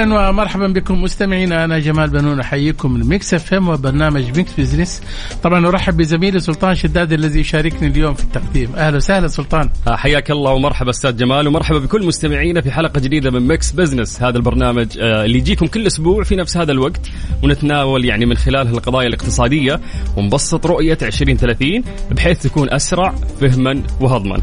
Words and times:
أهلا 0.00 0.28
ومرحبا 0.28 0.66
بكم 0.66 1.02
مستمعينا. 1.02 1.64
أنا 1.64 1.78
جمال 1.78 2.10
بنون 2.10 2.40
أحييكم 2.40 2.92
من 2.92 3.08
ميكس 3.08 3.34
إف 3.34 3.54
إم 3.54 3.68
وبرنامج 3.68 4.36
ميكس 4.36 4.52
بزنس. 4.58 5.02
طبعا 5.42 5.66
أرحب 5.66 5.96
بزميلي 5.96 6.38
سلطان 6.38 6.74
شداد 6.74 7.12
الذي 7.12 7.40
يشاركني 7.40 7.88
اليوم 7.88 8.14
في 8.14 8.24
التقديم. 8.24 8.74
أهلا 8.76 8.96
وسهلا 8.96 9.28
سلطان. 9.28 9.70
حياك 9.88 10.30
الله 10.30 10.52
ومرحبا 10.52 10.90
أستاذ 10.90 11.16
جمال 11.16 11.48
ومرحبا 11.48 11.78
بكل 11.78 12.06
مستمعينا 12.06 12.60
في 12.60 12.70
حلقة 12.70 13.00
جديدة 13.00 13.30
من 13.30 13.48
ميكس 13.48 13.72
بزنس 13.72 14.22
هذا 14.22 14.36
البرنامج 14.36 14.98
آه، 14.98 15.24
اللي 15.24 15.38
يجيكم 15.38 15.66
كل 15.66 15.86
أسبوع 15.86 16.22
في 16.22 16.36
نفس 16.36 16.56
هذا 16.56 16.72
الوقت 16.72 17.10
ونتناول 17.42 18.04
يعني 18.04 18.26
من 18.26 18.36
خلاله 18.36 18.70
القضايا 18.70 19.06
الاقتصادية 19.08 19.80
ونبسط 20.16 20.66
رؤية 20.66 20.98
2030 21.02 21.84
بحيث 22.10 22.42
تكون 22.42 22.72
أسرع 22.72 23.14
فهما 23.40 23.82
وهضما. 24.00 24.40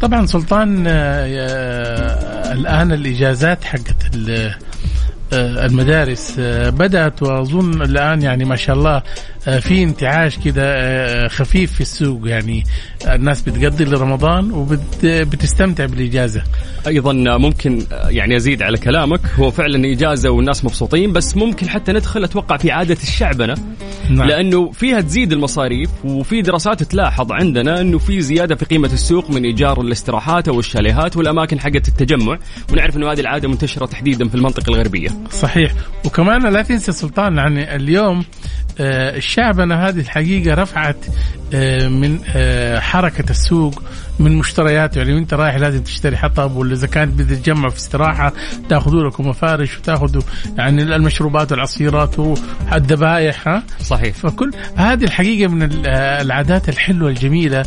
طبعا 0.00 0.26
سلطان 0.26 0.86
آه، 0.86 0.92
آه، 0.92 2.52
الآن 2.52 2.92
الإجازات 2.92 3.64
حقت 3.64 4.16
آه، 4.28 4.54
المدارس 5.32 6.36
آه، 6.38 6.70
بدأت 6.70 7.22
وأظن 7.22 7.82
الآن 7.82 8.22
يعني 8.22 8.44
ما 8.44 8.56
شاء 8.56 8.76
الله 8.76 8.96
آه، 8.96 9.02
في 9.56 9.82
انتعاش 9.82 10.38
كده 10.38 10.62
آه، 10.64 11.28
خفيف 11.28 11.72
في 11.72 11.80
السوق 11.80 12.28
يعني 12.28 12.64
الناس 13.06 13.42
بتقضي 13.42 13.84
لرمضان 13.84 14.50
وبتستمتع 14.52 15.86
بالإجازة 15.86 16.42
أيضا 16.86 17.12
ممكن 17.38 17.82
آه، 17.92 18.08
يعني 18.08 18.36
أزيد 18.36 18.62
على 18.62 18.78
كلامك 18.78 19.20
هو 19.38 19.50
فعلا 19.50 19.92
إجازة 19.92 20.30
والناس 20.30 20.64
مبسوطين 20.64 21.12
بس 21.12 21.36
ممكن 21.36 21.68
حتى 21.68 21.92
ندخل 21.92 22.24
أتوقع 22.24 22.56
في 22.56 22.70
عادة 22.70 22.96
الشعبنه 23.02 23.54
نعم. 24.10 24.28
لأنه 24.28 24.70
فيها 24.70 25.00
تزيد 25.00 25.32
المصاريف 25.32 25.90
وفي 26.04 26.42
دراسات 26.42 26.82
تلاحظ 26.82 27.32
عندنا 27.32 27.80
أنه 27.80 27.98
في 27.98 28.20
زيادة 28.20 28.54
في 28.54 28.64
قيمة 28.64 28.92
السوق 28.92 29.30
من 29.30 29.44
إيجار 29.44 29.80
الاستراحات 29.80 30.48
أو 30.48 30.60
الشاليهات 30.60 31.16
والأماكن 31.16 31.60
حقت 31.60 31.88
التجمع 31.88 32.38
ونعرف 32.72 32.96
أنه 32.96 33.12
هذه 33.12 33.20
العادة 33.20 33.48
منتشرة 33.48 33.86
تحديدا 33.86 34.28
في 34.28 34.34
المنطقة 34.34 34.70
الغربية. 34.70 35.08
صحيح 35.30 35.72
وكمان 36.04 36.52
لا 36.52 36.62
تنسى 36.62 36.92
سلطان 36.92 37.36
يعني 37.36 37.76
اليوم 37.76 38.24
آه، 38.80 39.18
الشعبنة 39.38 39.74
هذه 39.74 40.00
الحقيقة 40.00 40.54
رفعت 40.54 40.96
آه، 41.54 41.88
من 41.88 42.18
آه، 42.36 42.78
حركة 42.78 43.30
السوق 43.30 43.82
من 44.20 44.36
مشترياته 44.36 44.98
يعني 44.98 45.14
وانت 45.14 45.34
رايح 45.34 45.56
لازم 45.56 45.82
تشتري 45.82 46.16
حطب 46.16 46.56
ولا 46.56 46.72
إذا 46.74 46.86
كانت 46.86 47.18
بتتجمع 47.18 47.68
في 47.68 47.76
استراحة 47.76 48.32
تاخذوا 48.68 49.08
لكم 49.08 49.28
مفارش 49.28 49.78
وتاخذوا 49.78 50.22
يعني 50.58 50.82
المشروبات 50.82 51.52
والعصيرات 51.52 52.18
والذبائح 52.18 53.48
ها 53.48 53.62
صحيح. 53.80 54.14
فكل 54.16 54.50
هذه 54.76 55.04
الحقيقة 55.04 55.48
من 55.50 55.62
ال- 55.62 55.86
العادات 55.86 56.68
الحلوة 56.68 57.08
الجميلة 57.10 57.62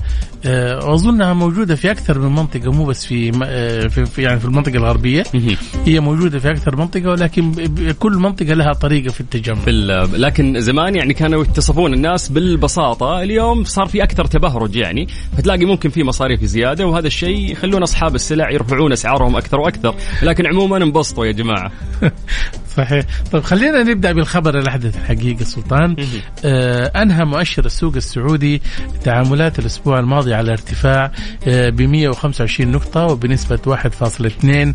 آه، 0.45 0.85
وأظنها 0.85 1.33
موجودة 1.33 1.75
في 1.75 1.91
أكثر 1.91 2.19
من 2.19 2.35
منطقة 2.35 2.71
مو 2.71 2.85
بس 2.85 3.05
في 3.05 3.31
آه، 3.45 3.87
في 3.87 4.21
يعني 4.21 4.39
في 4.39 4.45
المنطقة 4.45 4.75
الغربية. 4.75 5.23
هي 5.85 5.99
موجودة 5.99 6.39
في 6.39 6.51
أكثر 6.51 6.75
منطقة 6.75 7.09
ولكن 7.09 7.51
كل 7.99 8.11
منطقة 8.11 8.53
لها 8.53 8.73
طريقة 8.73 9.11
في 9.11 9.21
التجمع 9.21 9.57
بال... 9.65 10.21
لكن 10.21 10.59
زمان 10.61 10.95
يعني 10.95 11.13
كانوا 11.13 11.43
يتصفون 11.43 11.93
الناس 11.93 12.29
بالبساطة 12.29 13.21
اليوم 13.21 13.63
صار 13.63 13.85
في 13.87 14.03
أكثر 14.03 14.25
تبهرج 14.25 14.75
يعني 14.75 15.07
فتلاقي 15.37 15.65
ممكن 15.65 15.89
في 15.89 16.03
مصاريف 16.03 16.40
زيادة 16.45 16.87
وهذا 16.87 17.07
الشيء 17.07 17.51
يخلون 17.51 17.83
أصحاب 17.83 18.15
السلع 18.15 18.51
يرفعون 18.51 18.91
أسعارهم 18.91 19.35
أكثر 19.35 19.59
وأكثر. 19.59 19.95
لكن 20.23 20.47
عموما 20.47 20.77
انبسطوا 20.77 21.25
يا 21.25 21.31
جماعة. 21.31 21.71
صحيح. 22.77 23.05
طيب 23.31 23.43
خلينا 23.43 23.83
نبدأ 23.83 24.11
بالخبر 24.11 24.59
الأحدث 24.59 24.97
الحقيقة 24.97 25.43
سلطان. 25.43 25.95
آه 26.45 26.85
أنهى 26.85 27.25
مؤشر 27.25 27.65
السوق 27.65 27.95
السعودي 27.95 28.61
تعاملات 29.03 29.59
الأسبوع 29.59 29.99
الماضي 29.99 30.33
على 30.33 30.51
ارتفاع 30.51 31.11
آه 31.47 31.69
ب 31.69 31.81
125 31.81 32.71
نقطة 32.71 33.05
وبنسبة 33.05 33.59
1.2% 33.75 34.45
آه 34.45 34.73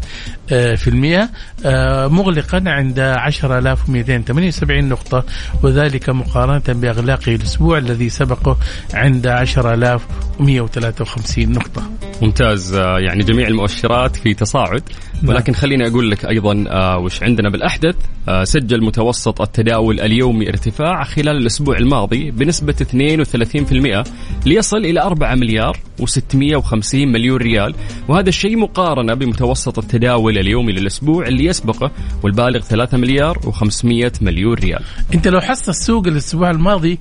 في 0.48 0.88
المية. 0.88 1.30
آه 1.64 2.08
مغلقا 2.08 2.62
عند 2.66 2.98
10278 2.98 4.88
نقطة 4.88 5.24
وذلك 5.62 6.10
مقارنة 6.10 6.62
بأغلاق 6.68 7.28
الأسبوع 7.28 7.78
الذي 7.78 8.08
سبقه 8.08 8.58
عند 8.94 9.26
10153 9.26 11.52
نقطة. 11.52 11.82
ممتاز. 12.22 12.74
آه، 12.74 12.98
يعني 12.98 13.24
جميع 13.24 13.48
المؤشرات 13.48 14.16
في 14.16 14.34
تصاعد. 14.34 14.82
ولكن 15.24 15.52
خليني 15.52 15.88
أقول 15.88 16.10
لك 16.10 16.24
أيضا 16.24 16.64
آه، 16.68 16.98
وش 16.98 17.22
عندنا 17.22 17.50
بالأحدث. 17.50 17.94
آه، 18.28 18.44
سجل 18.44 18.84
متوسط 18.84 19.40
التداول 19.40 20.00
اليومي 20.00 20.48
ارتفاع 20.48 21.04
خلال 21.04 21.36
الأسبوع 21.36 21.76
الماضي 21.76 22.30
بنسبة 22.30 22.74
32% 22.80 24.04
ليصل 24.46 24.76
إلى 24.76 25.02
4 25.02 25.34
مليار 25.34 25.78
و650 26.02 26.94
مليون 26.94 27.36
ريال. 27.36 27.74
وهذا 28.08 28.28
الشيء 28.28 28.56
مقارنة 28.56 29.14
بمتوسط 29.14 29.78
التداول 29.78 30.35
اليومي 30.40 30.72
للاسبوع 30.72 31.26
اللي 31.26 31.44
يسبقه 31.44 31.90
والبالغ 32.22 32.60
3 32.60 32.98
مليار 32.98 33.38
و500 33.38 34.22
مليون 34.22 34.54
ريال. 34.54 34.82
أنت 35.14 35.28
لو 35.28 35.40
حصت 35.40 35.68
السوق 35.68 36.06
الأسبوع 36.06 36.50
الماضي 36.50 36.98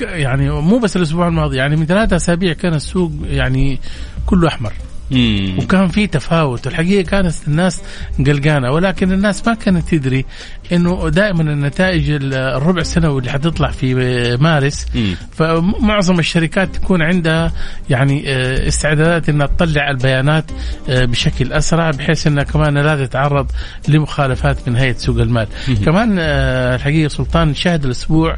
يعني 0.00 0.50
مو 0.50 0.78
بس 0.78 0.96
الأسبوع 0.96 1.28
الماضي 1.28 1.56
يعني 1.56 1.76
من 1.76 1.86
ثلاثة 1.86 2.16
أسابيع 2.16 2.52
كان 2.52 2.74
السوق 2.74 3.12
يعني 3.24 3.78
كله 4.26 4.48
أحمر. 4.48 4.72
مم. 5.10 5.58
وكان 5.58 5.88
في 5.88 6.06
تفاوت 6.06 6.66
الحقيقة 6.66 7.10
كانت 7.10 7.34
الناس 7.48 7.82
قلقانة 8.26 8.70
ولكن 8.72 9.12
الناس 9.12 9.48
ما 9.48 9.54
كانت 9.54 9.94
تدري 9.94 10.24
إنه 10.72 11.08
دائما 11.08 11.42
النتائج 11.42 12.10
الربع 12.10 12.80
السنوي 12.80 13.18
اللي 13.20 13.30
حتطلع 13.30 13.70
في 13.70 13.94
مارس 14.40 14.86
مم. 14.94 15.14
فمعظم 15.32 16.18
الشركات 16.18 16.76
تكون 16.76 17.02
عندها 17.02 17.52
يعني 17.90 18.24
آه، 18.26 18.68
استعدادات 18.68 19.28
إنها 19.28 19.46
تطلع 19.46 19.90
البيانات 19.90 20.44
آه، 20.88 21.04
بشكل 21.04 21.52
أسرع 21.52 21.90
بحيث 21.90 22.26
إنها 22.26 22.44
كمان 22.44 22.78
لا 22.78 23.06
تتعرض 23.06 23.50
لمخالفات 23.88 24.68
من 24.68 24.76
هيئة 24.76 24.96
سوق 24.96 25.16
المال. 25.16 25.46
كمان 25.84 26.16
آه، 26.18 26.74
الحقيقة 26.74 27.08
سلطان 27.08 27.54
شهد 27.54 27.84
الأسبوع 27.84 28.36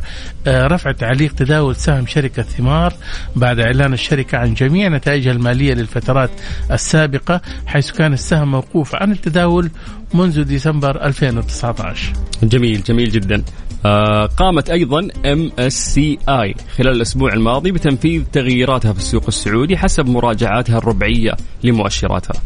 رفع 0.49 0.93
تعليق 0.93 1.35
تداول 1.35 1.77
سهم 1.77 2.07
شركة 2.07 2.43
ثمار 2.43 2.93
بعد 3.37 3.61
إعلان 3.61 3.93
الشركة 3.93 4.39
عن 4.39 4.55
جميع 4.55 4.89
نتائجها 4.89 5.33
المالية 5.33 5.75
للفترات 5.75 6.31
السابقة 6.71 7.41
حيث 7.67 7.91
كان 7.91 8.13
السهم 8.13 8.51
موقوف 8.51 8.95
عن 8.95 9.13
التداول 9.13 9.71
منذ 10.15 10.45
ديسمبر 10.45 11.07
2019. 11.07 12.13
جميل 12.43 12.83
جميل 12.83 13.11
جدا 13.11 13.45
آه، 13.87 14.27
قامت 14.27 14.71
أيضا 14.71 15.09
اي 16.29 16.55
خلال 16.77 16.97
الأسبوع 16.97 17.33
الماضي 17.33 17.73
بتنفيذ 17.73 18.25
تغييراتها 18.33 18.93
في 18.93 18.99
السوق 18.99 19.25
السعودي 19.29 19.77
حسب 19.77 20.09
مراجعاتها 20.09 20.79
الربعية 20.79 21.33
لمؤشراتها. 21.65 22.41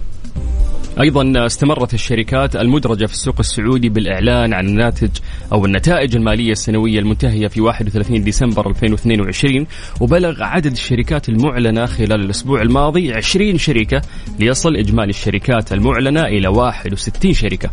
أيضا 1.00 1.46
استمرت 1.46 1.94
الشركات 1.94 2.56
المدرجة 2.56 3.06
في 3.06 3.12
السوق 3.12 3.34
السعودي 3.38 3.88
بالإعلان 3.88 4.54
عن 4.54 4.66
الناتج 4.66 5.10
أو 5.52 5.64
النتائج 5.64 6.16
المالية 6.16 6.52
السنوية 6.52 6.98
المنتهية 6.98 7.48
في 7.48 7.60
31 7.60 8.22
ديسمبر 8.24 8.70
2022 8.70 9.66
وبلغ 10.00 10.42
عدد 10.42 10.72
الشركات 10.72 11.28
المعلنة 11.28 11.86
خلال 11.86 12.24
الأسبوع 12.24 12.62
الماضي 12.62 13.12
20 13.12 13.58
شركة 13.58 14.00
ليصل 14.38 14.76
إجمالي 14.76 15.10
الشركات 15.10 15.72
المعلنة 15.72 16.22
إلى 16.22 16.48
61 16.48 17.32
شركة. 17.32 17.70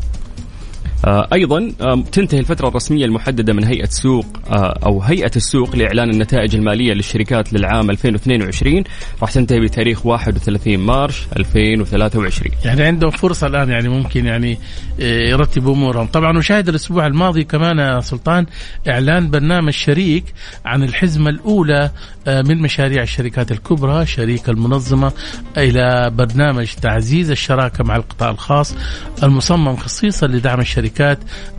آه، 1.05 1.27
أيضا 1.33 1.71
تنتهي 2.11 2.39
الفترة 2.39 2.67
الرسمية 2.67 3.05
المحددة 3.05 3.53
من 3.53 3.63
هيئة 3.63 3.85
سوق 3.89 4.25
آه، 4.49 4.79
أو 4.85 5.01
هيئة 5.01 5.31
السوق 5.35 5.75
لإعلان 5.75 6.09
النتائج 6.09 6.55
المالية 6.55 6.93
للشركات 6.93 7.53
للعام 7.53 7.89
2022 7.89 8.83
راح 9.21 9.31
تنتهي 9.31 9.59
بتاريخ 9.59 10.05
31 10.05 10.77
مارش 10.77 11.27
2023 11.37 12.51
يعني 12.65 12.83
عندهم 12.83 13.09
فرصة 13.11 13.47
الآن 13.47 13.69
يعني 13.69 13.89
ممكن 13.89 14.25
يعني 14.25 14.57
آه، 15.01 15.29
يرتبوا 15.29 15.73
أمورهم. 15.73 16.07
طبعا 16.07 16.37
وشاهد 16.37 16.69
الأسبوع 16.69 17.07
الماضي 17.07 17.43
كمان 17.43 18.01
سلطان 18.01 18.45
إعلان 18.87 19.29
برنامج 19.29 19.73
شريك 19.73 20.23
عن 20.65 20.83
الحزمة 20.83 21.29
الأولى 21.29 21.91
آه، 22.27 22.41
من 22.41 22.61
مشاريع 22.61 23.03
الشركات 23.03 23.51
الكبرى 23.51 24.05
شريك 24.05 24.49
المنظمة 24.49 25.11
إلى 25.57 26.11
برنامج 26.13 26.67
تعزيز 26.81 27.31
الشراكة 27.31 27.83
مع 27.83 27.95
القطاع 27.95 28.29
الخاص 28.29 28.75
المصمم 29.23 29.75
خصيصا 29.75 30.27
لدعم 30.27 30.59
الشركات. 30.59 30.94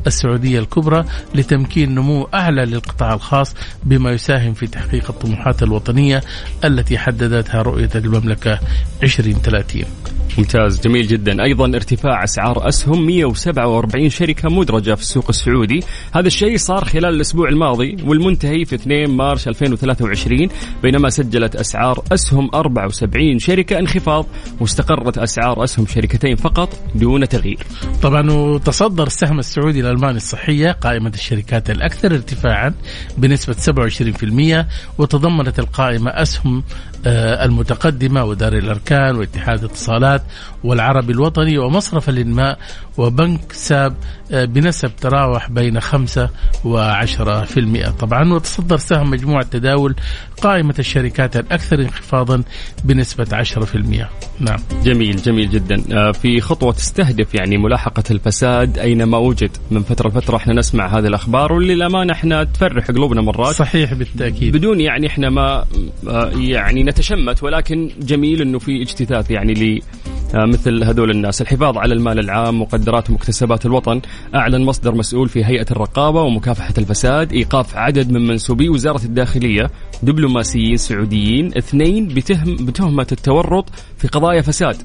السعودية 0.06 0.58
الكبرى 0.58 1.04
لتمكين 1.34 1.94
نمو 1.94 2.28
أعلى 2.34 2.64
للقطاع 2.64 3.14
الخاص 3.14 3.54
بما 3.84 4.10
يساهم 4.12 4.54
في 4.54 4.66
تحقيق 4.66 5.10
الطموحات 5.10 5.62
الوطنية 5.62 6.20
التي 6.64 6.98
حددتها 6.98 7.62
رؤية 7.62 7.90
المملكة 7.94 8.58
2030 9.02 9.84
ممتاز 10.38 10.80
جميل 10.80 11.06
جدا. 11.06 11.42
أيضا 11.42 11.66
ارتفاع 11.66 12.24
أسعار 12.24 12.68
أسهم 12.68 13.06
147 13.06 14.10
شركة 14.10 14.48
مدرجة 14.48 14.94
في 14.94 15.02
السوق 15.02 15.24
السعودي. 15.28 15.80
هذا 16.12 16.26
الشيء 16.26 16.56
صار 16.56 16.84
خلال 16.84 17.14
الأسبوع 17.14 17.48
الماضي 17.48 17.96
والمنتهي 18.04 18.64
في 18.64 18.74
2 18.74 19.10
مارس 19.10 19.48
2023 19.48 20.48
بينما 20.82 21.10
سجلت 21.10 21.56
أسعار 21.56 22.04
أسهم 22.12 22.50
74 22.54 23.38
شركة 23.38 23.78
انخفاض. 23.78 24.26
واستقرت 24.60 25.18
أسعار 25.18 25.64
أسهم 25.64 25.86
شركتين 25.86 26.36
فقط 26.36 26.78
دون 26.94 27.28
تغيير. 27.28 27.58
طبعا 28.02 28.30
وتصدر 28.30 29.06
السهم 29.06 29.38
السعودي 29.38 29.80
الألماني 29.80 30.16
الصحية 30.16 30.72
قائمة 30.72 31.12
الشركات 31.14 31.70
الأكثر 31.70 32.14
ارتفاعا 32.14 32.74
بنسبة 33.18 33.54
27% 33.54 34.66
وتضمنت 34.98 35.58
القائمة 35.58 36.10
أسهم 36.10 36.56
آه، 36.56 36.95
المتقدمة 37.06 38.24
ودار 38.24 38.52
الأركان 38.52 39.16
واتحاد 39.16 39.58
الاتصالات 39.58 40.22
والعربي 40.66 41.12
الوطني 41.12 41.58
ومصرف 41.58 42.08
الإنماء 42.08 42.58
وبنك 42.98 43.52
ساب 43.52 43.94
آه، 44.32 44.44
بنسب 44.44 44.96
تراوح 44.96 45.50
بين 45.50 45.80
5 45.80 46.28
و10% 46.64 47.88
طبعا 48.00 48.32
وتصدر 48.32 48.76
سهم 48.76 49.10
مجموعة 49.10 49.42
تداول 49.42 49.94
قائمة 50.42 50.74
الشركات 50.78 51.36
الأكثر 51.36 51.80
انخفاضا 51.80 52.42
بنسبة 52.84 53.26
10% 53.32 54.06
نعم. 54.40 54.58
جميل 54.84 55.16
جميل 55.16 55.50
جدا. 55.50 55.82
آه، 55.92 56.12
في 56.12 56.40
خطوة 56.40 56.72
تستهدف 56.72 57.34
يعني 57.34 57.58
ملاحقة 57.58 58.04
الفساد 58.10 58.78
أينما 58.78 59.18
وجد 59.18 59.50
من 59.70 59.82
فترة 59.82 60.08
لفترة 60.08 60.36
إحنا 60.36 60.54
نسمع 60.54 60.98
هذه 60.98 61.06
الأخبار 61.06 61.52
وللأمانة 61.52 62.12
إحنا 62.12 62.44
تفرح 62.44 62.86
قلوبنا 62.86 63.20
مرات. 63.22 63.54
صحيح 63.54 63.94
بالتأكيد. 63.94 64.56
بدون 64.56 64.80
يعني 64.80 65.06
إحنا 65.06 65.30
ما 65.30 65.64
آه، 66.08 66.30
يعني 66.36 66.82
نتشمت 66.82 67.42
ولكن 67.42 67.90
جميل 68.00 68.42
إنه 68.42 68.58
في 68.58 68.82
اجتثاث 68.82 69.30
يعني 69.30 69.54
ل 69.54 69.82
مثل 70.56 70.84
هذول 70.84 71.10
الناس. 71.10 71.42
الحفاظ 71.42 71.78
على 71.78 71.94
المال 71.94 72.18
العام 72.18 72.60
مقدرات 72.60 73.10
ومكتسبات 73.10 73.66
الوطن 73.66 74.00
أعلن 74.34 74.64
مصدر 74.64 74.94
مسؤول 74.94 75.28
في 75.28 75.44
هيئة 75.44 75.66
الرقابة 75.70 76.22
ومكافحة 76.22 76.74
الفساد 76.78 77.32
إيقاف 77.32 77.76
عدد 77.76 78.10
من 78.10 78.26
منسوبي 78.26 78.68
وزارة 78.68 79.04
الداخلية 79.04 79.70
دبلوماسيين 80.02 80.76
سعوديين 80.76 81.56
اثنين 81.58 82.08
بتهم 82.08 82.56
بتهمة 82.56 83.06
التورط 83.12 83.70
في 83.98 84.08
قضايا 84.08 84.42
فساد. 84.42 84.76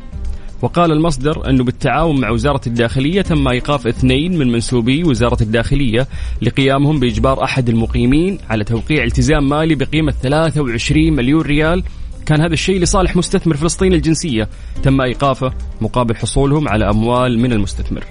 وقال 0.62 0.92
المصدر 0.92 1.50
أنه 1.50 1.64
بالتعاون 1.64 2.22
مع 2.22 2.30
وزارة 2.30 2.62
الداخلية 2.68 3.22
تم 3.22 3.48
إيقاف 3.48 3.88
اثنين 3.88 4.38
من 4.38 4.52
منسوبي 4.52 5.04
وزارة 5.04 5.44
الداخلية 5.44 6.08
لقيامهم 6.42 7.00
بإجبار 7.00 7.44
أحد 7.44 7.70
المقيمين 7.70 8.38
على 8.50 8.64
توقيع 8.64 9.04
التزام 9.04 9.50
مالي 9.50 9.76
بقيمة 9.76 10.12
23 10.12 11.14
مليون 11.14 11.42
ريال 11.42 11.84
كان 12.26 12.42
هذا 12.42 12.54
الشيء 12.54 12.80
لصالح 12.80 13.16
مستثمر 13.16 13.58
فلسطيني 13.58 13.96
الجنسية. 13.96 14.50
تم 14.84 15.02
إيقافه 15.02 15.54
مقابل 15.82 16.16
حصولهم 16.16 16.70
على 16.70 16.90
أموال 16.90 17.40
من 17.40 17.54
المستثمر. 17.54 18.04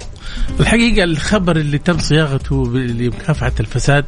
الحقيقة 0.60 1.04
الخبر 1.04 1.56
اللي 1.56 1.78
تم 1.78 1.98
صياغته 1.98 2.72
لمكافحة 2.76 3.52
الفساد 3.60 4.04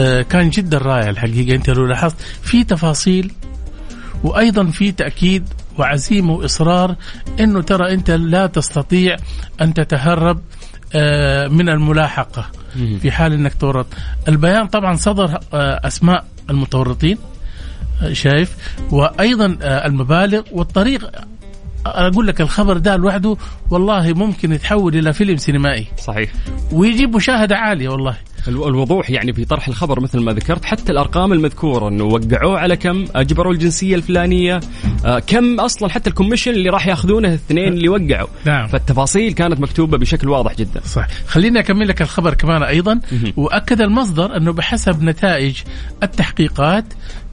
آه، 0.00 0.22
كان 0.22 0.50
جدا 0.50 0.78
رائع 0.78 1.08
الحقيقة. 1.08 1.54
أنت 1.54 1.70
لو 1.70 1.86
لاحظت 1.86 2.16
في 2.42 2.64
تفاصيل 2.64 3.32
وأيضا 4.24 4.66
في 4.66 4.92
تأكيد 4.92 5.48
وعزيمة 5.78 6.32
وإصرار 6.32 6.96
أنه 7.40 7.62
ترى 7.62 7.94
أنت 7.94 8.10
لا 8.10 8.46
تستطيع 8.46 9.16
أن 9.60 9.74
تتهرب 9.74 10.40
آه، 10.94 11.48
من 11.48 11.68
الملاحقة 11.68 12.50
في 13.00 13.10
حال 13.10 13.32
أنك 13.32 13.54
تورط. 13.54 13.86
البيان 14.28 14.66
طبعا 14.66 14.96
صدر 14.96 15.38
آه، 15.54 15.86
أسماء 15.86 16.24
المتورطين. 16.50 17.18
شايف؟ 18.12 18.56
وأيضا 18.90 19.58
آه، 19.62 19.86
المبالغ 19.86 20.42
والطريق. 20.52 21.10
أقول 21.86 22.26
لك 22.26 22.40
الخبر 22.40 22.76
ده 22.78 22.96
لوحده 22.96 23.36
والله 23.70 24.12
ممكن 24.12 24.52
يتحول 24.52 24.96
إلى 24.96 25.12
فيلم 25.12 25.36
سينمائي. 25.36 25.86
صحيح. 25.98 26.30
ويجيب 26.72 27.16
مشاهدة 27.16 27.56
عالية 27.56 27.88
والله. 27.88 28.16
الو- 28.48 28.68
الوضوح 28.68 29.10
يعني 29.10 29.32
في 29.32 29.44
طرح 29.44 29.68
الخبر 29.68 30.00
مثل 30.00 30.20
ما 30.20 30.32
ذكرت 30.32 30.64
حتى 30.64 30.92
الأرقام 30.92 31.32
المذكورة 31.32 31.88
إنه 31.88 32.04
وقعوه 32.04 32.58
على 32.58 32.76
كم 32.76 33.04
أجبروا 33.14 33.52
الجنسية 33.52 33.94
الفلانية. 33.94 34.60
آه 35.04 35.18
كم 35.18 35.60
أصلا 35.60 35.88
حتى 35.88 36.10
الكوميشن 36.10 36.50
اللي 36.50 36.70
راح 36.70 36.86
يأخذونه 36.86 37.28
الاثنين 37.28 37.68
اللي 37.72 37.88
وقعوا. 37.88 38.28
نعم. 38.44 38.66
فالتفاصيل 38.66 39.32
كانت 39.32 39.60
مكتوبة 39.60 39.98
بشكل 39.98 40.28
واضح 40.28 40.54
جدا. 40.54 40.80
صح 40.84 41.06
خليني 41.26 41.58
أكمل 41.60 41.88
لك 41.88 42.02
الخبر 42.02 42.34
كمان 42.34 42.62
أيضا. 42.62 43.00
وأكد 43.36 43.80
المصدر 43.80 44.36
أنه 44.36 44.52
بحسب 44.52 45.02
نتائج 45.02 45.56
التحقيقات 46.02 46.84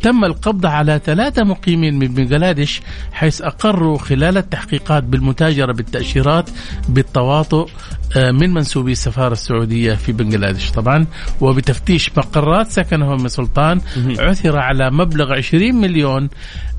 تم 0.04 0.26
القبض 0.26 0.66
على 0.66 1.02
ثلاثة 1.06 1.44
مقيمين 1.44 2.00
من 2.00 2.08
بنغلاديش 2.08 2.82
حيث 3.12 3.42
أقروا 3.42 3.98
خلال 3.98 4.38
التحقيقات 4.38 5.04
بالمتاجرة 5.04 5.74
بالتأشيرات 5.74 6.50
بالتواطؤ 6.90 7.70
آه، 8.18 8.32
من 8.32 8.54
منسوبي 8.54 8.92
السفارة 8.92 9.34
السعودية 9.34 9.94
في 9.94 10.12
بنغلاديش. 10.12 10.72
طبعا 10.72 11.06
وبتفتيش 11.42 12.12
مقرات 12.18 12.68
سكنهم 12.68 13.22
من 13.22 13.28
سلطان 13.28 13.82
عثر 14.20 14.58
على 14.58 14.92
مبلغ 14.92 15.34
20 15.34 15.76
مليون 15.76 16.30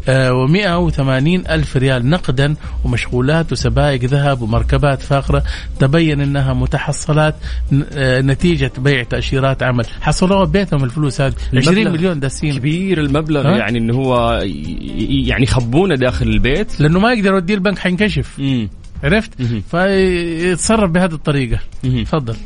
و180 0.07 1.51
ألف 1.51 1.77
ريال 1.77 2.11
نقدا 2.11 2.55
ومشغولات 2.85 3.53
وسبائك 3.53 4.05
ذهب 4.05 4.43
ومركبات 4.43 5.03
فاخرة. 5.03 5.43
تبين 5.79 6.21
أنها 6.21 6.53
متحصلات 6.55 7.35
آه، 7.93 8.21
نتيجة 8.21 8.73
بيع 8.79 9.03
تأشيرات 9.03 9.63
عمل. 9.63 9.87
حصلوها 10.01 10.45
ببيتهم 10.45 10.85
الفلوس 10.85 11.21
هذه. 11.21 11.35
20 11.55 11.79
المبلغ 11.79 11.93
مليون 11.93 12.21
داسين 12.21 12.59
كبير 12.59 13.01
المبلغ 13.01 13.49
ها؟ 13.49 13.57
يعني 13.57 13.79
انه 13.79 13.95
هو 13.95 14.41
يعني 15.29 15.43
يخبونه 15.43 15.95
داخل 15.95 16.27
البيت. 16.29 16.81
لأنه 16.81 17.01
ما 17.01 17.13
يقدر 17.13 17.33
يوديه 17.33 17.55
البنك 17.55 17.79
حينكشف. 17.79 18.41
عرفت. 19.05 19.31
فيتصرف 19.71 20.91
بهذه 20.91 21.13
الطريقة. 21.13 21.59
تفضل. 22.05 22.37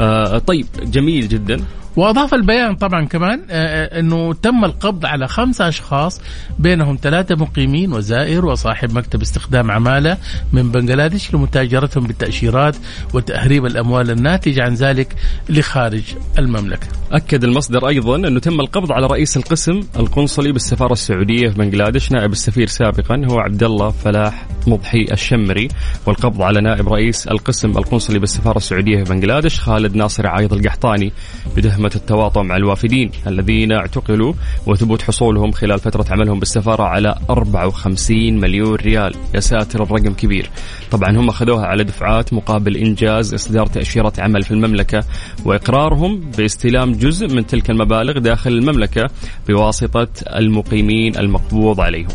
آه 0.00 0.38
طيب 0.38 0.66
جميل 0.82 1.28
جدا. 1.28 1.60
وأضاف 1.96 2.34
البيان 2.34 2.74
طبعا 2.74 3.04
كمان 3.06 3.42
آه، 3.50 3.84
آه، 3.84 4.00
إنه 4.00 4.34
تم 4.34 4.64
القبض 4.64 5.06
على 5.06 5.28
خمسة 5.28 5.68
أشخاص 5.68 6.20
بينهم 6.58 6.98
ثلاثة 7.02 7.34
مقيمين 7.34 7.92
وزائر 7.92 8.46
وصاحب 8.46 8.94
مكتب 8.98 9.22
استخدام 9.22 9.70
عمالة 9.70 10.18
من 10.52 10.70
بنغلاديش 10.70 11.34
لمتاجرتهم 11.34 12.06
بالتأشيرات 12.06 12.76
وتهريب 13.14 13.66
الأموال 13.66 14.10
الناتجة 14.10 14.62
عن 14.62 14.74
ذلك 14.74 15.16
لخارج 15.48 16.02
المملكة. 16.38 16.86
أكد 17.12 17.44
المصدر 17.44 17.88
أيضا 17.88 18.16
أنه 18.16 18.40
تم 18.40 18.60
القبض 18.60 18.92
على 18.92 19.06
رئيس 19.06 19.36
القسم 19.36 19.80
القنصلي 19.96 20.52
بالسفارة 20.52 20.92
السعودية 20.92 21.48
في 21.48 21.54
بنغلاديش 21.58 22.12
نائب 22.12 22.32
السفير 22.32 22.66
سابقا 22.66 23.22
هو 23.30 23.38
عبد 23.38 23.62
الله 23.62 23.90
فلاح 23.90 24.46
مضحي 24.66 25.06
الشمري 25.12 25.68
والقبض 26.06 26.42
على 26.42 26.60
نائب 26.60 26.88
رئيس 26.88 27.28
القسم 27.28 27.70
القنصلي 27.70 28.18
بالسفارة 28.18 28.56
السعودية 28.56 29.04
في 29.04 29.14
بنغلاديش 29.14 29.60
خالد 29.60 29.96
ناصر 29.96 30.26
عايض 30.26 30.52
القحطاني 30.52 31.12
بتهمة 31.56 31.81
تهمة 31.82 31.96
التواطؤ 31.96 32.42
مع 32.42 32.56
الوافدين 32.56 33.10
الذين 33.26 33.72
اعتقلوا 33.72 34.32
وثبوت 34.66 35.02
حصولهم 35.02 35.52
خلال 35.52 35.78
فترة 35.78 36.04
عملهم 36.10 36.38
بالسفارة 36.38 36.82
على 36.82 37.18
54 37.30 38.40
مليون 38.40 38.74
ريال. 38.74 39.14
يا 39.34 39.40
ساتر 39.40 39.82
الرقم 39.82 40.14
كبير. 40.14 40.50
طبعا 40.90 41.16
هم 41.16 41.28
أخذوها 41.28 41.66
على 41.66 41.84
دفعات 41.84 42.32
مقابل 42.32 42.76
إنجاز 42.76 43.34
إصدار 43.34 43.66
تأشيرة 43.66 44.12
عمل 44.18 44.42
في 44.42 44.50
المملكة 44.50 45.04
وإقرارهم 45.44 46.30
باستلام 46.38 46.92
جزء 46.92 47.34
من 47.34 47.46
تلك 47.46 47.70
المبالغ 47.70 48.18
داخل 48.18 48.50
المملكة 48.50 49.10
بواسطة 49.48 50.08
المقيمين 50.36 51.16
المقبوض 51.16 51.80
عليهم. 51.80 52.08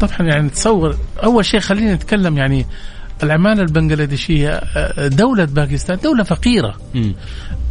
طبعا 0.00 0.28
يعني 0.28 0.48
تصور 0.48 0.96
أول 1.24 1.44
شيء 1.44 1.60
خلينا 1.60 1.94
نتكلم 1.94 2.38
يعني 2.38 2.66
العمالة 3.22 3.62
البنغلاديشية 3.62 4.50
آه، 4.50 5.08
دولة 5.08 5.44
باكستان 5.44 5.98
دولة 6.04 6.22
فقيرة. 6.24 6.76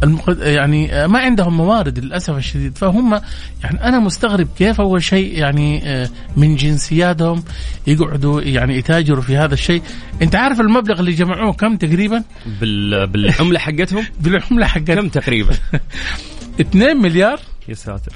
المقد... 0.02 0.38
يعني 0.38 0.94
آه، 0.94 1.06
ما 1.06 1.18
عندهم 1.18 1.56
موارد 1.56 1.98
للأسف 1.98 2.36
الشديد. 2.36 2.78
فهم 2.78 3.20
يعني 3.64 3.84
أنا 3.84 3.98
مستغرب 3.98 4.48
كيف 4.58 4.80
اول 4.80 5.02
شيء 5.02 5.38
يعني 5.38 5.88
آه، 5.88 6.08
من 6.36 6.56
جنسياتهم 6.56 7.44
يقعدوا 7.86 8.42
يعني 8.42 8.76
يتاجروا 8.76 9.22
في 9.22 9.36
هذا 9.36 9.54
الشيء. 9.54 9.82
أنت 10.22 10.34
عارف 10.34 10.60
المبلغ 10.60 11.00
اللي 11.00 11.12
جمعوه 11.12 11.52
كم 11.52 11.76
تقريبا؟ 11.76 12.22
بال... 12.60 13.06
بالعملة 13.06 13.58
حقتهم؟ 13.58 14.04
بالعمله 14.22 14.66
حقت 14.66 14.90
كم 14.90 15.08
تقريبا؟ 15.08 15.54
2 16.60 16.96
مليار 16.96 17.40
يا 17.68 17.74
ساتر. 17.74 18.12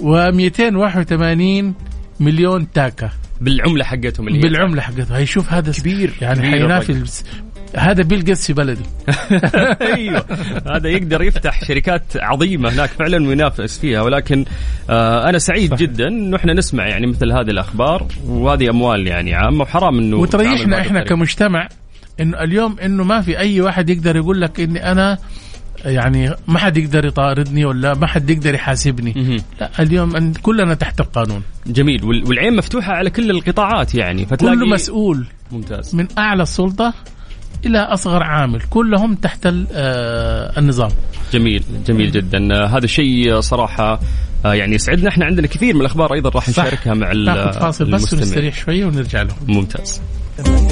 و281 0.00 1.88
مليون 2.20 2.72
تاكا. 2.72 3.10
بالعملة 3.40 3.84
حقتهم 3.84 4.28
اللي 4.28 4.38
هي. 4.38 4.42
بالعملة 4.42 4.82
حقته 4.82 5.16
هي 5.16 5.26
شوف 5.26 5.52
هذا 5.52 5.72
كبير. 5.72 6.12
يعني 6.20 6.38
كبير 6.38 6.50
حينافي 6.50 7.04
هذا 7.76 8.02
بيل 8.02 8.24
جيتس 8.24 8.46
في 8.46 8.52
بلدي. 8.52 8.82
أيوه. 9.94 10.24
هذا 10.66 10.88
يقدر 10.88 11.22
يفتح 11.22 11.64
شركات 11.64 12.02
عظيمة 12.16 12.68
هناك 12.72 12.88
فعلا 12.90 13.28
وينافس 13.28 13.78
فيها. 13.78 14.02
ولكن 14.02 14.44
آه 14.90 15.28
أنا 15.28 15.38
سعيد 15.38 15.74
جدا 15.74 16.08
إنه 16.08 16.36
إحنا 16.36 16.52
نسمع 16.52 16.86
يعني 16.86 17.06
مثل 17.06 17.32
هذه 17.32 17.50
الأخبار. 17.50 18.06
وهذه 18.26 18.70
أموال 18.70 19.06
يعني 19.06 19.34
عامة 19.34 19.62
وحرام 19.62 19.98
إنه 19.98 20.16
وتريحنا 20.16 20.80
إحنا. 20.80 21.04
كمجتمع 21.04 21.68
إنه 22.20 22.42
اليوم 22.42 22.76
إنه 22.78 23.04
ما 23.04 23.20
في 23.20 23.38
أي 23.38 23.60
واحد 23.60 23.90
يقدر 23.90 24.16
يقول 24.16 24.40
لك 24.40 24.60
إني 24.60 24.92
أنا 24.92 25.18
يعني 25.84 26.30
ما 26.48 26.58
حد 26.58 26.76
يقدر 26.76 27.04
يطاردني 27.06 27.64
ولا 27.64 27.94
ما 27.94 28.06
حد 28.06 28.30
يقدر 28.30 28.54
يحاسبني. 28.54 29.40
لا 29.60 29.70
اليوم 29.80 30.32
كلنا 30.32 30.74
تحت 30.74 31.00
القانون. 31.00 31.42
جميل. 31.66 32.04
وال- 32.04 32.24
والعين 32.28 32.56
مفتوحة 32.56 32.92
على 32.92 33.10
كل 33.10 33.30
القطاعات 33.30 33.94
يعني 33.94 34.26
فتلاقي 34.26 34.56
كل 34.56 34.68
مسؤول 34.68 35.26
ممتاز. 35.52 35.94
من 35.94 36.08
أعلى 36.18 36.42
السلطة 36.42 36.94
إلى 37.66 37.78
أصغر 37.78 38.22
عامل 38.22 38.60
كلهم 38.70 39.14
تحت 39.14 39.46
آه، 39.46 40.58
النظام. 40.58 40.90
جميل. 41.32 41.62
جميل 41.86 42.12
جدا. 42.12 42.54
آه 42.54 42.66
هذا 42.66 42.84
الشيء 42.84 43.40
صراحة 43.40 44.00
آه 44.44 44.54
يعني 44.54 44.74
يسعدنا. 44.74 45.08
إحنا 45.08 45.24
عندنا 45.24 45.46
كثير 45.46 45.74
من 45.74 45.80
الأخبار 45.80 46.14
أيضا 46.14 46.30
راح. 46.30 46.48
نشاركها 46.48 46.94
مع 46.94 47.12
ناخذ 47.12 47.60
فاصل 47.60 47.90
بس. 47.90 48.12
ونستريح 48.14 48.54
شوية 48.54 48.84
ونرجع 48.84 49.22
لهم. 49.22 49.36
ممتاز. 49.48 50.00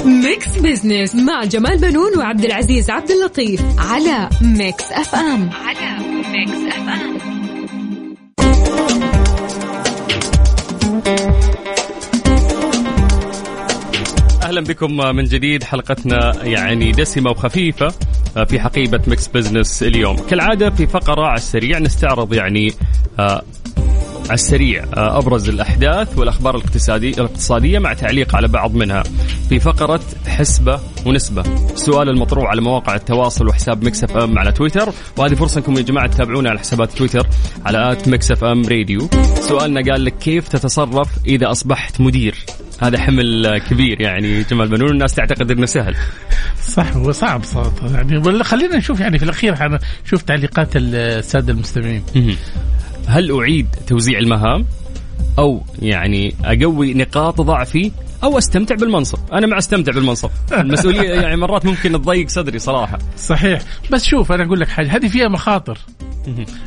ميكس 0.05 0.57
بزنس 0.57 1.15
مع 1.15 1.43
جمال 1.43 1.77
بنون 1.77 2.17
وعبد 2.17 2.45
العزيز 2.45 2.89
عبد 2.89 3.11
اللطيف 3.11 3.61
على 3.77 4.29
ميكس 4.41 4.91
اف 4.91 5.15
ام. 5.15 5.49
على 5.49 5.97
ميكس 6.31 6.75
اف 6.75 6.89
ام. 6.89 7.17
أهلا 14.43 14.61
بكم 14.61 14.97
من 15.15 15.23
جديد 15.23 15.63
حلقتنا 15.63 16.43
يعني 16.43 16.91
دسمة 16.91 17.31
وخفيفة 17.31 17.93
في 18.47 18.59
حقيبة 18.59 19.01
ميكس 19.07 19.27
بزنس 19.27 19.83
اليوم. 19.83 20.15
كالعادة 20.17 20.69
في 20.69 20.87
فقرة 20.87 21.25
على 21.27 21.37
السريع 21.37 21.79
نستعرض 21.79 22.33
يعني 22.33 22.73
آه، 23.19 23.41
على 24.27 24.33
السريع. 24.33 24.83
آه، 24.83 25.17
أبرز 25.17 25.49
الأحداث 25.49 26.17
والأخبار 26.17 26.55
الاقتصاديه 26.55 27.13
الاقتصادية 27.13 27.79
مع 27.79 27.93
تعليق 27.93 28.35
على 28.35 28.47
بعض 28.47 28.75
منها. 28.75 29.03
في 29.49 29.59
فقرة 29.59 30.01
حسبة 30.27 30.79
ونسبة. 31.05 31.41
السؤال 31.73 32.09
المطروح 32.09 32.49
على 32.49 32.61
مواقع 32.61 32.95
التواصل 32.95 33.47
وحساب 33.47 33.83
ميكس 33.83 34.03
إف 34.03 34.17
إم 34.17 34.39
على 34.39 34.51
تويتر. 34.51 34.93
وهذه 35.17 35.35
فرصة 35.35 35.57
انكم 35.57 35.77
يا 35.77 35.81
جماعة 35.81 36.07
تتابعونا 36.07 36.49
على 36.49 36.59
حسابات 36.59 36.91
تويتر 36.91 37.27
على 37.65 37.91
at 37.91 38.07
ميكس 38.07 38.31
إف 38.31 38.43
إم 38.43 38.61
راديو. 38.61 39.09
سؤالنا 39.41 39.91
قال 39.91 40.05
لك 40.05 40.17
كيف 40.17 40.47
تتصرف 40.47 41.09
إذا 41.25 41.51
أصبحت 41.51 42.01
مدير؟ 42.01 42.35
هذا 42.81 42.99
حمل 42.99 43.57
كبير 43.57 44.01
يعني 44.01 44.43
جمال 44.43 44.67
بنون. 44.67 44.89
الناس 44.89 45.15
تعتقد 45.15 45.51
إنه 45.51 45.65
سهل. 45.65 45.95
صح 46.63 46.95
هو 46.95 47.11
صعب 47.11 47.43
صراحة. 47.43 47.71
يعني 47.93 48.43
خلينا 48.43 48.77
نشوف 48.77 48.99
يعني 48.99 49.19
في 49.19 49.25
الأخير 49.25 49.55
حنشوف 49.55 50.21
تعليقات 50.21 50.69
السادة 50.75 51.53
المستمعين. 51.53 52.03
هل 53.07 53.31
أعيد 53.31 53.67
توزيع 53.87 54.19
المهام؟ 54.19 54.65
أو 55.39 55.63
يعني 55.81 56.35
أقوي 56.45 56.93
نقاط 56.93 57.41
ضعفي؟ 57.41 57.91
أو 58.23 58.37
أستمتع 58.37 58.75
بالمنصب؟ 58.75 59.19
أنا 59.33 59.47
مع 59.47 59.57
أستمتع 59.57 59.91
بالمنصب. 59.91 60.29
المسؤولية 60.53 61.09
يعني 61.21 61.35
مرات 61.35 61.65
ممكن 61.65 61.91
تضيق 61.91 62.29
صدري 62.29 62.59
صراحة. 62.59 62.99
صحيح. 63.17 63.61
بس 63.91 64.05
شوف 64.05 64.31
أنا 64.31 64.43
أقول 64.43 64.59
لك 64.59 64.67
حاجة. 64.67 64.95
هذه 64.95 65.07
فيها 65.07 65.27
مخاطر. 65.27 65.77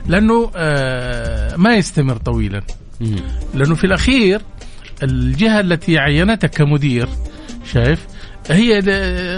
لأنه 0.07 0.51
آه 0.57 1.57
ما 1.57 1.77
يستمر 1.77 2.17
طويلا. 2.17 2.63
لأنه 3.55 3.75
في 3.75 3.85
الأخير 3.85 4.41
الجهة 5.03 5.61
التي 5.61 5.99
عينتك 5.99 6.51
كمدير 6.51 7.09
شايف؟ 7.73 8.07
هي 8.51 8.81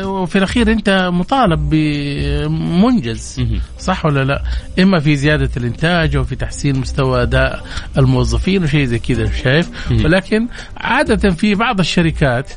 وفي 0.05 0.39
الأخير 0.39 0.73
أنت 0.73 1.09
مطالب 1.13 1.71
بمنجز. 1.71 3.41
صح 3.79 4.07
ولا 4.07 4.25
لا؟ 4.25 4.43
إما 4.79 5.01
في 5.01 5.17
زيادة 5.17 5.51
الإنتاج 5.57 6.17
أو 6.17 6.25
في 6.25 6.37
تحسين 6.37 6.79
مستوى 6.79 7.23
أداء 7.23 7.65
الموظفين 7.99 8.65
وشيء 8.65 8.85
زي 8.85 8.99
كذا 8.99 9.31
شايف؟ 9.45 9.71
ولكن 10.05 10.49
عادة 10.77 11.31
في 11.31 11.55
بعض 11.55 11.81
الشركات 11.81 12.51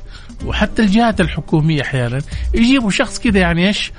وحتى 0.46 0.82
الجهات 0.82 1.22
الحكومية 1.22 1.82
أحيانا 1.82 2.20
يجيبوا 2.54 2.90
شخص 2.92 3.20
كذا 3.20 3.40
يعني 3.40 3.68
إيش؟ 3.68 3.92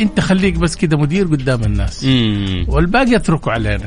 انت 0.00 0.20
خليك 0.20 0.54
بس 0.54 0.76
كذا 0.76 0.96
مدير 0.96 1.26
قدام 1.26 1.62
الناس 1.62 2.04
مم. 2.04 2.64
والباقي 2.68 3.16
اتركوا 3.16 3.52
علينا. 3.52 3.86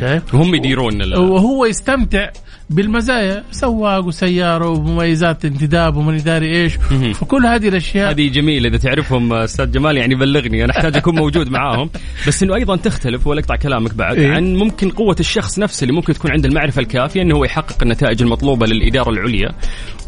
شايف؟ 0.00 0.34
وهم 0.34 0.54
يديرون 0.54 1.14
وهو 1.14 1.64
يستمتع 1.64 2.30
بالمزايا 2.70 3.44
سواق 3.50 4.04
وسيارة 4.04 4.68
ومميزات 4.68 5.44
انتداب 5.44 5.96
ومن 5.96 6.16
داري 6.16 6.62
إيش 6.62 6.78
مهم. 6.90 7.12
فكل 7.12 7.46
هذه 7.46 7.68
الأشياء 7.68 8.10
هذه 8.10 8.28
جميلة 8.28 8.68
إذا 8.68 8.76
تعرفهم 8.76 9.32
أستاذ 9.32 9.70
جمال 9.70 9.96
يعني 9.96 10.14
بلغني 10.14 10.64
أنا 10.64 10.72
أحتاج 10.76 10.96
أكون 10.96 11.14
موجود 11.14 11.48
معاهم 11.48 11.90
بس 12.26 12.42
إنه 12.42 12.54
أيضا 12.54 12.76
تختلف 12.76 13.26
ولا 13.26 13.40
أقطع 13.40 13.56
كلامك 13.56 13.94
بعد 13.94 14.18
إيه؟ 14.18 14.32
عن 14.32 14.54
ممكن 14.54 14.90
قوة 14.90 15.16
الشخص 15.20 15.58
نفسه 15.58 15.84
اللي 15.84 15.94
ممكن 15.94 16.12
تكون 16.12 16.30
عنده 16.30 16.48
المعرفة 16.48 16.80
الكافية 16.80 17.22
إنه 17.22 17.36
هو 17.36 17.44
يحقق 17.44 17.82
النتائج 17.82 18.22
المطلوبة 18.22 18.66
للإدارة 18.66 19.10
العليا 19.10 19.48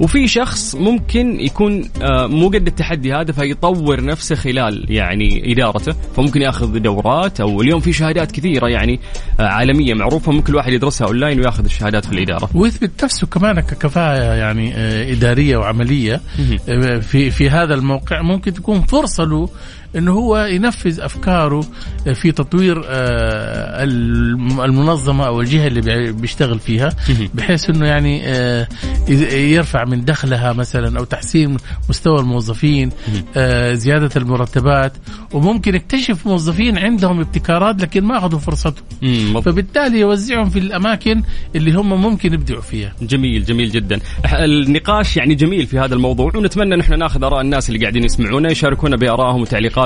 وفي 0.00 0.28
شخص 0.28 0.74
ممكن 0.74 1.40
يكون 1.40 1.90
آه، 2.02 2.26
مو 2.26 2.48
قد 2.48 2.66
التحدي 2.66 3.12
هذا 3.12 3.32
فيطور 3.32 4.04
نفسه 4.04 4.34
خلال 4.34 4.86
يعني 4.98 5.52
إدارته 5.52 5.92
فممكن 6.16 6.42
يأخذ 6.42 6.78
دورات 6.78 7.40
أو 7.40 7.62
اليوم 7.62 7.80
في 7.80 7.92
شهادات 7.92 8.32
كثيرة 8.32 8.68
يعني 8.68 9.00
آه، 9.40 9.42
عالمية 9.42 9.94
معروفة 9.94 10.32
ممكن 10.32 10.52
الواحد 10.52 10.72
يدرسها 10.72 11.06
أونلاين 11.06 11.40
ويأخذ 11.40 11.64
الشهادات 11.64 12.04
في 12.04 12.12
الإدارة. 12.12 12.50
ويثبت 12.54 13.04
نفسه 13.04 13.26
كمان 13.26 13.60
ككفاءة 13.60 14.34
يعني 14.34 14.74
آه، 14.74 15.12
إدارية 15.12 15.56
وعملية. 15.56 16.20
آه، 16.68 16.98
في 16.98 17.30
في 17.30 17.50
هذا 17.50 17.74
الموقع 17.74 18.22
ممكن 18.22 18.52
تكون 18.52 18.80
فرصة 18.82 19.24
له 19.24 19.48
إنه 19.97 20.12
هو 20.12 20.38
ينفذ 20.38 21.00
أفكاره 21.00 21.64
آه، 22.07 22.12
في 22.12 22.33
تطوير 22.33 22.83
آه، 22.87 23.85
الم- 23.85 24.61
المنظمة 24.61 25.26
أو 25.26 25.40
الجهة 25.40 25.66
اللي 25.66 25.80
بي- 25.80 26.12
بيشتغل 26.12 26.59
فيها 26.59 26.88
بحيث 27.35 27.71
إنه 27.71 27.87
يعني 27.87 28.23
آه، 28.26 28.68
يرفع 29.35 29.85
من 29.85 30.04
دخلها 30.04 30.52
مثلا 30.52 30.99
أو 30.99 31.04
تحسين 31.04 31.57
مستوى 31.88 32.21
الموظفين 32.21 32.90
زيادة 33.73 34.11
المرتبات. 34.16 34.92
وممكن 35.33 35.75
يكتشف 35.75 36.26
موظفين 36.26 36.78
عندهم 36.78 37.21
ابتكارات 37.21 37.83
لكن 37.83 38.04
ما 38.04 38.18
أخذوا 38.18 38.38
فرصتهم. 38.38 38.85
فبالتالي 39.40 40.00
يوزعهم 40.00 40.49
في 40.50 40.59
الأماكن 40.59 41.23
اللي 41.57 41.73
هم 41.73 42.02
ممكن 42.02 42.35
يبدعوا 42.35 42.61
فيها. 42.61 42.92
جميل 43.02 43.45
جميل 43.45 43.71
جدا. 43.71 43.99
النقاش 44.33 45.16
يعني 45.16 45.35
جميل 45.35 45.66
في 45.66 45.78
هذا 45.78 45.95
الموضوع 45.95 46.33
ونتمنى 46.37 46.75
ان 46.75 46.80
إحنا 46.80 46.97
ناخذ 46.97 47.25
آراء 47.25 47.40
الناس 47.40 47.68
اللي 47.68 47.80
قاعدين 47.80 48.04
يسمعونا 48.04 48.50
يشاركونا 48.50 48.97
بآرائهم 48.97 49.40
وتعليقاتهم. 49.40 49.77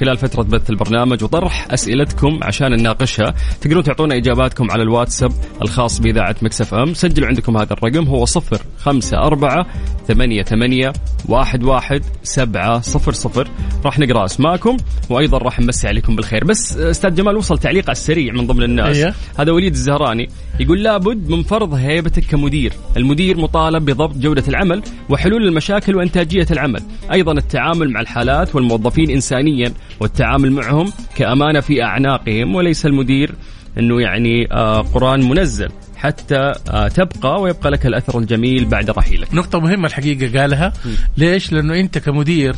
خلال 0.00 0.16
فترة 0.16 0.42
بث 0.42 0.70
البرنامج 0.70 1.24
وطرح 1.24 1.66
أسئلتكم 1.70 2.40
عشان 2.42 2.70
نناقشها. 2.70 3.34
تقدرون 3.60 3.82
تعطونا 3.82 4.16
إجاباتكم 4.16 4.70
على 4.70 4.82
الواتساب 4.82 5.32
الخاص 5.62 5.98
بإذاعة 6.00 6.36
مكسف 6.42 6.74
إم. 6.74 6.94
سجلوا 6.94 7.28
عندكم 7.28 7.56
هذا 7.56 7.72
الرقم 7.72 8.04
هو 8.04 8.24
صفر 8.24 8.60
خمسة 8.78 9.16
أربعة 9.18 9.66
ثمانية 10.08 10.42
ثمانية 10.42 10.92
واحد 11.28 11.64
واحد 11.64 12.02
سبعة 12.22 12.80
صفر 12.80 13.12
صفر. 13.12 13.48
راح 13.84 13.98
نقرأ 13.98 14.24
أسماءكم 14.24 14.76
وأيضا 15.10 15.38
راح 15.38 15.60
نمسي 15.60 15.88
عليكم 15.88 16.16
بالخير. 16.16 16.44
بس 16.44 16.76
أستاذ 16.76 17.14
جمال 17.14 17.36
وصل 17.36 17.58
تعليق 17.58 17.84
على 17.84 17.92
السريع 17.92 18.32
من 18.32 18.46
ضمن 18.46 18.62
الناس. 18.62 18.96
أيه. 18.96 19.14
هذا 19.38 19.52
وليد 19.52 19.72
الزهراني 19.72 20.28
يقول 20.60 20.82
لابد 20.82 21.30
من 21.30 21.42
فرض 21.42 21.74
هيبتك 21.74 22.24
كمدير. 22.24 22.72
المدير 22.96 23.36
مطالب 23.36 23.84
بضبط 23.84 24.16
جودة 24.16 24.44
العمل 24.48 24.82
وحلول 25.08 25.48
المشاكل 25.48 25.96
وإنتاجية 25.96 26.46
العمل. 26.50 26.82
أيضا 27.12 27.32
التعامل 27.32 27.90
مع 27.90 28.00
الحالات 28.00 28.54
والموظفين 28.54 29.10
إنسانيا 29.16 29.72
والتعامل 30.00 30.52
معهم 30.52 30.92
كأمانة 31.16 31.60
في 31.60 31.82
أعناقهم 31.82 32.54
وليس 32.54 32.86
المدير 32.86 33.34
إنه 33.78 34.00
يعني 34.00 34.52
آه 34.52 34.80
قرآن 34.80 35.28
منزل 35.28 35.68
حتى 35.96 36.52
آه 36.70 36.88
تبقى 36.88 37.40
ويبقى 37.40 37.70
لك 37.70 37.86
الأثر 37.86 38.18
الجميل 38.18 38.64
بعد 38.64 38.90
رحيلك 38.90 39.34
نقطة 39.34 39.60
مهمة 39.60 39.86
الحقيقة 39.88 40.40
قالها 40.40 40.72
ليش؟ 41.16 41.52
لأنه 41.52 41.74
أنت 41.80 41.98
كمدير 41.98 42.56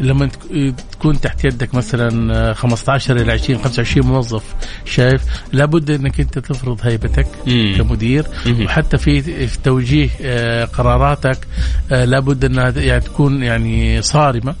لما 0.00 0.26
تك- 0.26 0.74
تكون 0.92 1.20
تحت 1.20 1.44
يدك 1.44 1.74
مثلا 1.74 2.34
آه، 2.50 2.52
15 2.52 3.16
إلى 3.16 3.32
20 3.32 3.58
25 3.58 4.06
موظف 4.06 4.42
شايف 4.84 5.22
لابد 5.52 5.90
أنك 5.90 6.20
أنت 6.20 6.38
تفرض 6.38 6.80
هيبتك 6.82 7.26
مم. 7.46 7.74
كمدير 7.78 8.24
مم. 8.46 8.64
وحتى 8.64 8.98
في 8.98 9.22
في 9.48 9.58
توجيه 9.64 10.08
آه، 10.22 10.64
قراراتك 10.64 11.38
آه، 11.92 12.04
لابد 12.04 12.44
أنها 12.44 12.70
يعني 12.76 13.00
تكون 13.00 13.42
يعني 13.42 14.02
صارمة 14.02 14.54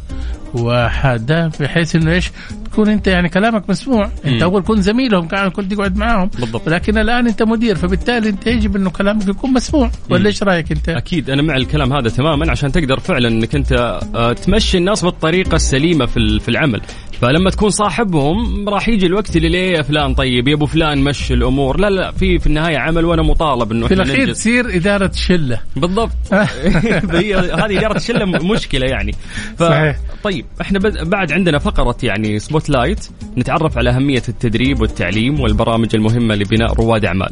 وحاده 0.54 1.50
بحيث 1.60 1.96
إنه 1.96 2.12
إيش 2.12 2.30
تكون 2.72 2.88
أنت 2.88 3.06
يعني 3.06 3.28
كلامك 3.28 3.70
مسموع 3.70 4.10
أنت. 4.26 4.42
أول 4.42 4.62
كنت 4.62 4.78
زميلهم 4.80 5.28
كان 5.28 5.48
كنت 5.50 5.74
تقعد 5.74 5.96
معاهم 5.96 6.30
بالضبط. 6.38 6.68
لكن 6.68 6.98
الآن 6.98 7.26
أنت 7.26 7.42
مدير 7.42 7.76
فبالتالي 7.76 8.28
أنت 8.28 8.46
يجب 8.46 8.76
إنه 8.76 8.90
كلامك 8.90 9.28
يكون 9.28 9.52
مسموع 9.52 9.90
ولا 10.10 10.26
إيش 10.26 10.42
رأيك 10.42 10.72
أنت؟ 10.72 10.88
أكيد 10.88 11.30
أنا 11.30 11.42
مع 11.42 11.56
الكلام 11.56 11.92
هذا 11.92 12.08
تماما 12.08 12.50
عشان 12.50 12.72
تقدر 12.72 12.98
فعلا 13.00 13.28
إنك 13.28 13.54
أنت 13.54 14.00
آه، 14.14 14.32
تمشي 14.32 14.78
الناس 14.78 15.04
بالطريقة 15.04 15.56
السليمة 15.56 16.06
في 16.06 16.38
في 16.40 16.48
العمل 16.48 16.80
فلما 17.20 17.50
تكون 17.50 17.70
صاحبهم 17.70 18.68
راح 18.68 18.88
يجي 18.88 19.06
الوقت 19.06 19.36
اللي 19.36 19.48
ليه 19.48 19.76
يا 19.76 19.82
فلان 19.82 20.14
طيب 20.14 20.48
يا 20.48 20.54
أبو 20.54 20.66
فلان 20.66 20.98
مشي 21.04 21.34
الأمور. 21.34 21.80
لا 21.80 21.90
لا 21.90 22.10
في 22.10 22.38
في 22.38 22.46
النهاية 22.46 22.78
عمل 22.78 23.04
وأنا 23.04 23.22
مطالب 23.22 23.72
إنه 23.72 23.86
في 23.86 23.94
الأخير. 23.94 24.32
تصير 24.32 24.76
إدارة 24.76 25.10
شلة. 25.14 25.60
بالضبط. 25.76 26.12
هذه 26.32 27.78
إدارة 27.78 27.96
الشله 27.96 28.24
مشكلة 28.24 28.86
يعني. 28.86 29.12
ف... 29.58 29.62
صحيح. 29.62 29.98
طيب 30.22 30.44
إحنا 30.60 30.78
بعد 31.04 31.32
عندنا 31.32 31.58
فقرة 31.58 31.96
يعني 32.02 32.38
spotlight 32.38 33.08
نتعرف 33.38 33.78
على 33.78 33.90
أهمية 33.90 34.22
التدريب 34.28 34.80
والتعليم 34.80 35.40
والبرامج 35.40 35.88
المهمة 35.94 36.34
لبناء 36.34 36.72
رواد 36.74 37.04
أعمال. 37.04 37.30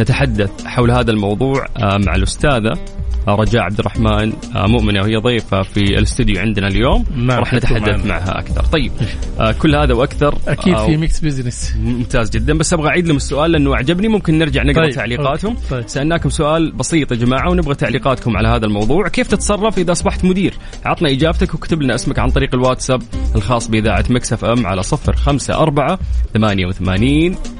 نتحدث 0.00 0.64
حول 0.64 0.90
هذا 0.90 1.10
الموضوع 1.10 1.66
آه، 1.76 1.98
مع 2.06 2.14
الأستاذة 2.14 2.78
رجاء 3.28 3.62
عبد 3.62 3.78
الرحمن 3.78 4.32
آه، 4.56 4.66
مؤمنه 4.66 5.00
وهي 5.00 5.16
ضيفة 5.16 5.62
في 5.62 5.80
الاستوديو 5.80 6.40
عندنا 6.40 6.66
اليوم. 6.68 7.04
راح 7.30 7.54
نتحدث. 7.54 8.06
معها 8.06 8.38
أكثر. 8.38 8.64
طيب 8.64 8.92
آه، 9.40 9.52
كل 9.52 9.74
هذا 9.74 9.94
وأكثر 9.94 10.34
أكيد 10.48 10.74
آه، 10.74 10.86
في 10.86 10.96
Mix 10.96 11.20
Business 11.20 11.76
ممتاز 11.82 12.30
جدا. 12.30 12.58
بس 12.58 12.72
أبغى 12.72 12.88
أعيد 12.88 13.06
لهم 13.06 13.16
السؤال 13.16 13.52
لأنه 13.52 13.76
عجبني 13.76 14.08
ممكن 14.08 14.38
نرجع 14.38 14.62
نقرأ 14.62 14.84
طيب، 14.84 14.94
تعليقاتهم. 14.94 15.54
okay، 15.54 15.68
طيب. 15.70 15.88
سألناكم 15.88 16.28
سؤال 16.28 16.72
بسيط 16.72 17.12
يا 17.12 17.16
جماعة 17.16 17.50
ونبغى 17.50 17.74
تعليقاتكم 17.74 18.36
على 18.36 18.48
هذا 18.48 18.66
الموضوع. 18.66 19.08
كيف 19.08 19.28
تتصرف 19.28 19.78
إذا 19.78 19.92
أصبحت 19.92 20.24
مدير؟ 20.24 20.54
عطنا 20.84 21.10
إجابتك 21.10 21.54
وكتب 21.54 21.82
لنا 21.82 21.94
اسمك 21.94 22.18
عن 22.18 22.30
طريق 22.30 22.54
الواتساب 22.54 23.02
الخاص 23.36 23.68
بإذاعة 23.68 24.04
Mix 24.10 24.44
FM 24.44 24.66
على 24.66 24.82
صفر 24.82 25.16
خمسة 25.16 25.54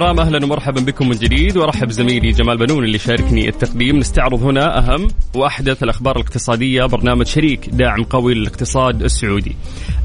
الكرام 0.00 0.20
أهلا 0.20 0.44
ومرحبا 0.44 0.80
بكم 0.80 1.08
من 1.08 1.16
جديد. 1.16 1.56
وأرحب 1.56 1.90
زميلي 1.90 2.30
جمال 2.30 2.58
بنون 2.58 2.84
اللي 2.84 2.98
شاركني 2.98 3.48
التقديم. 3.48 3.98
نستعرض 3.98 4.42
هنا 4.42 4.78
أهم 4.78 5.08
وأحدث 5.34 5.82
الأخبار 5.82 6.16
الاقتصادية. 6.16 6.84
برنامج 6.84 7.26
شريك 7.26 7.68
داعم 7.68 8.02
قوي 8.02 8.34
للاقتصاد 8.34 9.02
السعودي. 9.02 9.56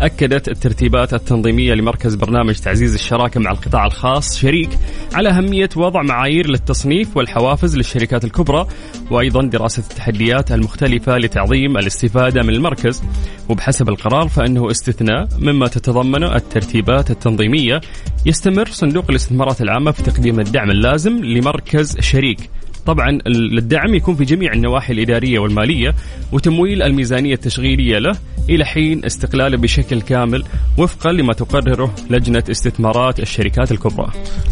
أكدت 0.02 0.48
الترتيبات 0.48 1.14
التنظيمية 1.14 1.74
لمركز 1.74 2.16
برنامج 2.16 2.56
تعزيز 2.56 2.94
الشراكة 2.94 3.40
مع 3.40 3.52
القطاع 3.52 3.86
الخاص 3.86 4.40
شريك 4.40 4.70
على 5.14 5.30
أهمية 5.30 5.70
وضع 5.76 6.02
معايير 6.02 6.48
للتصنيف 6.48 7.18
والحوافز 7.18 7.78
للشركات 7.78 8.26
الكبرى 8.26 8.68
وأيضا 9.12 9.42
دراسة 9.42 9.84
التحديات 9.92 10.52
المختلفة 10.52 11.18
لتعظيم 11.18 11.78
الاستفادة 11.78 12.44
من 12.44 12.50
المركز. 12.50 13.04
وبحسب 13.50 13.90
القرار 13.90 14.28
فإنه 14.28 14.72
استثناء 14.72 15.28
مما 15.40 15.68
تتضمنه 15.68 16.36
الترتيبات 16.36 17.12
التنظيمية. 17.12 17.82
يستمر 18.26 18.66
صندوق 18.66 19.06
الاستثمارات 19.10 19.62
العامة 19.62 19.85
في 19.92 20.04
تقديم 20.04 20.40
الدعم 20.40 20.72
اللازم 20.72 21.24
لمركز 21.26 22.00
شريك. 22.00 22.50
طبعا 22.86 23.10
ال- 23.10 23.58
الدعم 23.58 23.96
يكون 23.96 24.16
في 24.16 24.24
جميع 24.26 24.54
النواحي 24.54 24.94
الإدارية 24.94 25.40
والمالية 25.40 25.96
وتمويل 26.32 26.82
الميزانية 26.82 27.34
التشغيلية 27.34 27.98
له 28.00 28.16
إلى 28.50 28.66
حين 28.66 29.06
استقلاله 29.06 29.58
بشكل 29.58 30.02
كامل 30.02 30.44
وفقا 30.78 31.12
لما 31.12 31.34
تقرره 31.34 31.96
لجنة 32.10 32.44
استثمارات 32.52 33.20
الشركات 33.20 33.72
الكبرى. 33.72 34.08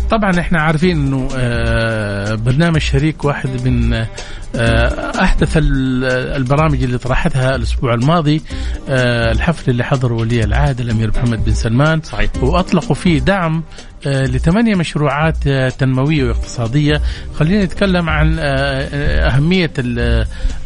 طبعا 0.10 0.39
إحنا 0.39 0.62
عارفين 0.62 0.98
إنه 0.98 1.28
آه، 1.38 2.36
برنامج 2.36 2.78
شريك 2.82 3.26
واحد 3.26 3.67
من 3.67 3.93
آه، 3.93 5.22
أحدث 5.24 5.58
ال- 5.58 6.04
البرامج 6.36 6.84
اللي 6.84 6.98
طرحتها 6.98 7.56
الأسبوع 7.56 7.93
الماضي 7.93 8.41
آه، 8.89 9.32
الحفل 9.32 9.72
اللي 9.72 9.84
حضره 9.84 10.13
ولي 10.13 10.43
العهد 10.43 10.80
الأمير 10.80 11.10
محمد 11.10 11.46
بن 11.46 11.54
سلمان. 11.54 12.02
صحيح. 12.02 12.30
وأطلقوا 12.41 12.96
فيه 12.96 13.19
دعم 13.19 13.63
لثمانية 14.06 14.76
مشروعات 14.76 15.38
آه، 15.48 15.70
تنموية 15.70 16.24
واقتصادية. 16.28 17.02
خلينا 17.36 17.63
نتكلم 17.66 18.10
عن 18.10 18.39
آه، 18.39 18.44
آه، 18.44 19.28
أهمية 19.30 19.72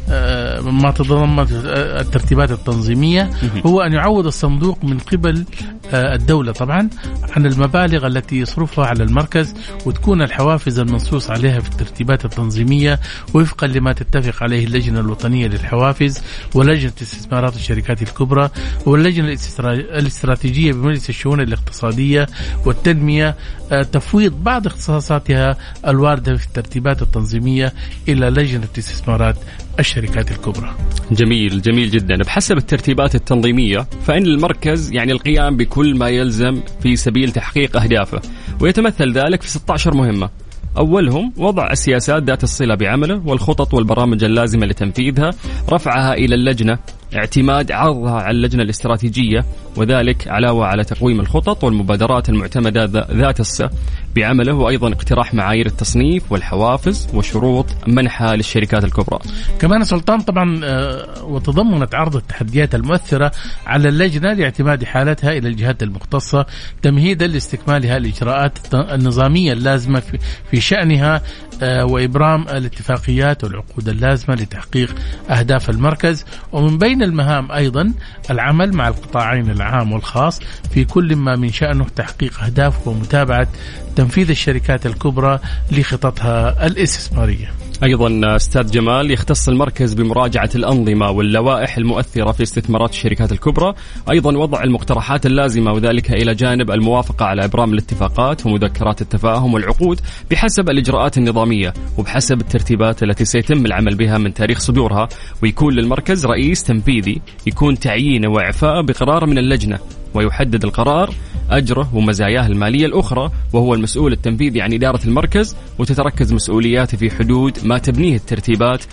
آه، 0.10 0.62
ما 0.62 0.92
تتضمن 0.92 1.46
الترتيبات 1.76 2.52
التنظيمية. 2.52 3.30
هو 3.66 3.82
أن 3.82 3.94
يعوض 3.94 4.26
الصندوق 4.28 4.84
من 4.84 4.98
قبل 5.00 5.46
آه، 5.94 6.16
الدولة 6.16 6.52
طبعا 6.52 6.90
عن 7.36 7.46
المبالغ 7.46 8.08
التي 8.08 8.36
يصرفها 8.40 8.86
على 8.86 9.04
المركز 9.04 9.54
وتكون 9.86 10.22
الحوافز 10.22 10.80
المنصوص 10.80 11.30
عليها 11.30 11.60
في 11.60 11.70
الترتيبات 11.70 12.26
التنظيمية 12.26 13.00
وفقا 13.34 13.68
لما 13.68 13.94
تتفق 13.94 14.44
عليه 14.44 14.66
اللجنة 14.66 15.00
الوطنية 15.00 15.48
للحوافز 15.48 16.22
ولجنة 16.56 16.92
استثمارات 17.02 17.56
الشركات 17.56 18.02
الكبرى 18.02 18.50
واللجنة 18.86 19.36
الاسترا- 19.36 19.68
الاستراتيجية 20.00 20.72
بمجلس 20.74 21.10
الشؤون 21.10 21.42
الاقتصادية 21.42 22.28
والتنمية 22.66 23.27
آه، 23.72 23.84
تفويض 23.84 24.44
بعض 24.44 24.68
اختصاصاتها 24.68 25.58
الواردة 25.88 26.36
في 26.36 26.48
الترتيبات 26.48 27.02
التنظيمية 27.02 27.74
إلى 28.08 28.30
لجنة 28.30 28.68
استثمارات 28.78 29.36
الشركات 29.80 30.32
الكبرى. 30.32 30.76
جميل 31.12 31.62
جميل 31.62 31.90
جدا. 31.90 32.18
بحسب 32.18 32.58
الترتيبات 32.58 33.16
التنظيمية 33.16 33.88
فإن 34.06 34.26
المركز 34.26 34.94
يعني 34.94 35.12
القيام 35.12 35.58
بكل 35.58 35.98
ما 35.98 36.10
يلزم 36.10 36.62
في 36.84 36.96
سبيل 36.96 37.32
تحقيق 37.32 37.78
أهدافه 37.78 38.22
ويتمثل 38.62 39.12
ذلك 39.12 39.42
في 39.42 39.50
16 39.50 39.94
مهمة. 39.94 40.30
أولهم 40.78 41.34
وضع 41.38 41.72
السياسات 41.72 42.24
ذات 42.24 42.44
الصلة 42.44 42.76
بعمله 42.76 43.22
والخطط 43.26 43.74
والبرامج 43.74 44.24
اللازمة 44.24 44.66
لتنفيذها 44.66 45.30
رفعها 45.70 46.14
إلى 46.14 46.36
اللجنة. 46.36 46.78
اعتماد 47.16 47.72
عرضها 47.72 48.12
على 48.22 48.32
اللجنة 48.38 48.64
الاستراتيجية 48.64 49.46
وذلك 49.78 50.28
علاوة 50.28 50.66
على 50.66 50.84
تقويم 50.84 51.20
الخطط 51.20 51.64
والمبادرات 51.64 52.30
المعتمدة 52.30 52.86
ذا- 52.86 53.08
ذات 53.12 53.40
الصلة 53.40 53.70
بعمله 54.16 54.54
وأيضا 54.54 54.88
اقتراح 54.94 55.34
معايير 55.34 55.66
التصنيف 55.66 56.32
والحوافز 56.32 57.08
وشروط 57.14 57.66
منحها 57.88 58.36
للشركات 58.36 58.84
الكبرى. 58.84 59.20
كمان 59.60 59.84
سلطان 59.84 60.20
طبعا 60.20 60.60
آه، 60.64 61.24
وتضمنت 61.24 61.96
عرض 61.96 62.16
التحديات 62.16 62.76
المؤثرة 62.76 63.32
على 63.68 63.90
اللجنة 63.90 64.34
لاعتماد 64.34 64.84
حالتها 64.84 65.32
إلى 65.32 65.48
الجهات 65.48 65.84
المختصة 65.84 66.46
تمهيدا 66.82 67.28
لاستكمالها 67.28 67.98
الإجراءات 67.98 68.58
النظامية 68.74 69.54
اللازمة 69.54 70.04
في 70.52 70.62
شأنها 70.62 71.22
آه، 71.62 71.86
وإبرام 71.86 72.42
الاتفاقيات 72.42 73.44
والعقود 73.44 73.90
اللازمة 73.90 74.36
لتحقيق 74.36 74.96
أهداف 75.30 75.70
المركز. 75.70 76.26
ومن 76.52 76.78
بين 76.78 76.97
المهام 77.04 77.52
أيضا 77.52 77.94
العمل 78.30 78.74
مع 78.74 78.88
القطاعين 78.88 79.50
العام 79.50 79.92
والخاص 79.92 80.40
في 80.72 80.86
كل 80.86 81.16
ما 81.16 81.36
من 81.36 81.52
شأنه 81.52 81.86
تحقيق 81.96 82.44
أهداف 82.44 82.88
ومتابعة 82.88 83.48
تنفيذ 83.96 84.30
الشركات 84.30 84.86
الكبرى 84.86 85.40
لخططها 85.72 86.68
الاستثمارية. 86.68 87.67
أيضا 87.84 88.36
أستاذ 88.36 88.72
جمال 88.72 89.12
يختص 89.12 89.50
المركز 89.50 89.94
بمراجعة 89.94 90.50
الأنظمة 90.56 91.12
واللوائح 91.12 91.78
المؤثرة 91.78 92.32
في 92.32 92.44
استثمارات 92.44 92.90
الشركات 92.90 93.32
الكبرى، 93.32 93.74
أيضا 94.10 94.38
وضع 94.38 94.64
المقترحات 94.64 95.26
اللازمة 95.26 95.74
وذلك 95.74 96.12
إلى 96.12 96.36
جانب 96.36 96.72
الموافقة 96.72 97.26
على 97.26 97.46
إبرام 97.46 97.74
الاتفاقات 97.74 98.46
ومذكرات 98.46 99.02
التفاهم 99.02 99.54
والعقود 99.54 100.02
بحسب 100.32 100.70
الإجراءات 100.70 101.18
النظامية 101.18 101.74
وبحسب 101.98 102.42
الترتيبات 102.42 103.04
التي 103.04 103.26
سيتم 103.26 103.66
العمل 103.66 103.96
بها 103.96 104.18
من 104.18 104.34
تاريخ 104.34 104.60
صدورها. 104.60 105.08
ويكون 105.44 105.74
للمركز 105.74 106.26
رئيس 106.26 106.64
تنفيذي 106.64 107.22
يكون 107.48 107.80
تعيينه 107.80 108.30
واعفائه 108.30 108.82
بقرار 108.82 109.26
من 109.26 109.38
اللجنة. 109.38 109.80
ويحدد 110.18 110.64
القرار 110.64 111.14
أجره 111.50 111.96
ومزاياه 111.96 112.48
المالية 112.48 112.86
الأخرى 112.86 113.32
وهو 113.54 113.74
المسؤول 113.74 114.14
التنفيذي 114.14 114.62
عن 114.62 114.74
إدارة 114.74 115.00
المركز 115.06 115.56
وتتركز 115.80 116.34
مسؤولياته 116.34 116.98
في 116.98 117.10
حدود 117.12 117.58
ما 117.64 117.78
تبنيه 117.78 118.16
الترتيبات 118.16 118.84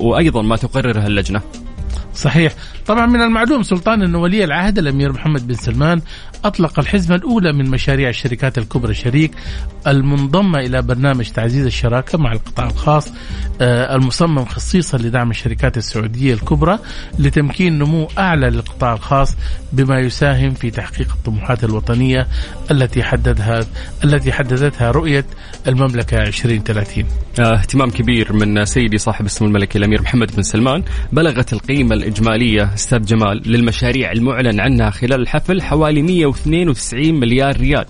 وأيضا 0.00 0.42
ما 0.42 0.56
تقررها 0.56 1.06
اللجنة. 1.06 1.40
صحيح. 2.18 2.52
طبعا 2.86 3.06
من 3.06 3.22
المعلوم 3.22 3.62
سلطان 3.62 4.02
أن 4.02 4.14
ولي 4.14 4.44
العهد 4.44 4.78
الأمير 4.78 5.12
محمد 5.12 5.46
بن 5.46 5.54
سلمان 5.54 6.00
أطلق 6.44 6.78
الحزمة 6.78 7.16
الأولى 7.16 7.52
من 7.52 7.70
مشاريع 7.70 8.08
الشركات 8.08 8.58
الكبرى 8.58 8.94
شريك 8.94 9.30
المنضمة 9.86 10.58
إلى 10.58 10.82
برنامج 10.82 11.30
تعزيز 11.30 11.66
الشراكة 11.66 12.18
مع 12.18 12.32
القطاع 12.32 12.66
الخاص 12.66 13.12
آه، 13.60 13.96
المصمم 13.96 14.44
خصيصا 14.44 14.98
لدعم 14.98 15.30
الشركات 15.30 15.76
السعودية 15.76 16.34
الكبرى 16.34 16.78
لتمكين 17.18 17.78
نمو 17.78 18.08
أعلى 18.18 18.50
للقطاع 18.50 18.92
الخاص 18.92 19.36
بما 19.72 20.00
يساهم 20.00 20.54
في 20.54 20.70
تحقيق 20.70 21.12
الطموحات 21.12 21.64
الوطنية 21.64 22.26
التي 22.70 23.02
حددها 23.02 23.60
التي 24.04 24.32
حددتها 24.32 24.90
رؤية 24.90 25.24
المملكة 25.66 26.22
2030 26.22 27.04
آه، 27.40 27.54
اهتمام 27.54 27.90
كبير 27.90 28.32
من 28.32 28.64
سيدي 28.64 28.98
صاحب 28.98 29.26
السمو 29.26 29.48
الملكي 29.48 29.78
الأمير 29.78 30.02
محمد 30.02 30.36
بن 30.36 30.42
سلمان. 30.42 30.82
بلغت 31.12 31.52
القيمة 31.52 31.94
الإجمالية 32.08 32.74
أستاذ 32.74 33.04
جمال 33.04 33.42
للمشاريع 33.46 34.12
المعلن 34.12 34.60
عنها 34.60 34.90
خلال 34.90 35.20
الحفل 35.20 35.62
حوالي 35.62 36.02
192 36.02 37.14
مليار 37.14 37.56
ريال. 37.56 37.86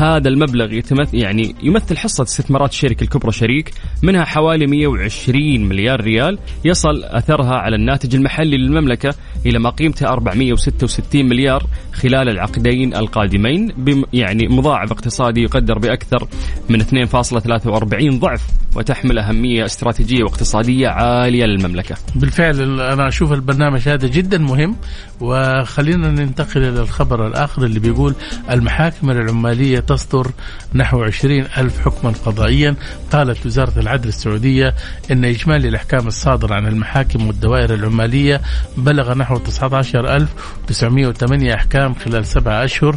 هذا 0.00 0.28
المبلغ 0.28 0.72
يتمثل 0.72 1.16
يعني 1.16 1.54
يمثل 1.62 1.96
حصة 1.96 2.22
استثمارات 2.22 2.70
الشركة 2.70 3.04
الكبرى 3.04 3.32
شريك 3.32 3.72
منها 4.02 4.24
حوالي 4.24 4.66
120 4.66 5.64
مليار 5.64 6.00
ريال 6.00 6.38
يصل 6.64 7.04
أثرها 7.04 7.54
على 7.54 7.76
الناتج 7.76 8.14
المحلي 8.14 8.56
للمملكة 8.56 9.14
إلى 9.46 9.58
ما 9.58 9.70
قيمته 9.70 10.06
466 10.08 11.24
مليار 11.24 11.66
خلال 11.92 12.28
العقدين 12.28 12.94
القادمين 12.94 13.72
يعني 14.12 14.48
مضاعف 14.48 14.92
اقتصادي 14.92 15.42
يقدر 15.42 15.78
بأكثر 15.78 16.28
من 16.68 16.82
2.43 16.82 18.14
ضعف 18.14 18.46
وتحمل 18.76 19.18
أهمية 19.18 19.64
استراتيجية 19.64 20.24
واقتصادية 20.24 20.88
عالية 20.88 21.44
للمملكة. 21.44 21.96
بالفعل 22.16 22.80
أنا 22.80 23.08
أشوف 23.08 23.32
البرنامج 23.32 23.88
هذا 23.88 24.08
جدا 24.08 24.38
مهم 24.38 24.76
وخلينا 25.20 26.10
ننتقل 26.10 26.62
إلى 26.62 26.80
الخبر 26.80 27.26
الآخر 27.26 27.64
اللي 27.64 27.80
بيقول 27.80 28.14
المحاكم 28.50 29.10
العمالية 29.10 29.80
تصدر 29.90 30.30
نحو 30.74 31.02
20 31.02 31.44
ألف 31.58 31.80
حكما 31.80 32.12
قضائيا. 32.26 32.74
قالت 33.12 33.46
وزارة 33.46 33.78
العدل 33.78 34.08
السعودية 34.08 34.74
أن 35.10 35.24
إجمالي 35.24 35.68
الأحكام 35.68 36.06
الصادرة 36.06 36.54
عن 36.54 36.66
المحاكم 36.66 37.26
والدوائر 37.26 37.74
العمالية 37.74 38.40
بلغ 38.76 39.14
نحو 39.14 39.36
19908 39.36 41.54
أحكام 41.54 41.94
خلال 41.94 42.26
سبعة 42.26 42.64
أشهر. 42.64 42.96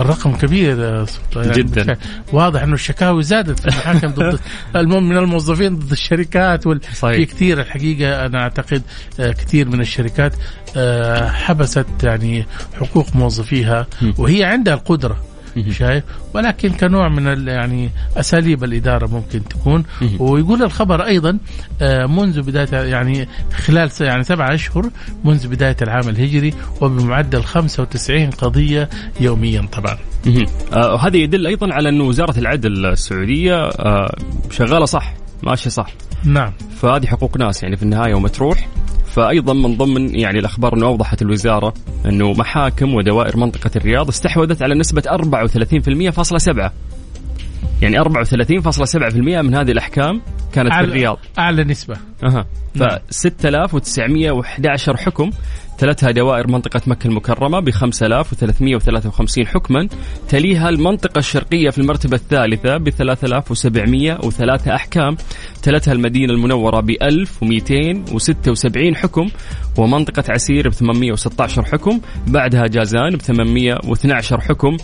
الرقم 0.00 0.36
كبير 0.36 1.06
يعني 1.36 1.52
جدا. 1.52 1.96
واضح 2.32 2.62
أنه 2.62 2.74
الشكاوي 2.74 3.22
زادت 3.22 3.60
في 3.60 3.68
المحاكم 3.68 4.08
ضد 4.08 4.40
من 5.10 5.16
الموظفين 5.16 5.78
ضد 5.78 5.92
الشركات 5.92 6.66
وال... 6.66 6.80
في 6.80 7.26
كثير 7.26 7.60
الحقيقة 7.60 8.26
أنا 8.26 8.42
أعتقد 8.42 8.82
آه، 9.20 9.32
كثير 9.32 9.68
من 9.68 9.80
الشركات 9.80 10.32
آه، 10.76 11.28
حبست 11.28 11.86
يعني 12.02 12.46
حقوق 12.80 13.16
موظفيها 13.16 13.86
وهي 14.18 14.44
عندها 14.44 14.74
القدرة. 14.74 15.33
شايف 15.70 16.04
ولكن 16.34 16.68
كنوع 16.68 17.08
من 17.08 17.48
يعني 17.48 17.90
أساليب 18.16 18.64
الإدارة 18.64 19.06
ممكن 19.06 19.44
تكون 19.44 19.84
ويقول 20.18 20.62
الخبر 20.62 21.06
أيضا 21.06 21.38
آه، 21.82 22.06
منذ 22.06 22.42
بداية 22.42 22.90
يعني 22.90 23.28
خلال 23.52 23.90
يعني 24.00 24.24
سبعة 24.24 24.54
أشهر 24.54 24.90
منذ 25.24 25.48
بداية 25.48 25.76
العام 25.82 26.08
الهجري 26.08 26.54
وبمعدل 26.80 27.42
95 27.42 28.30
قضية 28.30 28.88
يوميا 29.20 29.68
طبعا. 29.72 29.96
آه 30.72 30.98
هذا 31.06 31.16
يدل 31.16 31.46
أيضا 31.46 31.74
على 31.74 31.88
انه 31.88 32.04
وزارة 32.04 32.38
العدل 32.38 32.86
السعودية 32.86 33.54
آه 33.54 34.16
شغالة 34.50 34.84
صح 34.84 35.14
ماشية 35.42 35.70
صح. 35.70 35.86
نعم. 36.24 36.52
فهذه 36.76 37.06
حقوق 37.06 37.36
ناس 37.36 37.62
يعني 37.62 37.76
في 37.76 37.82
النهاية 37.82 38.14
ومتروح 38.14 38.68
فايضا 39.14 39.52
من 39.52 39.76
ضمن 39.76 40.14
يعني 40.18 40.38
الأخبار 40.38 40.74
أنه 40.74 40.86
أوضحت 40.86 41.22
الوزارة 41.22 41.74
أنه 42.06 42.32
محاكم 42.32 42.94
ودوائر 42.94 43.36
منطقة 43.36 43.70
الرياض 43.76 44.08
استحوذت 44.08 44.62
على 44.62 44.74
نسبة 44.74 45.02
34.7 45.02 46.70
يعني 47.82 48.04
34.7% 48.04 49.16
من 49.16 49.54
هذه 49.54 49.70
الأحكام 49.70 50.20
كانت 50.52 50.72
في 50.72 50.80
الرياض. 50.80 51.18
أعلى 51.38 51.64
نسبة. 51.64 51.96
أها. 52.24 52.46
ف 52.74 52.82
6911 53.10 54.96
حكم 54.96 55.30
تلتها 55.78 56.10
دوائر 56.10 56.48
منطقة 56.48 56.80
مكة 56.86 57.06
المكرمة 57.06 57.60
ب 57.60 57.70
5353 57.70 59.46
حكما 59.46 59.88
تليها 60.28 60.68
المنطقة 60.68 61.18
الشرقية 61.18 61.70
في 61.70 61.78
المرتبة 61.78 62.16
الثالثة 62.16 62.76
ب 62.76 62.90
3703 62.90 64.74
أحكام 64.74 65.16
تلتها 65.62 65.92
المدينة 65.92 66.32
المنورة 66.32 66.80
ب 66.80 66.90
1276 66.90 68.96
حكم 68.96 69.28
ومنطقة 69.78 70.32
عسير 70.32 70.68
ب 70.68 70.72
816 70.72 71.64
حكم 71.64 72.00
بعدها 72.26 72.66
جازان 72.66 73.10
ب 73.10 73.20
812 73.20 74.40
حكم 74.40 74.76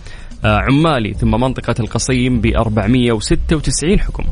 آه، 0.45 0.59
عمالي 0.59 1.15
ثم 1.15 1.31
منطقة 1.31 1.75
القصيم 1.81 2.41
ب 2.41 2.47
496 2.47 4.01
حكم. 4.01 4.25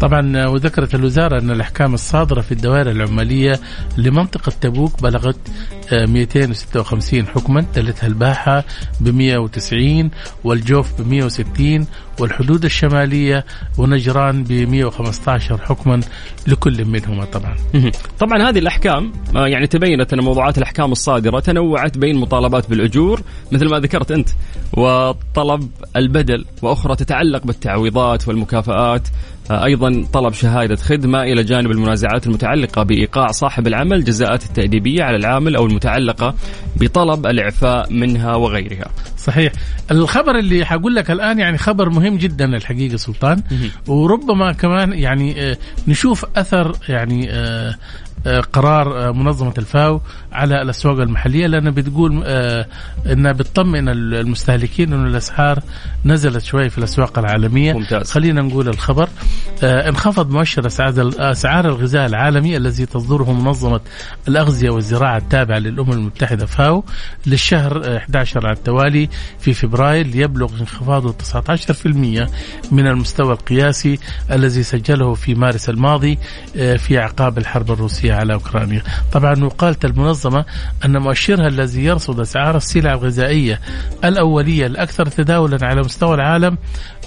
طبعا 0.00 0.46
وذكرت 0.46 0.94
الوزارة 0.94 1.40
أن 1.40 1.50
الأحكام 1.50 1.94
الصادرة 1.94 2.40
في 2.40 2.52
الدوائر 2.52 2.90
العمالية 2.90 3.60
لمنطقة 3.98 4.52
تبوك 4.60 5.02
بلغت 5.02 5.36
256 5.92 7.26
حكما 7.26 7.66
تلتها 7.74 8.06
الباحة 8.06 8.64
ب 9.00 9.08
190 9.08 10.10
والجوف 10.44 11.02
ب 11.02 11.08
160 11.08 11.86
والحدود 12.20 12.64
الشمالية 12.64 13.44
ونجران 13.78 14.44
ب 14.44 14.52
115 14.52 15.58
حكما 15.58 16.00
لكل 16.46 16.84
منهما 16.84 17.24
طبعا. 17.24 17.56
طبعا 18.18 18.50
هذه 18.50 18.58
الأحكام 18.58 19.12
آه، 19.36 19.46
يعني 19.46 19.66
تبينت 19.66 20.12
أن 20.12 20.20
موضوعات 20.20 20.58
الأحكام 20.58 20.92
الصادرة 20.92 21.40
تنوعت 21.40 21.98
بين 21.98 22.16
مطالبات 22.16 22.70
بالأجور 22.70 23.22
مثل 23.52 23.68
ما 23.68 23.78
ذكرت 23.78 24.10
أنت 24.10 24.28
وطلب 24.72 25.68
البدل 25.96 26.44
وأخرى 26.62 26.96
تتعلق 26.96 27.46
بالتعويضات 27.46 28.28
والمكافآت 28.28 29.08
أيضا 29.50 30.04
طلب 30.12 30.32
شهادة 30.32 30.76
خدمة 30.76 31.22
إلى 31.22 31.42
جانب 31.42 31.70
المنازعات 31.70 32.26
المتعلقة 32.26 32.82
بإيقاع 32.82 33.26
صاحب 33.26 33.66
العمل 33.66 34.04
جزاءات 34.04 34.44
التأديبية 34.44 35.04
على 35.04 35.16
العامل 35.16 35.56
أو 35.56 35.66
المتعلقة 35.66 36.34
بطلب 36.76 37.26
الإعفاء 37.26 37.92
منها 37.92 38.34
وغيرها. 38.36 38.90
صحيح، 39.18 39.52
الخبر 39.90 40.38
اللي 40.38 40.64
حقول 40.64 40.94
لك 40.94 41.10
الآن 41.10 41.38
يعني 41.38 41.58
خبر 41.58 41.90
مهم 41.90 42.16
جدا 42.16 42.56
الحقيقة 42.56 42.96
سلطان. 42.96 43.42
وربما 43.86 44.52
كمان 44.52 44.92
يعني 44.92 45.42
آه، 45.42 45.56
نشوف 45.88 46.26
أثر 46.36 46.76
يعني 46.88 47.30
آه، 47.30 47.74
قرار 48.52 49.12
منظمة 49.12 49.54
الفاو 49.58 50.00
على 50.32 50.62
الأسواق 50.62 51.00
المحلية 51.00 51.46
لانها 51.46 51.70
بتقول 51.72 52.24
إنها 53.06 53.32
بتطمن 53.32 53.88
المستهلكين 53.88 54.92
إنه 54.92 55.06
الأسعار 55.08 55.62
نزلت 56.04 56.44
شوي 56.44 56.70
في 56.70 56.78
الأسواق 56.78 57.18
العالمية 57.18 57.72
ممتاز. 57.72 58.10
خلينا 58.10 58.42
نقول 58.42 58.68
الخبر 58.68 59.08
انخفض 59.62 60.30
مؤشر 60.30 60.66
أسعار 60.66 61.68
الغذاء 61.68 62.06
العالمي 62.06 62.56
الذي 62.56 62.86
تصدره 62.86 63.32
منظمة 63.32 63.80
الأغذية 64.28 64.70
والزراعة 64.70 65.16
التابعة 65.16 65.58
للأمم 65.58 65.92
المتحدة 65.92 66.46
فاو 66.46 66.84
للشهر 67.26 67.96
11 67.96 68.46
على 68.46 68.56
التوالي 68.56 69.08
في 69.38 69.52
فبراير 69.54 70.06
ليبلغ 70.06 70.60
انخفاضه 70.60 71.12
19% 71.12 72.28
من 72.72 72.86
المستوى 72.86 73.32
القياسي 73.32 73.98
الذي 74.30 74.62
سجله 74.62 75.14
في 75.14 75.34
مارس 75.34 75.68
الماضي 75.68 76.18
آه، 76.56 76.76
في 76.76 76.98
اعقاب 76.98 77.38
الحرب 77.38 77.70
الروسية 77.70 78.14
على 78.16 78.32
أوكرانيا. 78.32 78.82
طبعا 79.12 79.44
وقالت 79.44 79.84
المنظمة 79.84 80.44
أن 80.84 80.98
مؤشرها 80.98 81.46
الذي 81.48 81.84
يرصد 81.84 82.20
أسعار 82.20 82.56
السلع 82.56 82.92
الغذائية 82.92 83.60
الأولية 84.04 84.66
الأكثر 84.66 85.06
تداولا 85.06 85.58
على 85.62 85.80
مستوى 85.80 86.14
العالم 86.14 86.58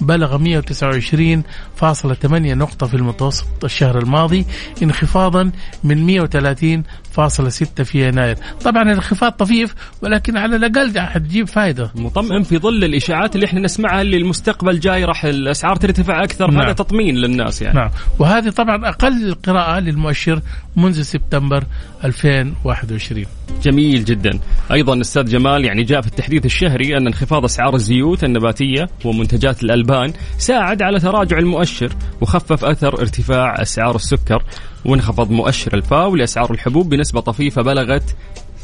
بلغ 0.01 0.61
129.8 0.61 2.25
نقطة 2.33 2.87
في 2.87 2.93
المتوسط 2.93 3.63
الشهر 3.63 3.97
الماضي 3.97 4.45
انخفاضا 4.83 5.51
من 5.83 6.27
130.6 6.27 7.83
في 7.83 8.07
يناير. 8.07 8.37
طبعا 8.63 8.83
الانخفاض 8.83 9.31
طفيف 9.31 9.75
ولكن 10.01 10.37
على 10.37 10.55
الأقل 10.55 10.99
حتجيب 10.99 11.47
فائده. 11.47 11.91
مطمئن 11.95 12.43
في 12.43 12.57
ظل 12.57 12.83
الإشاعات 12.83 13.35
اللي 13.35 13.45
إحنا 13.45 13.59
نسمعها 13.59 14.01
اللي 14.01 14.17
المستقبل 14.17 14.79
جاي 14.79 15.05
راح 15.05 15.25
الأسعار 15.25 15.75
ترتفع 15.75 16.23
أكثر 16.23 16.51
نعم. 16.51 16.61
هذا 16.61 16.73
تطمين 16.73 17.15
للناس 17.15 17.61
يعني 17.61 17.75
نعم 17.75 17.89
وهذه 18.19 18.49
طبعا 18.49 18.89
أقل 18.89 19.35
قراءة 19.45 19.79
للمؤشر 19.79 20.41
منذ 20.75 21.01
سبتمبر 21.01 21.63
2021 22.03 23.25
جميل 23.63 24.05
جدا 24.05 24.39
أيضا 24.71 25.01
أستاذ 25.01 25.25
جمال 25.25 25.65
يعني 25.65 25.83
جاء 25.83 26.01
في 26.01 26.07
التحديث 26.07 26.45
الشهري 26.45 26.97
أن 26.97 27.07
انخفاض 27.07 27.43
أسعار 27.43 27.75
الزيوت 27.75 28.23
النباتية 28.23 28.89
ومنتجات 29.05 29.63
الألبان 29.63 29.88
ساعد 30.37 30.81
على 30.81 30.99
تراجع 30.99 31.37
المؤشر 31.37 31.93
وخفف 32.21 32.65
أثر 32.65 33.01
ارتفاع 33.01 33.61
أسعار 33.61 33.95
السكر 33.95 34.43
وانخفض 34.85 35.31
مؤشر 35.31 35.73
الفاو 35.73 36.15
لأسعار 36.15 36.51
الحبوب 36.51 36.89
بنسبة 36.89 37.19
طفيفة 37.19 37.61
بلغت 37.61 38.15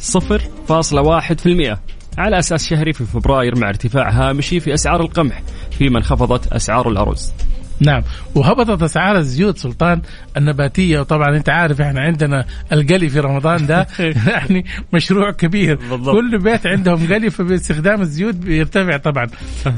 0.1% 0.01 1.77
على 2.17 2.39
أساس 2.39 2.67
شهري 2.67 2.93
في 2.93 3.05
فبراير 3.05 3.57
مع 3.57 3.69
ارتفاع 3.69 4.09
هامشي 4.09 4.59
في 4.59 4.73
أسعار 4.73 5.01
القمح 5.01 5.41
فيما 5.71 5.97
انخفضت 5.97 6.53
أسعار 6.53 6.89
الأرز. 6.89 7.33
نعم. 7.79 8.03
وهبطت 8.35 8.83
اسعار 8.83 9.17
الزيوت 9.17 9.57
سلطان 9.57 10.01
النباتية. 10.37 10.99
وطبعا 10.99 11.37
أنت 11.37 11.49
عارف 11.49 11.81
إحنا 11.81 12.01
عندنا 12.01 12.45
القلي 12.71 13.09
في 13.09 13.19
رمضان 13.19 13.65
ده 13.65 13.87
يعني 14.27 14.65
مشروع 14.93 15.31
كبير. 15.31 15.75
بالضبط. 15.75 16.15
كل 16.15 16.37
بيت 16.37 16.67
عندهم 16.67 17.13
قلي 17.13 17.29
فباستخدام 17.29 18.01
الزيوت 18.01 18.35
بيرتفع 18.35 18.97
طبعا. 18.97 19.27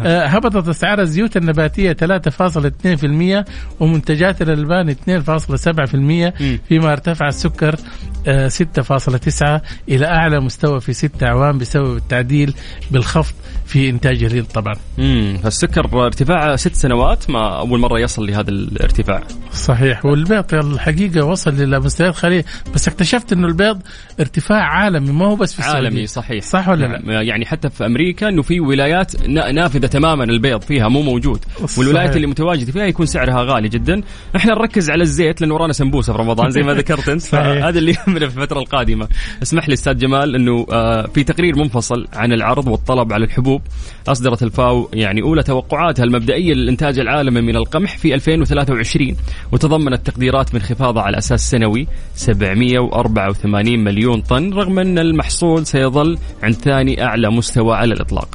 آه 0.03 0.25
هبطت 0.25 0.67
اسعار 0.67 1.01
الزيوت 1.01 1.37
النباتية 1.37 1.93
3.2% 3.41 3.45
ومنتجات 3.79 4.41
الألبان 4.41 4.89
2.7% 4.89 6.33
فيما 6.67 6.91
ارتفع 6.91 7.27
السكر 7.27 7.75
6.9 7.75 9.43
آه، 9.43 9.61
إلى 9.89 10.05
أعلى 10.05 10.39
مستوى 10.39 10.81
في 10.81 10.93
ست 10.93 11.23
أعوام 11.23 11.57
بسبب 11.57 11.97
التعديل 11.97 12.53
بالخفض 12.91 13.35
في 13.67 13.89
إنتاج 13.89 14.23
الهند 14.23 14.45
طبعا. 14.45 14.73
امم 14.99 15.37
فالسكر 15.37 16.05
ارتفاع 16.05 16.55
ست 16.55 16.75
سنوات 16.75 17.29
ما 17.29 17.59
أول 17.59 17.79
مرة 17.79 17.99
يصل 17.99 18.27
لهذا 18.27 18.49
الارتفاع. 18.49 19.23
صحيح 19.53 20.05
والبيض 20.05 20.53
الحقيقة 20.53 21.25
وصل 21.25 21.51
إلى 21.51 21.79
مستويات 21.79 22.15
خليه 22.15 22.45
بس 22.73 22.87
اكتشفت 22.87 23.33
إنه 23.33 23.47
البيض 23.47 23.81
ارتفاع 24.19 24.63
عالمي 24.63 25.11
ما 25.11 25.25
هو 25.25 25.35
بس 25.35 25.53
في 25.53 25.59
السعودية. 25.59 25.87
عالمي 25.87 26.07
صحيح. 26.07 26.43
صح 26.43 26.69
ولا 26.69 26.85
لا؟ 26.85 26.87
نعم. 26.87 27.21
يعني 27.27 27.45
حتى 27.45 27.69
في 27.69 27.85
أمريكا 27.85 28.29
إنه 28.29 28.41
في 28.41 28.59
ولايات 28.59 29.27
نافذة 29.29 29.87
تماما 29.87 30.23
البيض 30.23 30.61
فيها 30.61 30.87
مو 30.87 31.01
موجود 31.01 31.39
صحيح. 31.65 31.79
والولايات 31.79 32.15
اللي 32.15 32.27
متواجد 32.27 32.69
فيها 32.69 32.85
يكون 32.85 33.05
سعرها 33.05 33.43
غالي 33.43 33.69
جدا. 33.69 34.01
إحنا 34.35 34.53
نركز 34.53 34.89
على 34.89 35.03
الزيت 35.03 35.41
لأنه 35.41 35.53
ورانا 35.53 35.73
سمبوسة 35.73 36.13
في 36.13 36.19
رمضان 36.19 36.49
زي 36.49 36.61
ما 36.61 36.73
ذكرت 36.81 37.09
أنت 37.09 37.35
هذا 37.35 37.79
اللي 37.79 37.91
يهمنا 37.91 38.29
في 38.29 38.37
الفترة 38.37 38.59
القادمة. 38.59 39.07
اسمح 39.43 39.67
لي 39.67 39.73
أستاذ 39.73 39.97
جمال 39.97 40.35
إنه 40.35 40.65
آه، 40.71 41.07
في 41.13 41.23
تقرير 41.23 41.55
منفصل 41.55 42.07
عن 42.13 42.33
العرض 42.33 42.67
والطلب 42.67 43.13
على 43.13 43.25
الحبوب 43.25 43.56
أصدرت 44.07 44.43
الفاو 44.43 44.89
يعني 44.93 45.21
أولى 45.21 45.43
توقعاتها 45.43 46.03
المبدئية 46.03 46.53
للإنتاج 46.53 46.99
العالمي 46.99 47.41
من 47.41 47.55
القمح 47.55 47.97
في 47.97 48.15
2023 48.15 49.15
وتضمنت 49.51 50.07
تقديرات 50.07 50.53
بانخفاضه 50.53 51.01
على 51.01 51.17
أساس 51.17 51.51
سنوي 51.51 51.87
784 52.15 53.83
مليون 53.83 54.21
طن 54.21 54.53
رغم 54.53 54.79
أن 54.79 54.99
المحصول 54.99 55.65
سيظل 55.65 56.17
عند 56.43 56.55
ثاني 56.55 57.03
أعلى 57.03 57.29
مستوى 57.29 57.75
على 57.75 57.93
الإطلاق. 57.93 58.29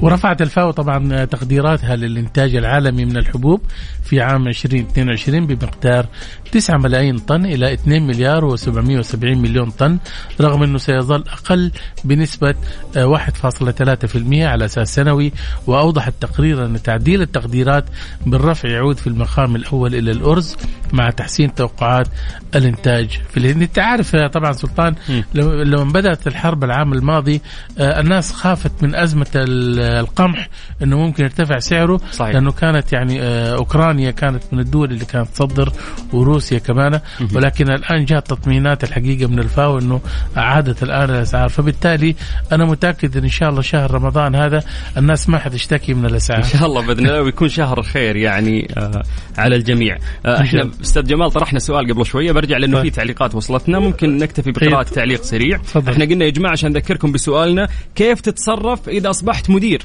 ورفعت 0.00 0.42
الفاو 0.42 0.70
طبعا 0.70 1.24
تقديراتها 1.24 1.96
للإنتاج 1.96 2.56
العالمي 2.56 3.04
من 3.04 3.16
الحبوب 3.16 3.60
في 4.04 4.20
عام 4.20 4.48
2022 4.48 5.46
بمقدار 5.46 6.06
9 6.52 6.78
ملايين 6.78 7.18
طن 7.18 7.46
إلى 7.46 7.72
2 7.72 8.06
مليار 8.06 8.56
و770 8.56 9.14
مليون 9.22 9.70
طن 9.70 9.98
رغم 10.40 10.62
أنه 10.62 10.78
سيظل 10.78 11.24
أقل 11.32 11.72
بنسبة 12.04 12.54
1.3% 12.96 14.32
على 14.32 14.64
أساس 14.64 14.94
سنوي 14.94 15.32
وأوضح 15.66 16.06
التقرير 16.06 16.66
أن 16.66 16.82
تعديل 16.82 17.22
التقديرات 17.22 17.84
بالرفع 18.26 18.68
يعود 18.68 18.96
في 18.96 19.06
المقام 19.06 19.56
الأول 19.56 19.94
إلى 19.94 20.10
الأرز 20.10 20.56
مع 20.92 21.10
تحسين 21.10 21.54
توقعات 21.54 22.08
الإنتاج 22.54 23.20
في 23.30 23.36
الهند 23.36 23.62
أنت 23.62 23.78
عارف 23.78 24.16
طبعا 24.16 24.52
سلطان 24.52 24.94
لما 25.34 25.92
بدأت 25.92 26.26
الحرب 26.26 26.64
العام 26.64 26.92
الماضي 26.92 27.40
آه، 27.78 28.00
الناس 28.00 28.32
خافت 28.32 28.82
من 28.82 28.94
أزمة 28.94 29.26
القمح 29.36 30.48
إنه 30.82 30.98
ممكن 30.98 31.24
يرتفع 31.24 31.58
سعره 31.58 32.00
صحيح. 32.12 32.34
لأنه 32.34 32.52
كانت 32.52 32.92
يعني 32.92 33.22
آه، 33.22 33.54
أوكرانيا 33.54 34.10
كانت 34.10 34.42
من 34.52 34.60
الدول 34.60 34.90
اللي 34.90 35.04
كانت 35.04 35.28
تصدر 35.28 35.72
وروسيا 36.12 36.41
كمان 36.50 37.00
ولكن 37.34 37.70
الآن 37.70 38.04
جاءت 38.04 38.30
تطمينات 38.30 38.84
الحقيقة 38.84 39.26
من 39.26 39.38
الفاو 39.38 39.78
إنه 39.78 40.00
عادت 40.36 40.82
الآن 40.82 41.10
الأسعار. 41.10 41.48
فبالتالي 41.48 42.14
أنا 42.52 42.64
متأكد 42.64 43.16
إن 43.16 43.28
شاء 43.28 43.48
الله 43.48 43.62
شهر 43.62 43.90
رمضان 43.90 44.34
هذا 44.34 44.62
الناس 44.96 45.28
ما 45.28 45.38
حتشتكي 45.38 45.94
من 45.94 46.06
الأسعار. 46.06 46.38
إن 46.38 46.48
شاء 46.48 46.66
الله 46.66 46.86
بإذن 46.86 47.06
الله 47.06 47.22
ويكون 47.22 47.48
شهر 47.48 47.82
خير 47.82 48.16
يعني 48.16 48.68
آه 48.76 49.02
على 49.38 49.56
الجميع. 49.56 49.98
آه 50.26 50.40
إحنا 50.40 50.70
أستاذ 50.82 51.02
جمال 51.02 51.30
طرحنا 51.30 51.58
سؤال 51.58 51.92
قبل 51.92 52.06
شوية 52.06 52.32
برجع 52.32 52.56
لأنه 52.56 52.76
طيب. 52.76 52.84
في 52.84 52.90
تعليقات 52.90 53.34
وصلتنا. 53.34 53.78
ممكن 53.78 54.16
نكتفي 54.16 54.52
بقراءة 54.52 54.82
تعليق 54.82 55.22
سريع. 55.22 55.58
فضل. 55.58 55.92
إحنا 55.92 56.04
قلنا 56.04 56.24
يا 56.24 56.30
جماعة 56.30 56.52
عشان 56.52 56.70
نذكركم 56.72 57.12
بسؤالنا 57.12 57.68
كيف 57.94 58.20
تتصرف 58.20 58.88
إذا 58.88 59.10
أصبحت 59.10 59.50
مدير؟ 59.50 59.82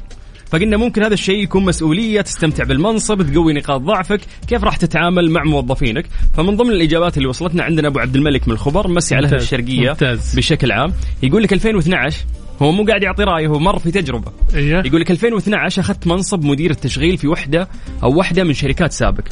فقلنا 0.52 0.78
ممكن 0.78 1.04
هذا 1.04 1.14
الشيء 1.14 1.44
يكون 1.44 1.66
مسؤولية 1.66 2.22
تستمتع 2.22 2.64
بالمنصب 2.64 3.22
تقوي 3.22 3.54
نقاط 3.54 3.82
ضعفك 3.82 4.20
كيف 4.48 4.64
راح 4.64 4.78
تتعامل 4.78 5.32
مع 5.32 5.44
موظفينك 5.44 6.06
فمن 6.34 6.56
ضمن 6.56 6.72
الإجابات 6.72 7.18
اللي 7.18 7.28
وصلتنا 7.28 7.64
عندنا 7.64 7.88
أبو 7.88 8.00
عبد 8.00 8.16
الملك 8.16 8.48
من 8.48 8.54
الخبر 8.54 8.88
مسي 8.88 9.16
على 9.16 9.36
الشرقية 9.36 9.90
ممتاز. 9.90 10.36
بشكل 10.36 10.72
عام 10.72 10.94
يقول 11.24 11.44
لك 11.44 11.54
2012 11.54 12.26
هو 12.62 12.72
مو 12.72 12.86
قاعد 12.86 13.04
يعطي 13.04 13.24
رأيه 13.24 13.48
هو 13.48 13.60
مر 13.60 13.80
في 13.80 13.92
تجربة 13.92 14.32
إيه؟ 14.56 14.84
يقول 14.86 15.02
لك 15.02 15.12
2012 15.12 15.82
أخذت 15.82 16.08
منصب 16.08 16.44
مدير 16.44 16.72
التشغيل 16.72 17.18
في 17.18 17.28
وحدة 17.28 17.68
أو 18.04 18.16
وحدة 18.20 18.44
من 18.44 18.54
شركات 18.54 18.92
سابق 18.92 19.24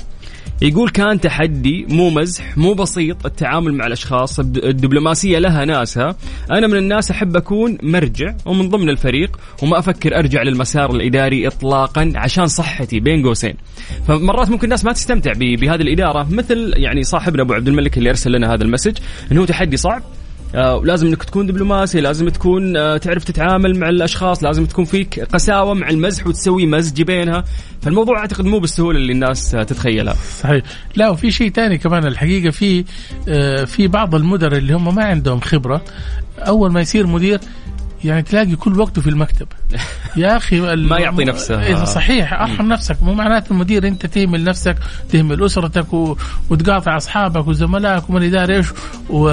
يقول 0.61 0.89
كان 0.89 1.19
تحدي 1.19 1.85
مو 1.89 2.09
مزح 2.09 2.57
مو 2.57 2.73
بسيط 2.73 3.25
التعامل 3.25 3.73
مع 3.73 3.87
الأشخاص 3.87 4.39
الدبلوماسية 4.39 5.39
لها 5.39 5.65
ناسها 5.65 6.15
أنا 6.51 6.67
من 6.67 6.77
الناس 6.77 7.11
أحب 7.11 7.37
أكون 7.37 7.77
مرجع 7.83 8.35
ومن 8.45 8.69
ضمن 8.69 8.89
الفريق 8.89 9.39
وما 9.63 9.79
أفكر 9.79 10.17
أرجع 10.19 10.41
للمسار 10.41 10.91
الإداري 10.91 11.47
اطلاقا 11.47 12.13
عشان 12.15 12.47
صحتي 12.47 12.99
بين 12.99 13.25
قوسين. 13.25 13.55
فمرات 14.07 14.49
ممكن 14.49 14.63
الناس 14.63 14.85
ما 14.85 14.93
تستمتع 14.93 15.33
بهذه 15.35 15.81
الإدارة 15.81 16.27
مثل 16.31 16.73
يعني 16.75 17.03
صاحبنا 17.03 17.41
أبو 17.41 17.53
عبد 17.53 17.67
الملك 17.67 17.97
اللي 17.97 18.09
أرسل 18.09 18.31
لنا 18.31 18.53
هذا 18.53 18.63
المسج 18.63 18.97
إنه 19.31 19.45
تحدي 19.45 19.77
صعب 19.77 20.01
آه 20.55 20.81
لازم 20.83 21.07
انك 21.07 21.23
تكون 21.23 21.47
دبلوماسي 21.47 22.01
لازم 22.01 22.29
تكون 22.29 22.77
آه 22.77 22.97
تعرف 22.97 23.23
تتعامل 23.23 23.79
مع 23.79 23.89
الأشخاص 23.89 24.43
لازم 24.43 24.65
تكون 24.65 24.85
فيك 24.85 25.19
قساوة 25.19 25.73
مع 25.73 25.89
المزح 25.89 26.27
وتسوي 26.27 26.65
مزج 26.65 27.01
بينها. 27.01 27.43
فالموضوع 27.81 28.19
أعتقد 28.19 28.45
مو 28.45 28.59
بالسهولة 28.59 28.97
اللي 28.97 29.11
الناس 29.11 29.55
آه 29.55 29.63
تتخيلها. 29.63 30.15
صحيح. 30.39 30.63
لا 30.95 31.09
وفي 31.09 31.31
شيء 31.31 31.51
ثاني 31.51 31.77
كمان 31.77 32.05
الحقيقة 32.07 32.49
في 32.49 32.85
آه 33.27 33.63
في 33.63 33.87
بعض 33.87 34.15
المدراء 34.15 34.57
اللي 34.57 34.73
هم 34.73 34.95
ما 34.95 35.03
عندهم 35.03 35.39
خبرة 35.39 35.81
أول 36.39 36.71
ما 36.71 36.81
يصير 36.81 37.07
مدير 37.07 37.39
يعني 38.03 38.21
تلاقي 38.21 38.55
كل 38.55 38.79
وقته 38.79 39.01
في 39.01 39.09
المكتب. 39.09 39.47
يا 40.17 40.37
أخي 40.37 40.59
ما 40.75 40.99
يعطي 40.99 41.23
نفسه. 41.23 41.61
إذا 41.61 41.85
صحيح 41.85 42.33
ارحم 42.33 42.67
نفسك. 42.67 43.03
مو 43.03 43.13
معناته 43.13 43.51
المدير 43.51 43.87
أنت 43.87 44.05
تهمل 44.05 44.43
نفسك 44.43 44.77
تهمل 45.09 45.45
أسرتك 45.45 45.93
و... 45.93 46.17
وتقاطع 46.49 46.97
أصحابك 46.97 47.47
وزملائك 47.47 48.09
ومن 48.09 48.23
ادري 48.23 48.55
إيش 48.55 48.67
و... 49.09 49.29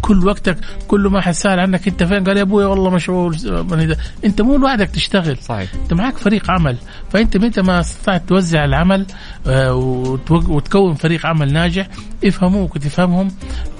كل 0.00 0.26
وقتك 0.26 0.58
كل 0.88 1.00
ما 1.00 1.20
حد 1.20 1.32
سأل 1.32 1.60
عنك 1.60 1.88
أنت 1.88 2.02
فين؟ 2.02 2.24
قال 2.24 2.36
يا 2.36 2.42
أبوي 2.42 2.64
والله 2.64 2.90
مشغول 2.90 3.36
أنت 4.24 4.42
مو 4.42 4.56
لوحدك 4.56 4.88
تشتغل. 4.88 5.36
صحيح. 5.36 5.74
أنت 5.74 5.92
معك 5.94 6.16
فريق 6.16 6.50
عمل. 6.50 6.76
فأنت 7.10 7.36
متى 7.36 7.62
ما 7.62 7.80
استطعت 7.80 8.28
توزع 8.28 8.64
العمل 8.64 9.06
آه، 9.46 9.74
وتكون 10.30 10.94
فريق 10.94 11.26
عمل 11.26 11.52
ناجح 11.52 11.88
يفهموك 12.22 12.76
وتفهمهم. 12.76 13.28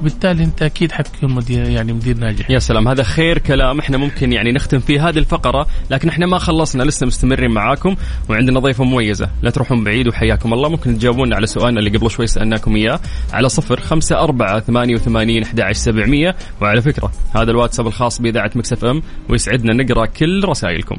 بالتالي 0.03 0.45
أنت 0.45 0.63
أكيد 0.63 0.93
حتكون 0.93 1.35
مدير 1.35 1.69
يعني 1.69 1.93
مدير 1.93 2.17
ناجح. 2.17 2.51
يا 2.51 2.59
سلام 2.59 2.89
هذا 2.89 3.03
خير 3.03 3.39
كلام 3.39 3.79
إحنا 3.79 3.97
ممكن 3.97 4.33
يعني 4.33 4.53
نختم 4.53 4.79
فيه 4.79 5.09
هذه 5.09 5.19
الفقرة 5.19 5.67
لكن 5.91 6.09
إحنا 6.09 6.27
ما 6.27 6.39
خلصنا 6.39 6.83
لسه 6.83 7.07
مستمرين 7.07 7.51
معاكم 7.51 7.97
وعندنا 8.29 8.61
ضيفة 8.61 8.85
مميزة. 8.85 9.29
لا 9.43 9.51
تروحون 9.51 9.85
بعيد 9.85 10.09
وحياكم 10.09 10.53
الله 10.53 10.69
ممكن 10.69 10.99
تجاوبونا 10.99 11.37
على 11.37 11.47
سؤالنا 11.47 11.81
اللي 11.81 11.99
قبل 11.99 12.11
شوي 12.11 12.27
سألناكم 12.27 12.77
إياه 12.77 13.01
على 13.33 13.49
صفر 13.49 13.81
خمسة 13.81 14.21
أربعة 14.21 14.61
ثمانية 14.61 14.95
وثمانين 14.95 15.45
أحد 15.75 15.83
سبعمية. 15.83 16.37
وعلى 16.63 16.83
فكرة 16.83 17.13
هذا 17.37 17.51
الواتساب 17.51 17.87
الخاص 17.87 18.21
بإذاعة 18.21 18.51
Mix 18.55 18.85
FM 18.85 19.03
ويسعدنا 19.29 19.83
نقرأ 19.83 20.07
كل 20.07 20.45
رسائلكم. 20.45 20.97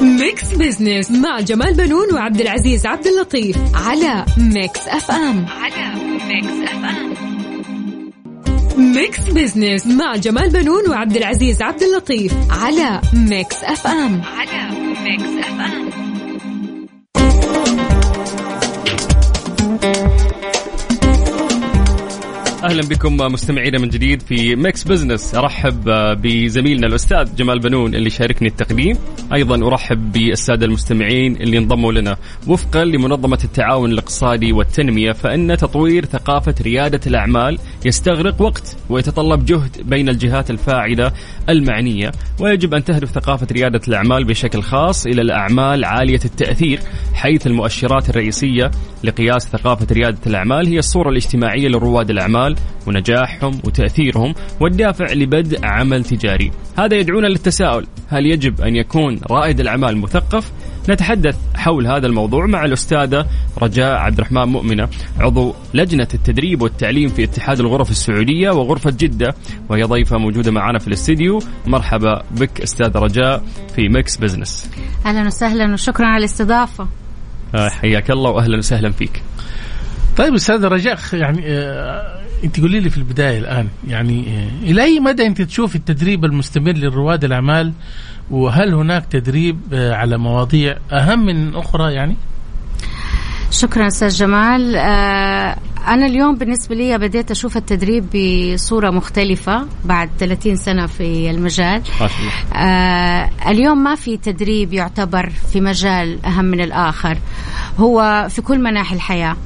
Mix 0.00 0.54
Business 0.54 1.10
مع 1.10 1.40
جمال 1.40 1.74
بنون 1.74 2.14
وعبد 2.14 2.40
العزيز 2.40 2.86
عبد 2.86 3.06
اللطيف 3.06 3.56
على 3.74 4.24
Mix 4.38 4.88
FM. 4.88 5.46
على 5.62 5.94
Mix 6.28 6.70
FM. 6.70 7.14
Mix 8.94 9.20
Business 9.20 9.86
مع 9.86 10.16
جمال 10.16 10.50
بنون 10.50 10.90
وعبد 10.90 11.16
العزيز 11.16 11.62
عبد 11.62 11.82
اللطيف 11.82 12.34
على 12.50 13.00
Mix 13.14 13.64
FM. 13.64 14.22
على 14.22 14.70
Mix 15.04 15.46
FM. 15.46 15.92
أهلا 22.64 22.82
بكم 22.82 23.16
مستمعينا 23.16 23.78
من 23.78 23.88
جديد 23.88 24.22
في 24.22 24.56
Mix 24.56 24.84
Business 24.84 25.34
أرحب 25.34 25.84
بزميلنا 26.22 26.86
الأستاذ 26.86 27.34
جمال 27.36 27.58
بنون 27.58 27.94
اللي 27.94 28.10
شاركني 28.10 28.48
التقديم. 28.48 28.98
أيضا 29.32 29.66
أرحب 29.66 30.12
بالسادة 30.12 30.66
المستمعين 30.66 31.36
اللي 31.36 31.58
انضموا 31.58 31.92
لنا. 31.92 32.16
وفقا 32.46 32.84
لمنظمة 32.84 33.38
التعاون 33.44 33.92
الاقتصادي 33.92 34.52
والتنمية 34.52 35.12
فإن 35.12 35.56
تطوير 35.56 36.04
ثقافة 36.04 36.54
ريادة 36.62 37.00
الأعمال 37.06 37.58
يستغرق 37.84 38.42
وقت 38.42 38.76
ويتطلب 38.90 39.44
جهد 39.44 39.76
بين 39.84 40.08
الجهات 40.08 40.50
الفاعلة 40.50 41.12
المعنية. 41.48 42.12
ويجب 42.40 42.74
أن 42.74 42.84
تهدف 42.84 43.10
ثقافة 43.10 43.46
ريادة 43.52 43.80
الأعمال 43.88 44.24
بشكل 44.24 44.62
خاص 44.62 45.06
إلى 45.06 45.22
الأعمال 45.22 45.84
عالية 45.84 46.20
التأثير 46.24 46.80
حيث 47.14 47.46
المؤشرات 47.46 48.10
الرئيسية 48.10 48.70
لقياس 49.04 49.48
ثقافة 49.48 49.86
ريادة 49.92 50.18
الأعمال 50.26 50.66
هي 50.66 50.78
الصورة 50.78 51.10
الاجتماعية 51.10 51.68
لرواد 51.68 52.10
الأعمال 52.10 52.51
الأعمال 52.52 52.72
ونجاحهم 52.86 53.60
وتأثيرهم 53.64 54.34
والدافع 54.60 55.12
لبدء 55.12 55.64
عمل 55.64 56.04
تجاري. 56.04 56.50
هذا 56.78 56.96
يدعونا 56.96 57.26
للتساؤل 57.26 57.86
هل 58.08 58.26
يجب 58.26 58.60
أن 58.60 58.76
يكون 58.76 59.20
رائد 59.30 59.60
الأعمال 59.60 59.98
مثقف؟ 59.98 60.52
نتحدث 60.88 61.36
حول 61.54 61.86
هذا 61.86 62.06
الموضوع 62.06 62.46
مع 62.46 62.64
الأستاذة 62.64 63.26
رجاء 63.62 63.96
عبد 63.96 64.18
الرحمن 64.18 64.44
مؤمنة 64.44 64.88
عضو 65.18 65.54
لجنة 65.74 66.08
التدريب 66.14 66.62
والتعليم 66.62 67.08
في 67.08 67.24
اتحاد 67.24 67.60
الغرف 67.60 67.90
السعودية 67.90 68.50
وغرفة 68.50 68.90
جدة 68.90 69.34
وهي 69.68 69.82
ضيفة 69.82 70.18
موجودة 70.18 70.50
معنا 70.50 70.78
في 70.78 70.88
الاستديو. 70.88 71.38
مرحبا 71.66 72.22
بك 72.30 72.60
أستاذة 72.60 72.98
رجاء 72.98 73.42
في 73.76 73.88
Mix 73.88 74.16
Business. 74.16 74.70
أهلا 75.06 75.26
وسهلا 75.26 75.72
وشكرا 75.72 76.06
على 76.06 76.18
الاستضافة. 76.18 76.88
آه، 77.54 77.68
حياك 77.68 78.10
الله 78.10 78.30
وأهلا 78.30 78.58
وسهلا 78.58 78.90
فيك. 78.90 79.22
طيب 80.16 80.34
أستاذ 80.34 80.64
رجاء 80.64 80.98
يعني 81.12 81.42
آه، 81.46 82.20
أنت 82.44 82.60
قولي 82.60 82.80
لي 82.80 82.90
في 82.90 82.98
البداية 82.98 83.38
الآن 83.38 83.68
يعني 83.88 84.24
آه، 84.28 84.70
إلى 84.70 84.82
أي 84.82 85.00
مدى 85.00 85.26
أنت 85.26 85.42
تشوف 85.42 85.76
التدريب 85.76 86.24
المستمر 86.24 86.72
لرواد 86.72 87.24
الأعمال؟ 87.24 87.72
وهل 88.30 88.74
هناك 88.74 89.06
تدريب 89.06 89.58
آه، 89.72 89.94
على 89.94 90.18
مواضيع 90.18 90.76
أهم 90.92 91.26
من 91.26 91.54
أخرى 91.56 91.94
يعني؟ 91.94 92.16
شكرا 93.50 93.86
أستاذ 93.86 94.08
جمال. 94.08 94.76
آه، 94.76 95.56
أنا 95.88 96.06
اليوم 96.06 96.36
بالنسبة 96.36 96.74
لي 96.74 96.98
بديت 96.98 97.30
أشوف 97.30 97.56
التدريب 97.56 98.06
بصورة 98.14 98.90
مختلفة 98.90 99.66
بعد 99.84 100.10
30 100.18 100.56
سنة 100.56 100.86
في 100.86 101.30
المجال. 101.30 101.82
آه 102.54 103.30
اليوم 103.48 103.78
ما 103.84 103.94
في 103.94 104.16
تدريب 104.16 104.72
يعتبر 104.72 105.32
في 105.52 105.60
مجال 105.60 106.26
أهم 106.26 106.44
من 106.44 106.60
الآخر 106.60 107.18
هو 107.78 108.26
في 108.30 108.42
كل 108.42 108.58
مناحي 108.58 108.94
الحياة. 108.94 109.36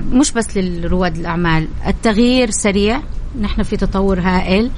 مش 0.00 0.32
بس 0.32 0.56
لرواد 0.56 1.16
الأعمال 1.16 1.68
التغيير 1.86 2.50
سريع 2.50 3.00
نحن 3.40 3.62
في 3.62 3.76
تطور 3.76 4.20
هائل 4.20 4.70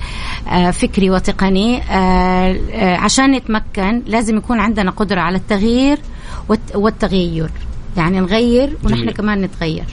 آه، 0.48 0.70
فكري 0.70 1.10
وتقني 1.10 1.82
آه، 1.82 2.96
عشان 2.96 3.30
نتمكن 3.30 4.02
لازم 4.06 4.36
يكون 4.36 4.60
عندنا 4.60 4.90
قدرة 4.90 5.20
على 5.20 5.36
التغيير 5.36 5.98
والتغير 6.74 7.50
يعني 7.96 8.20
نغير 8.20 8.76
ونحن 8.84 9.00
جميل. 9.00 9.14
كمان 9.14 9.40
نتغير. 9.40 9.84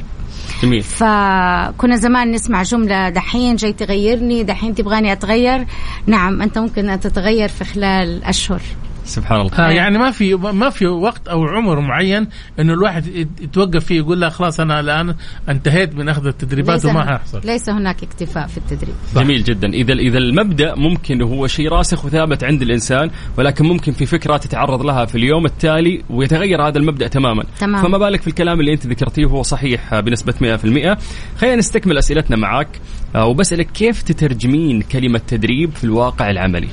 جميل. 0.64 0.82
فكنا 0.84 1.96
زمان 1.96 2.32
نسمع 2.32 2.64
جملة 2.64 3.10
دحين 3.10 3.56
جاي 3.56 3.74
تغيرني 3.74 4.44
دحين 4.44 4.76
تبغاني 4.76 5.12
أتغير. 5.12 5.66
نعم 6.08 6.42
أنت 6.42 6.58
ممكن 6.58 6.90
أن 6.90 7.00
تتغير 7.00 7.50
في 7.50 7.64
خلال 7.64 8.24
أشهر. 8.24 8.62
سبحان 9.06 9.42
الله. 9.42 9.54
آه 9.54 9.72
يعني 9.72 9.98
ما 9.98 10.12
في 10.12 10.36
ما 10.36 10.70
في 10.70 10.88
وقت 10.88 11.28
أو 11.28 11.44
عمر 11.44 11.80
معين 11.80 12.28
إنه 12.60 12.74
الواحد 12.74 13.08
يتوقف 13.42 13.86
فيه 13.86 13.98
يقول 13.98 14.20
لا 14.20 14.30
خلاص 14.30 14.60
أنا 14.60 14.80
الآن 14.80 15.16
انتهيت 15.50 15.96
من 15.96 16.10
أخذ 16.10 16.28
التدريبات 16.28 16.86
وما 16.86 17.06
حيحصل 17.06 17.42
ليس 17.46 17.70
هناك 17.70 18.04
اكتفاء 18.04 18.48
في 18.48 18.58
التدريب. 18.58 18.96
صح. 19.16 19.22
جميل 19.22 19.44
جدا. 19.44 19.68
اذا 19.68 19.94
إذا 19.94 20.18
المبدأ 20.18 20.76
ممكن 20.76 21.22
هو 21.22 21.48
شيء 21.48 21.70
راسخ 21.70 22.06
وثابت 22.06 22.44
عند 22.44 22.62
الإنسان 22.62 23.10
ولكن 23.38 23.66
ممكن 23.66 23.92
في 23.92 24.06
فكرة 24.06 24.38
تتعرض 24.38 24.82
لها 24.82 25.06
في 25.06 25.16
اليوم 25.16 25.46
التالي 25.46 26.04
ويتغير 26.10 26.68
هذا 26.68 26.78
المبدأ 26.78 27.08
تماما. 27.08 27.44
تمام. 27.60 27.84
فما 27.84 27.98
بالك 27.98 28.22
في 28.22 28.28
الكلام 28.28 28.60
اللي 28.60 28.74
أنت 28.74 28.88
ذكرتيه 28.88 29.26
وهو 29.26 29.44
صحيح 29.44 30.00
بنسبة 30.00 30.34
100% 30.34 30.98
خلينا 31.38 31.56
نستكمل 31.56 31.98
أسئلتنا 31.98 32.38
معك 32.38 32.68
آه، 33.16 33.26
وبسألك 33.26 33.72
كيف 33.72 34.02
تترجمين 34.02 34.82
كلمة 34.82 35.22
تدريب 35.28 35.72
في 35.72 35.84
الواقع 35.84 36.30
العملي؟ 36.30 36.70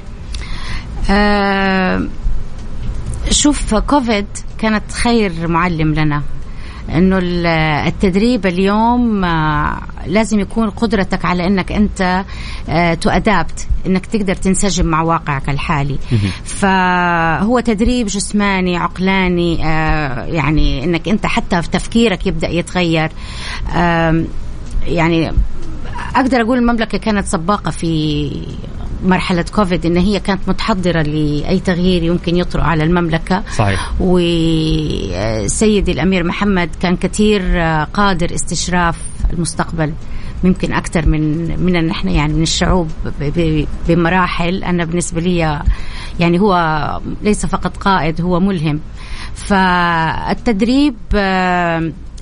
آه 1.10 2.06
شوف 3.30 3.74
كوفيد 3.74 4.26
كانت 4.58 4.92
خير 4.92 5.48
معلم 5.48 5.94
لنا 5.94 6.22
إنه 6.94 7.18
التدريب 7.86 8.46
اليوم 8.46 9.24
آه، 9.24 9.80
لازم 10.06 10.40
يكون 10.40 10.70
قدرتك 10.70 11.24
على 11.24 11.46
إنك 11.46 11.72
أنت 11.72 12.24
تؤدابت 13.00 13.68
آه، 13.84 13.88
إنك 13.88 14.06
تقدر 14.06 14.34
تنسجم 14.34 14.86
مع 14.86 15.02
واقعك 15.02 15.48
الحالي. 15.50 15.98
فهو 16.44 17.60
تدريب 17.60 18.06
جسماني 18.06 18.76
عقلاني 18.76 19.54
يعني 20.34 20.84
إنك 20.84 21.08
أنت 21.08 21.26
حتى 21.26 21.62
في 21.62 21.70
تفكيرك 21.70 22.26
يبدأ 22.26 22.48
يتغير. 22.48 23.10
يعني 24.86 25.32
أقدر 26.16 26.40
أقول 26.40 26.58
المملكة 26.58 26.98
كانت 26.98 27.26
سباقة 27.26 27.70
في 27.70 28.30
مرحلة 29.04 29.44
كوفيد 29.54 29.86
إن 29.86 29.96
هي 29.96 30.20
كانت 30.20 30.40
متحضرة 30.48 31.02
لأي 31.02 31.60
تغيير 31.60 32.02
يمكن 32.02 32.36
يطرأ 32.36 32.62
على 32.62 32.84
المملكة. 32.84 33.42
صحيح. 33.56 33.92
وسيدي 34.00 35.92
الأمير 35.92 36.24
محمد 36.24 36.70
كان 36.80 36.96
كثير 36.96 37.58
قادر 37.94 38.34
استشراف 38.34 38.98
المستقبل 39.32 39.92
ممكن 40.44 40.72
أكثر 40.72 41.08
من 41.08 41.46
من 41.60 41.86
نحن 41.86 42.08
يعني 42.08 42.32
من 42.32 42.42
الشعوب 42.42 42.90
بمراحل. 43.88 44.64
أنا 44.64 44.84
بالنسبة 44.84 45.20
لي 45.20 45.62
يعني 46.20 46.40
هو 46.40 47.00
ليس 47.22 47.46
فقط 47.46 47.76
قائد 47.76 48.20
هو 48.20 48.40
ملهم. 48.40 48.80
فالتدريب 49.34 50.94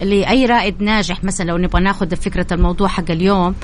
لأي 0.02 0.46
رائد 0.46 0.82
ناجح 0.82 1.24
مثلا 1.24 1.46
لو 1.46 1.56
نبغى 1.58 1.82
ناخذ 1.82 2.16
فكرة 2.16 2.46
الموضوع 2.52 2.88
حق 2.88 3.10
اليوم 3.10 3.54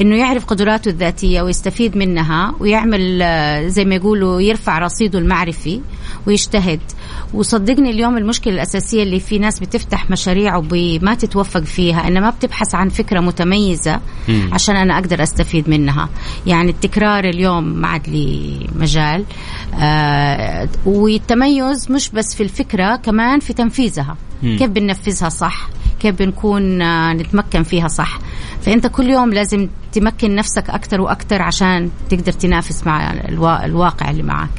إنه 0.00 0.16
يعرف 0.16 0.44
قدراته 0.44 0.88
الذاتية 0.88 1.42
ويستفيد 1.42 1.96
منها 1.96 2.54
ويعمل 2.60 3.22
آه، 3.22 3.66
زي 3.68 3.84
ما 3.84 3.94
يقولوا 3.94 4.40
يرفع 4.40 4.78
رصيده 4.78 5.18
المعرفي 5.18 5.80
ويجتهد. 6.26 6.80
وصدقني 7.34 7.90
اليوم 7.90 8.18
المشكلة 8.18 8.54
الأساسية 8.54 9.02
اللي 9.02 9.20
في 9.20 9.38
ناس 9.38 9.58
بتفتح 9.60 10.10
مشاريع 10.10 10.56
وما 10.72 11.14
تتوفق 11.14 11.60
فيها 11.60 12.08
انما 12.08 12.30
بتبحث 12.30 12.74
عن 12.74 12.88
فكرة 12.88 13.20
متميزة 13.20 14.00
عشان 14.52 14.76
أنا 14.76 14.98
أقدر 14.98 15.22
أستفيد 15.22 15.68
منها. 15.68 16.08
يعني 16.46 16.70
التكرار 16.70 17.24
اليوم 17.24 17.64
ما 17.64 17.88
عاد 17.88 18.08
لي 18.08 18.66
مجال 18.76 19.24
آه 19.80 20.68
والتميز 20.86 21.90
مش 21.90 22.10
بس 22.10 22.34
في 22.34 22.42
الفكرة 22.42 22.96
كمان 22.96 23.40
في 23.40 23.52
تنفيذها. 23.52 24.16
كيف 24.42 24.70
بننفذها 24.70 25.28
صح؟ 25.28 25.68
كيف 26.00 26.18
بنكون 26.18 26.82
آه، 26.82 27.12
نتمكن 27.12 27.62
فيها 27.62 27.88
صح؟ 27.88 28.18
فأنت 28.60 28.86
كل 28.86 29.10
يوم 29.10 29.32
لازم 29.32 29.68
تمكن 29.92 30.34
نفسك 30.34 30.70
أكثر 30.70 31.00
وأكثر 31.00 31.42
عشان 31.42 31.90
تقدر 32.10 32.32
تنافس 32.32 32.86
مع 32.86 33.12
الواقع 33.64 34.10
اللي 34.10 34.22
معك 34.22 34.50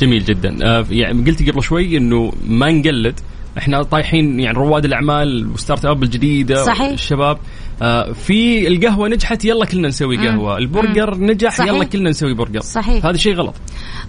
جميل 0.00 0.24
جدا. 0.24 0.56
آه، 0.62 0.86
يعني 0.90 1.30
قلتي 1.30 1.50
قبل 1.50 1.62
شوي 1.62 1.96
إنه 1.96 2.32
ما 2.48 2.72
نقلد. 2.72 3.20
إحنا 3.58 3.82
طايحين 3.82 4.40
يعني 4.40 4.58
رواد 4.58 4.84
الأعمال 4.84 5.50
و 5.54 5.84
startup 5.84 6.02
الجديدة 6.02 6.64
صحيح. 6.64 6.88
الشباب. 6.88 7.38
آه 7.82 8.12
في 8.12 8.68
القهوة 8.68 9.08
نجحت 9.08 9.44
يلا 9.44 9.64
كلنا 9.64 9.88
نسوي 9.88 10.16
قهوة. 10.16 10.58
البرجر 10.58 11.18
نجح 11.18 11.56
صحيح. 11.56 11.72
يلا 11.72 11.84
كلنا 11.84 12.10
نسوي 12.10 12.34
برجر. 12.34 12.60
صحيح. 12.60 13.06
هذا 13.06 13.16
شيء 13.16 13.34
غلط. 13.34 13.54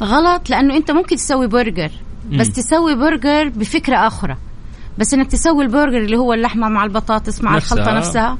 غلط 0.03 0.49
لأنه 0.49 0.77
أنت 0.77 0.91
ممكن 0.91 1.15
تسوي 1.15 1.47
برجر 1.47 1.91
بس 2.31 2.49
تسوي 2.49 2.95
برجر 2.95 3.49
بفكرة 3.49 4.07
أخرى 4.07 4.37
بس 4.99 5.13
إنك 5.13 5.31
تسوي 5.31 5.63
البرجر 5.63 5.97
اللي 5.97 6.17
هو 6.17 6.33
اللحمة 6.33 6.69
مع 6.69 6.83
البطاطس 6.83 7.41
مع 7.41 7.55
نفسها. 7.55 7.77
الخلطة 7.77 7.97
نفسها. 7.97 8.37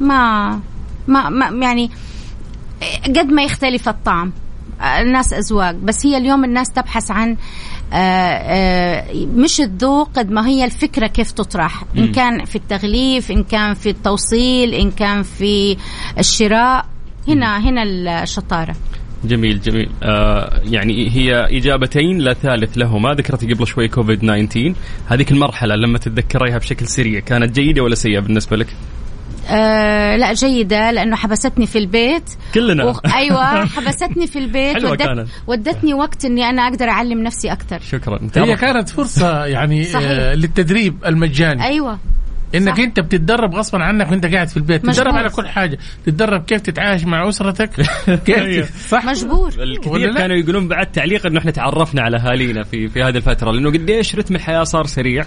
ما 0.00 0.60
ما, 1.08 1.28
ما 1.28 1.66
يعني 1.66 1.90
قد 3.06 3.26
ما 3.32 3.42
يختلف 3.42 3.88
الطعم. 3.88 4.32
الناس 4.80 5.32
أذواق. 5.32 5.70
بس 5.72 6.06
هي 6.06 6.16
اليوم 6.16 6.44
الناس 6.44 6.70
تبحث 6.70 7.10
عن 7.10 7.36
آه، 7.92 7.96
آه، 7.96 9.26
مش 9.34 9.60
الذوق 9.60 10.10
قد 10.16 10.30
ما 10.30 10.46
هي 10.46 10.64
الفكرة 10.64 11.06
كيف 11.06 11.30
تطرح. 11.32 11.84
إن 11.96 12.12
كان 12.12 12.44
في 12.44 12.56
التغليف 12.56 13.30
إن 13.30 13.42
كان 13.44 13.74
في 13.74 13.90
التوصيل 13.90 14.74
إن 14.74 14.90
كان 14.90 15.22
في 15.22 15.76
الشراء. 16.18 16.86
هنا 17.28 17.58
هنا 17.58 17.82
الشطارة. 18.22 18.76
جميل 19.24 19.60
جميل. 19.60 19.88
آه 20.02 20.60
يعني 20.64 21.10
هي 21.10 21.58
إجابتين 21.58 22.18
لا 22.18 22.34
ثالث 22.34 22.78
لهما. 22.78 23.14
ذكرتي 23.14 23.52
قبل 23.54 23.66
شوي 23.66 23.88
كوفيد 23.88 24.18
19 24.18 24.74
هذيك 25.06 25.32
المرحلة 25.32 25.74
لما 25.74 25.98
تتذكريها 25.98 26.58
بشكل 26.58 26.86
سريع 26.86 27.20
كانت 27.20 27.60
جيدة 27.60 27.82
ولا 27.82 27.94
سيئة 27.94 28.20
بالنسبة 28.20 28.56
لك؟ 28.56 28.66
آه 29.50 30.16
لا 30.16 30.32
جيدة 30.32 30.90
لأنه 30.90 31.16
حبستني 31.16 31.66
في 31.66 31.78
البيت. 31.78 32.30
كلنا. 32.54 32.84
و... 32.84 32.94
أيوة 33.14 33.64
حبستني 33.66 34.26
في 34.26 34.38
البيت. 34.38 34.74
حلوة 34.74 34.90
ودت... 34.90 35.02
كانت. 35.02 35.28
ودتني 35.46 35.94
وقت 35.94 36.24
إني 36.24 36.44
أنا 36.44 36.62
أقدر 36.62 36.88
أعلم 36.88 37.22
نفسي 37.22 37.52
أكثر. 37.52 37.78
شكرا. 37.80 38.20
هي 38.36 38.56
كانت 38.56 38.88
فرصة 38.88 39.44
يعني 39.46 39.84
صحيح. 39.84 40.10
آه 40.10 40.34
للتدريب 40.34 41.04
المجاني. 41.06 41.64
أيوة. 41.64 41.98
إنك 42.54 42.74
صح. 42.74 42.78
أنت 42.78 43.00
بتتدرب 43.00 43.54
غصبا 43.54 43.84
عنك 43.84 44.10
وأنت 44.10 44.26
قاعد 44.26 44.48
في 44.48 44.56
البيت. 44.56 44.86
تتدرب 44.86 45.14
على 45.14 45.28
كل 45.28 45.48
حاجة. 45.48 45.78
تتدرب 46.06 46.44
كيف 46.44 46.60
تتعايش 46.60 47.04
مع 47.04 47.28
أسرتك. 47.28 47.70
كيف 48.26 48.88
صح. 48.88 49.04
مجبور. 49.04 49.52
الكثير؟ 49.58 50.14
كانوا 50.14 50.36
يقولون 50.36 50.68
بعد 50.68 50.86
تعليق 50.92 51.26
إنه 51.26 51.38
إحنا 51.38 51.50
تعرفنا 51.50 52.02
على 52.02 52.16
أهالينا 52.16 52.64
في 52.64 52.88
في 52.88 53.02
هذه 53.02 53.16
الفترة 53.16 53.50
لأنه 53.50 53.70
قديش 53.70 54.14
رتم 54.16 54.34
الحياة 54.34 54.64
صار 54.64 54.86
سريع 54.86 55.24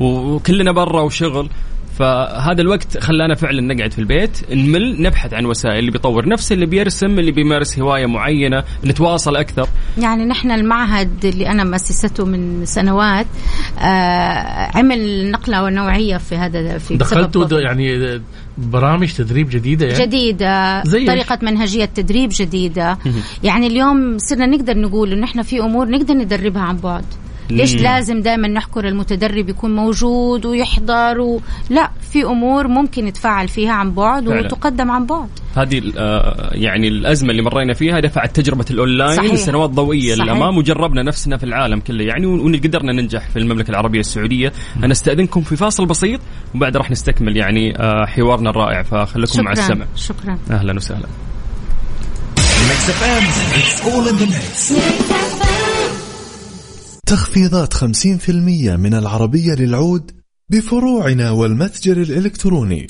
وكلنا 0.00 0.72
برا 0.72 1.00
وشغل. 1.00 1.50
فهذا 1.98 2.60
الوقت 2.62 2.98
خلانا 2.98 3.34
فعلا 3.34 3.74
نقعد 3.74 3.92
في 3.92 3.98
البيت 3.98 4.38
نمل 4.52 5.02
نبحث 5.02 5.34
عن 5.34 5.44
وسائل 5.46 5.78
اللي 5.78 5.90
بيطور 5.90 6.28
نفسه 6.28 6.54
اللي 6.54 6.66
بيرسم 6.66 7.18
اللي 7.18 7.30
بيمارس 7.32 7.78
هواية 7.78 8.06
معينة 8.06 8.64
نتواصل 8.84 9.36
أكثر. 9.36 9.68
يعني 9.98 10.24
نحن 10.24 10.50
المعهد 10.50 11.24
اللي 11.24 11.48
أنا 11.48 11.64
مؤسسته 11.64 12.24
من 12.24 12.64
سنوات 12.66 13.26
آه 13.78 13.82
عمل 14.78 15.30
نقلة 15.30 15.70
نوعية 15.70 16.16
في 16.16 16.36
هذا 16.36 16.78
في 16.78 16.96
بسبب 16.96 16.98
دخلتوا 17.20 17.44
د- 17.44 17.48
كوفيد. 17.50 17.64
يعني 17.64 18.20
برامج 18.58 19.12
تدريب 19.12 19.48
جديدة 19.50 19.86
يعني؟ 19.86 20.06
جديدة. 20.06 20.82
زي؟ 20.84 21.06
طريقة 21.06 21.38
منهجية 21.42 21.84
تدريب 21.84 22.30
جديدة. 22.32 22.98
يعني 23.44 23.66
اليوم 23.66 24.18
صرنا 24.18 24.46
نقدر 24.46 24.78
نقول 24.78 25.12
إنه 25.12 25.24
إحنا 25.24 25.42
في 25.42 25.60
أمور 25.60 25.88
نقدر 25.88 26.14
ندربها 26.14 26.62
عن 26.62 26.76
بعد. 26.76 27.04
ليش 27.50 27.74
مم. 27.74 27.80
لازم 27.80 28.22
دائما 28.22 28.48
نحكر 28.48 28.88
المتدرب 28.88 29.48
يكون 29.48 29.76
موجود 29.76 30.46
ويحضر 30.46 31.20
و... 31.20 31.40
لا 31.70 31.90
في 32.12 32.24
أمور 32.24 32.68
ممكن 32.68 33.06
يتفاعل 33.08 33.48
فيها 33.48 33.72
عن 33.72 33.90
بعد 33.94 34.28
فعلا. 34.28 34.40
وتقدم 34.40 34.90
عن 34.90 35.06
بعد 35.06 35.28
هذه 35.56 35.82
آه، 35.96 36.50
يعني 36.52 36.88
الأزمة 36.88 37.30
اللي 37.30 37.42
مرينا 37.42 37.74
فيها 37.74 38.00
دفعت 38.00 38.36
تجربة 38.36 38.64
الأونلاين 38.70 39.16
صحيح. 39.16 39.34
سنوات 39.34 39.70
ضوئية 39.70 40.14
صحيح. 40.14 40.24
للأمام 40.24 40.58
وجربنا 40.58 41.02
نفسنا 41.02 41.36
في 41.36 41.44
العالم 41.44 41.80
كله 41.80 42.04
يعني 42.04 42.26
وقدرنا 42.26 42.92
ننجح 42.92 43.28
في 43.30 43.38
المملكة 43.38 43.70
العربية 43.70 44.00
السعودية 44.00 44.52
أنا 44.84 44.92
استاذنكم 44.92 45.40
في 45.40 45.56
فاصل 45.56 45.86
بسيط 45.86 46.20
وبعد 46.54 46.76
راح 46.76 46.90
نستكمل 46.90 47.36
يعني 47.36 47.76
آه، 47.78 48.06
حوارنا 48.06 48.50
الرائع 48.50 48.82
فخليكم 48.82 49.44
مع 49.44 49.52
السمع 49.52 49.86
شكرا 49.96 50.38
أهلا 50.50 50.76
وسهلا 50.76 51.06
Mix 52.68 52.82
FM, 53.00 53.24
it's 53.58 53.86
all 53.88 54.04
in 54.10 54.16
the 54.20 54.26
mix. 54.26 55.27
تخفيضات 57.08 57.74
50% 57.74 58.30
من 58.76 58.94
العربية 58.94 59.54
للعود 59.54 60.10
بفروعنا 60.50 61.30
والمتجر 61.30 61.96
الإلكتروني. 61.96 62.86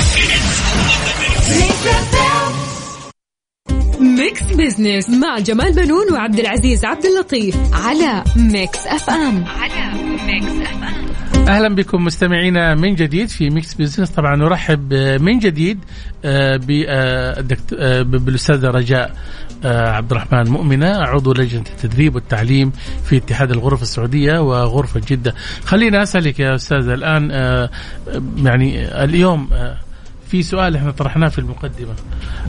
Mix 4.00 4.42
Business 4.42 5.10
مع 5.10 5.38
جمال 5.38 5.72
بنون 5.72 6.12
وعبد 6.12 6.38
العزيز 6.38 6.84
عبد 6.84 7.04
اللطيف 7.04 7.56
على 7.72 8.24
Mix 8.36 8.86
FM. 8.86 9.44
على 9.44 10.02
Mix 10.26 10.68
FM. 10.68 11.08
أهلا 11.48 11.74
بكم 11.74 12.04
مستمعينا 12.04 12.74
من 12.74 12.94
جديد 12.94 13.28
في 13.28 13.50
Mix 13.50 13.74
Business 13.74 14.10
طبعا 14.10 14.36
نرحب 14.36 14.92
آه، 14.92 15.18
من 15.18 15.38
جديد 15.38 15.78
آه، 16.24 16.60
آه، 16.88 18.02
بالأستاذة 18.02 18.66
رجاء 18.66 19.16
عبد 19.64 20.12
الرحمن 20.12 20.50
مؤمنة 20.50 20.88
عضو 20.88 21.32
لجنة 21.32 21.64
التدريب 21.70 22.14
والتعليم 22.14 22.72
في 23.04 23.16
اتحاد 23.16 23.50
الغرف 23.50 23.82
السعودية 23.82 24.38
وغرفة 24.38 25.00
جدة. 25.08 25.34
خليني 25.64 26.02
أسألك 26.02 26.40
يا 26.40 26.54
استاذه 26.54 26.94
الآن 26.94 27.28
آه، 27.32 27.70
يعني 28.36 28.84
اليوم 29.04 29.48
آه، 29.52 29.76
في 30.28 30.42
سؤال 30.42 30.76
إحنا 30.76 30.90
طرحناه 30.90 31.28
في 31.28 31.38
المقدمة 31.38 31.94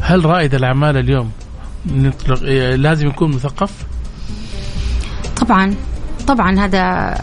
هل 0.01 0.25
رائد 0.25 0.55
الأعمال 0.55 0.97
اليوم 0.97 1.31
نطلق 1.85 2.39
آه، 2.45 2.75
لازم 2.75 3.07
يكون 3.07 3.31
مثقف؟ 3.31 3.71
طبعا 5.41 5.75
طبعا 6.27 6.59
هذا 6.59 6.81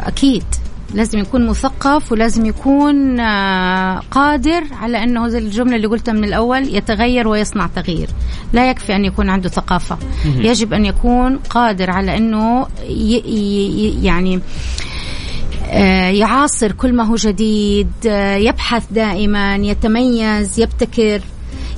أكيد 0.09 0.45
لازم 0.97 1.19
يكون 1.19 1.47
مثقف 1.47 2.13
ولازم 2.13 2.47
يكون 2.47 3.21
آه، 3.21 3.99
قادر 4.11 4.63
على 4.73 5.03
أنه 5.03 5.29
زي 5.29 5.39
الجملة 5.39 5.77
اللي 5.77 5.87
قلتها 5.87 6.13
من 6.13 6.25
الأول 6.25 6.75
يتغير 6.77 7.29
ويصنع 7.29 7.67
تغيير. 7.67 8.09
لا 8.53 8.71
يكفي 8.71 8.97
أن 8.97 9.05
يكون 9.05 9.29
عنده 9.29 9.49
ثقافة. 9.49 9.99
يجب 10.25 10.73
أن 10.73 10.85
يكون 10.85 11.37
قادر 11.37 11.91
على 11.91 12.17
أنه 12.17 12.67
يعني 14.03 14.41
آه، 15.69 16.11
يعاصر 16.11 16.73
كل 16.73 16.93
ما 16.95 17.05
هو 17.05 17.15
جديد 17.15 17.91
آه، 18.07 18.37
يبحث 18.37 18.85
دائما 18.91 19.57
يتميز 19.57 20.61
يبتكر. 20.61 21.21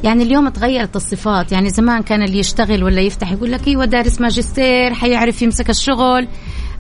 يعني 0.05 0.23
اليوم 0.23 0.49
تغيرت 0.49 0.97
الصفات. 0.97 1.53
يعني 1.53 1.71
زمان 1.71 2.03
كان 2.03 2.23
اللي 2.23 2.39
يشتغل 2.39 2.85
ولا 2.85 3.01
يفتح 3.01 3.33
يقول 3.33 3.53
لك 3.53 3.69
أيوه 3.69 3.85
دارس 3.85 4.21
ماجستير 4.21 4.95
حيعرف 4.95 5.43
يمسك 5.43 5.71
الشغل. 5.71 6.29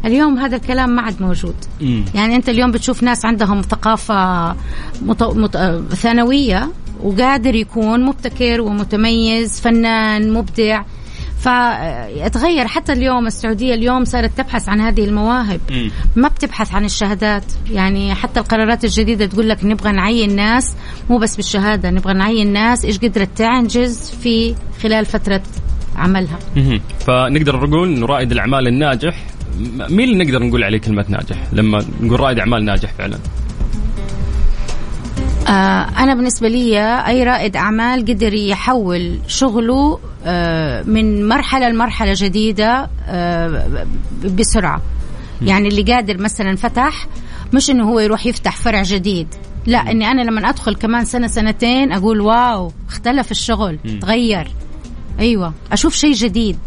اليوم 0.04 0.38
هذا 0.38 0.56
الكلام 0.56 0.90
ما 0.90 1.02
عاد 1.02 1.22
موجود. 1.22 1.54
مم. 1.80 2.04
يعني 2.14 2.36
أنت 2.36 2.48
اليوم 2.48 2.70
بتشوف 2.70 3.02
ناس 3.02 3.24
عندهم 3.24 3.60
ثقافة 3.60 4.52
مط... 5.02 5.22
مط... 5.22 5.56
ثانوية 5.94 6.68
وقادر 7.02 7.54
يكون 7.54 8.04
مبتكر 8.04 8.60
ومتميز 8.60 9.60
فنان 9.60 10.32
مبدع. 10.32 10.82
فيتغير 11.38 12.66
حتى 12.66 12.92
اليوم 12.92 13.26
السعودية 13.26 13.74
اليوم 13.74 14.04
صارت 14.04 14.38
تبحث 14.38 14.68
عن 14.68 14.80
هذه 14.80 15.04
المواهب. 15.04 15.60
مم. 15.70 15.90
ما 16.16 16.28
بتبحث 16.28 16.74
عن 16.74 16.84
الشهادات. 16.84 17.44
يعني 17.70 18.14
حتى 18.14 18.40
القرارات 18.40 18.84
الجديدة 18.84 19.26
تقول 19.26 19.48
لك 19.48 19.64
نبغى 19.64 19.92
نعين 19.92 20.36
ناس. 20.36 20.74
مو 21.10 21.18
بس 21.18 21.36
بالشهادة 21.36 21.90
نبغى 21.90 22.14
نعين 22.14 22.52
ناس. 22.52 22.84
إيش 22.84 22.98
قدرت 22.98 23.28
تنجز 23.36 24.10
في 24.22 24.54
خلال 24.82 25.04
فترة 25.06 25.42
عملها. 25.96 26.38
مهم. 26.56 26.80
فنقدر 27.06 27.66
نقول 27.66 27.88
إنه 27.88 28.06
رائد 28.06 28.32
الأعمال 28.32 28.68
الناجح 28.68 29.14
م- 29.16 29.37
مين 29.88 30.08
اللي 30.08 30.24
نقدر 30.24 30.42
نقول 30.42 30.64
عليه 30.64 30.78
كلمة 30.78 31.04
ناجح؟ 31.08 31.36
لما 31.52 31.84
نقول 32.00 32.20
رائد 32.20 32.38
أعمال 32.38 32.64
ناجح 32.64 32.92
فعلا. 32.92 33.18
آه 35.48 35.88
أنا 35.98 36.14
بالنسبة 36.14 36.48
لي 36.48 36.78
أي 37.06 37.24
رائد 37.24 37.56
أعمال 37.56 38.00
قدر 38.00 38.34
يحول 38.34 39.18
شغله 39.26 39.98
آه 40.24 40.82
من 40.82 41.28
مرحلة 41.28 41.68
لمرحلة 41.68 42.12
جديدة 42.16 42.90
آه 43.06 43.86
بسرعة. 44.38 44.82
يعني 45.42 45.68
اللي 45.68 45.82
قادر 45.82 46.18
مثلا 46.22 46.56
فتح 46.56 47.06
مش 47.52 47.70
إنه 47.70 47.90
هو 47.90 48.00
يروح 48.00 48.26
يفتح 48.26 48.56
فرع 48.56 48.82
جديد. 48.82 49.28
لا 49.66 49.90
إني 49.90 50.10
أنا 50.10 50.22
لما 50.22 50.48
أدخل 50.48 50.74
كمان 50.74 51.04
سنة 51.04 51.26
سنتين 51.26 51.92
أقول 51.92 52.20
واو 52.20 52.72
اختلف 52.88 53.30
الشغل 53.30 53.78
تغير. 54.00 54.48
أيوه 55.18 55.54
أشوف 55.72 55.94
شيء 55.94 56.12
جديد. 56.12 56.58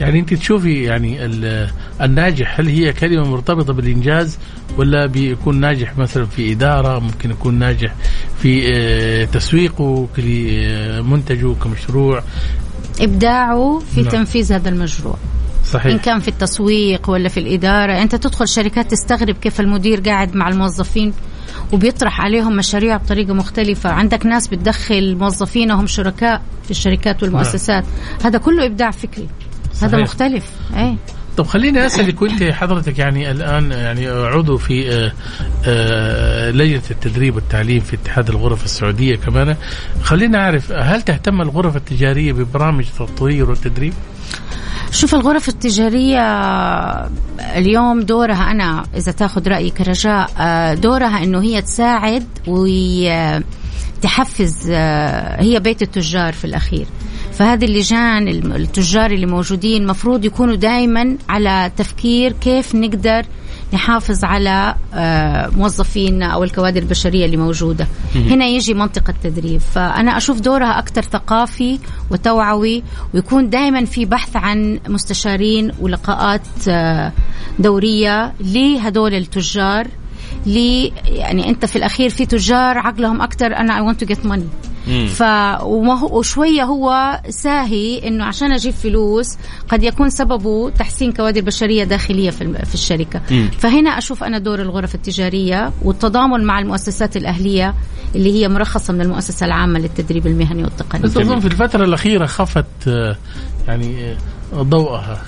يعني 0.00 0.18
انت 0.20 0.34
تشوفي 0.34 0.82
يعني 0.82 1.24
ال- 1.24 1.70
الناجح 2.02 2.60
هل 2.60 2.68
هي 2.68 2.92
كلمة 2.92 3.30
مرتبطة 3.30 3.72
بالإنجاز 3.72 4.38
ولا 4.78 5.06
بيكون 5.06 5.60
ناجح 5.60 5.98
مثلا 5.98 6.24
في 6.24 6.52
إدارة 6.52 6.98
ممكن 6.98 7.30
يكون 7.30 7.54
ناجح 7.54 7.94
في 8.38 8.68
آه، 8.74 9.24
تسويقه 9.24 10.08
لمنتجه 10.18 11.54
كمشروع؟ 11.54 12.22
إبداعه 13.00 13.78
في 13.94 14.00
نعم. 14.02 14.10
تنفيذ 14.10 14.52
هذا 14.52 14.68
المشروع. 14.68 15.14
إن 15.14 15.64
صحيح 15.66 15.96
كان 16.02 16.20
في 16.20 16.28
التسويق 16.28 17.10
ولا 17.10 17.28
في 17.28 17.40
الإدارة. 17.40 18.02
أنت 18.02 18.14
تدخل 18.14 18.48
شركات 18.48 18.90
تستغرب 18.90 19.34
كيف 19.36 19.60
المدير 19.60 20.00
قاعد 20.00 20.34
مع 20.36 20.48
الموظفين 20.48 21.12
وبيطرح 21.72 22.20
عليهم 22.20 22.56
مشاريع 22.56 22.96
بطريقة 22.96 23.34
مختلفة. 23.34 23.90
عندك 23.90 24.26
ناس 24.26 24.48
بتدخل 24.48 25.16
موظفينهم 25.16 25.86
شركاء 25.86 26.42
في 26.64 26.70
الشركات 26.70 27.22
والمؤسسات. 27.22 27.84
هذا 28.24 28.38
كله 28.38 28.66
إبداع 28.66 28.90
فكري. 28.90 29.28
هذا 29.80 29.88
صحيح. 29.88 30.04
مختلف 30.04 30.44
إيه 30.76 30.96
طب 31.36 31.46
خليني 31.46 31.86
اسالك 31.86 32.22
وانت 32.22 32.42
حضرتك 32.42 32.98
يعني 32.98 33.30
الآن 33.30 33.72
يعني 33.72 34.08
عضو 34.08 34.56
في 34.56 34.92
آه، 34.92 35.12
آه، 35.66 36.50
لجنة 36.50 36.82
التدريب 36.90 37.34
والتعليم 37.34 37.80
في 37.80 37.96
اتحاد 37.96 38.28
الغرف 38.28 38.64
السعودية 38.64 39.16
كمان 39.16 39.56
خلينا 40.02 40.38
أعرف 40.38 40.72
هل 40.72 41.02
تهتم 41.02 41.40
الغرف 41.40 41.76
التجارية 41.76 42.32
ببرامج 42.32 42.84
التطوير 42.86 43.50
والتدريب؟ 43.50 43.92
شوف 44.90 45.14
الغرف 45.14 45.48
التجارية 45.48 46.20
اليوم 47.56 48.00
دورها 48.00 48.50
أنا 48.50 48.84
إذا 48.96 49.12
تاخذ 49.12 49.48
رأيي 49.48 49.70
كرجاء 49.70 50.30
آه، 50.38 50.74
دورها 50.74 51.22
أنه 51.24 51.42
هي 51.42 51.62
تساعد 51.62 52.26
وتحفز 53.98 54.70
هي 55.38 55.60
بيت 55.60 55.82
التجار 55.82 56.32
في 56.32 56.44
الأخير 56.44 56.86
فهذه 57.42 57.64
اللجان 57.64 58.28
التجار 58.28 59.10
اللي 59.10 59.26
موجودين 59.26 59.86
مفروض 59.86 60.24
يكونوا 60.24 60.54
دائما 60.54 61.16
على 61.28 61.70
تفكير 61.76 62.32
كيف 62.32 62.74
نقدر 62.74 63.26
نحافظ 63.72 64.24
على 64.24 64.74
آه، 64.94 65.48
موظفينا 65.48 66.26
أو 66.26 66.44
الكوادر 66.44 66.82
البشرية 66.82 67.24
اللي 67.24 67.36
موجودة. 67.36 67.86
هنا 68.14 68.46
يجي 68.46 68.74
منطقة 68.74 69.14
تدريب 69.22 69.60
فأنا 69.60 70.16
أشوف 70.16 70.40
دورها 70.40 70.78
أكثر 70.78 71.02
ثقافي 71.02 71.78
وتوعوي 72.10 72.82
ويكون 73.14 73.50
دائما 73.50 73.84
في 73.84 74.04
بحث 74.04 74.36
عن 74.36 74.80
مستشارين 74.88 75.72
ولقاءات 75.80 76.68
آه، 76.68 77.12
دورية 77.58 78.32
لهدول 78.40 79.14
التجار 79.14 79.86
لي 80.46 80.92
يعني 81.06 81.48
انت 81.48 81.64
في 81.64 81.76
الأخير 81.76 82.10
في 82.10 82.26
تجار 82.26 82.78
عقلهم 82.78 83.22
أكثر 83.22 83.56
أنا 83.56 83.76
اي 83.76 83.80
ونت 83.80 84.00
تو 84.00 84.06
جيت 84.06 84.26
ماني 84.26 84.48
ف 84.86 85.22
وشوية 85.62 86.62
هو 86.62 87.20
ساهي 87.28 88.08
إنه 88.08 88.24
عشان 88.24 88.52
أجيب 88.52 88.72
فلوس 88.72 89.36
قد 89.68 89.82
يكون 89.82 90.10
سببه 90.10 90.70
تحسين 90.70 91.12
كوادر 91.12 91.40
بشرية 91.40 91.84
داخلية 91.84 92.30
في, 92.30 92.64
في 92.64 92.74
الشركة. 92.74 93.20
مم. 93.30 93.50
فهنا 93.58 93.90
أشوف 93.90 94.24
أنا 94.24 94.38
دور 94.38 94.60
الغرف 94.60 94.94
التجارية 94.94 95.72
والتضامن 95.82 96.44
مع 96.44 96.58
المؤسسات 96.58 97.16
الأهلية 97.16 97.74
اللي 98.14 98.32
هي 98.32 98.48
مرخصة 98.48 98.92
من 98.92 99.00
المؤسسة 99.00 99.46
العامة 99.46 99.78
للتدريب 99.78 100.26
المهني 100.26 100.62
والتقني. 100.64 101.02
بس 101.02 101.16
أظن 101.16 101.40
في 101.40 101.46
الفترة 101.46 101.84
الأخيرة 101.84 102.26
خفت 102.26 102.88
آه، 102.88 103.16
يعني 103.68 104.16
ضوءها. 104.54 105.22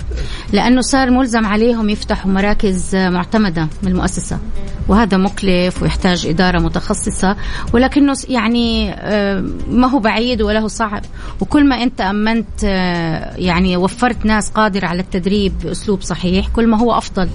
لأنه 0.53 0.81
صار 0.81 1.11
ملزم 1.11 1.45
عليهم 1.45 1.89
يفتحوا 1.89 2.31
مراكز 2.31 2.95
معتمدة 2.95 3.67
من 3.83 3.91
المؤسسة 3.91 4.39
وهذا 4.87 5.17
مكلف 5.17 5.83
ويحتاج 5.83 6.27
إدارة 6.27 6.59
متخصصة 6.59 7.35
ولكنه 7.73 8.13
يعني 8.29 8.93
آه، 8.93 9.43
ما 9.69 9.87
هو 9.87 9.99
بعيد 9.99 10.41
ولا 10.41 10.59
هو 10.59 10.67
صعب. 10.67 11.01
وكل 11.39 11.69
ما 11.69 11.83
أنت 11.83 12.01
أمنت 12.01 12.63
آه، 12.63 13.35
يعني 13.37 13.77
وفرت 13.77 14.25
ناس 14.25 14.51
قادره 14.51 14.87
على 14.87 15.01
التدريب 15.01 15.53
بأسلوب 15.63 16.01
صحيح 16.01 16.47
كل 16.47 16.67
ما 16.67 16.77
هو 16.79 16.97
أفضل 16.97 17.29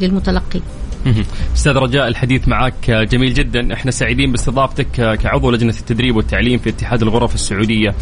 للمتلقي. 0.00 0.60
أستاذ 1.54 1.72
رجاء 1.72 2.08
الحديث 2.08 2.48
معك 2.48 2.90
جميل 2.90 3.34
جدا. 3.34 3.72
إحنا 3.72 3.90
سعيدين 3.90 4.32
باستضافتك 4.32 5.18
كعضو 5.22 5.50
لجنة 5.50 5.74
التدريب 5.80 6.16
والتعليم 6.16 6.58
في 6.58 6.70
اتحاد 6.70 7.02
الغرف 7.02 7.34
السعودية. 7.34 7.88
آه، 7.88 7.94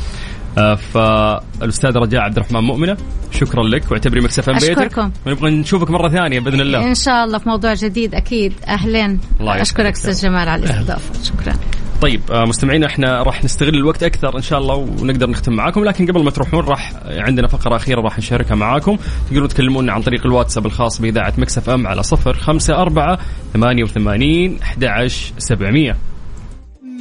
آه، 0.59 0.75
فالأستاذ 0.75 1.97
رجاء 1.97 2.21
عبد 2.21 2.37
الرحمن 2.37 2.61
مؤمنة 2.61 2.97
شكرا 3.31 3.63
لك 3.63 3.91
واعتبري 3.91 4.21
Mix 4.21 4.49
FM 4.49 4.55
بيتك. 4.55 4.71
أشكركم. 4.79 5.11
ونبغى 5.27 5.51
نشوفك 5.51 5.91
مرة 5.91 6.09
ثانية 6.09 6.41
بإذن 6.41 6.61
الله. 6.61 6.89
إن 6.89 6.95
شاء 6.95 7.25
الله 7.25 7.39
في 7.39 7.49
موضوع 7.49 7.75
جديد 7.75 8.15
أكيد. 8.15 8.53
اهلين 8.69 9.21
الله 9.41 9.63
أشكرك 9.63 9.93
أستاذ 9.93 10.23
جمال 10.23 10.49
على 10.49 10.65
الاستضافه 10.65 11.23
شكرا. 11.23 11.55
طيب 12.03 12.21
آه، 12.33 12.45
مستمعينا 12.45 12.87
إحنا 12.87 13.23
راح 13.23 13.45
نستغل 13.45 13.75
الوقت 13.75 14.03
أكثر 14.03 14.37
إن 14.37 14.43
شاء 14.43 14.59
الله 14.59 14.75
ونقدر 14.75 15.31
نختم 15.31 15.53
معاكم 15.53 15.85
لكن 15.85 16.07
قبل 16.07 16.25
ما 16.25 16.31
تروحون 16.31 16.65
راح 16.65 16.93
عندنا 17.05 17.49
فقرة 17.49 17.77
أخيرة 17.77 18.01
راح 18.01 18.19
نشاركها 18.19 18.55
معاكم. 18.55 18.97
تقدرون 19.29 19.49
تكلمونا 19.49 19.93
عن 19.93 20.03
طريق 20.03 20.27
الواتساب 20.27 20.67
الخاص 20.67 21.01
بإذاعة 21.01 21.33
Mix 21.39 21.71
FM 21.71 21.87
على 21.87 22.03
054 22.03 23.19
88 23.53 24.59
11700 24.63 25.97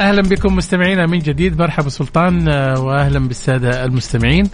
أهلا 0.00 0.22
بكم 0.22 0.56
مستمعينا 0.56 1.06
من 1.06 1.18
جديد. 1.18 1.58
مرحبا 1.58 1.88
سلطان 1.88 2.48
آه، 2.48 2.80
واهلا 2.80 3.18
بالسادة 3.18 3.84
المستمعين. 3.84 4.50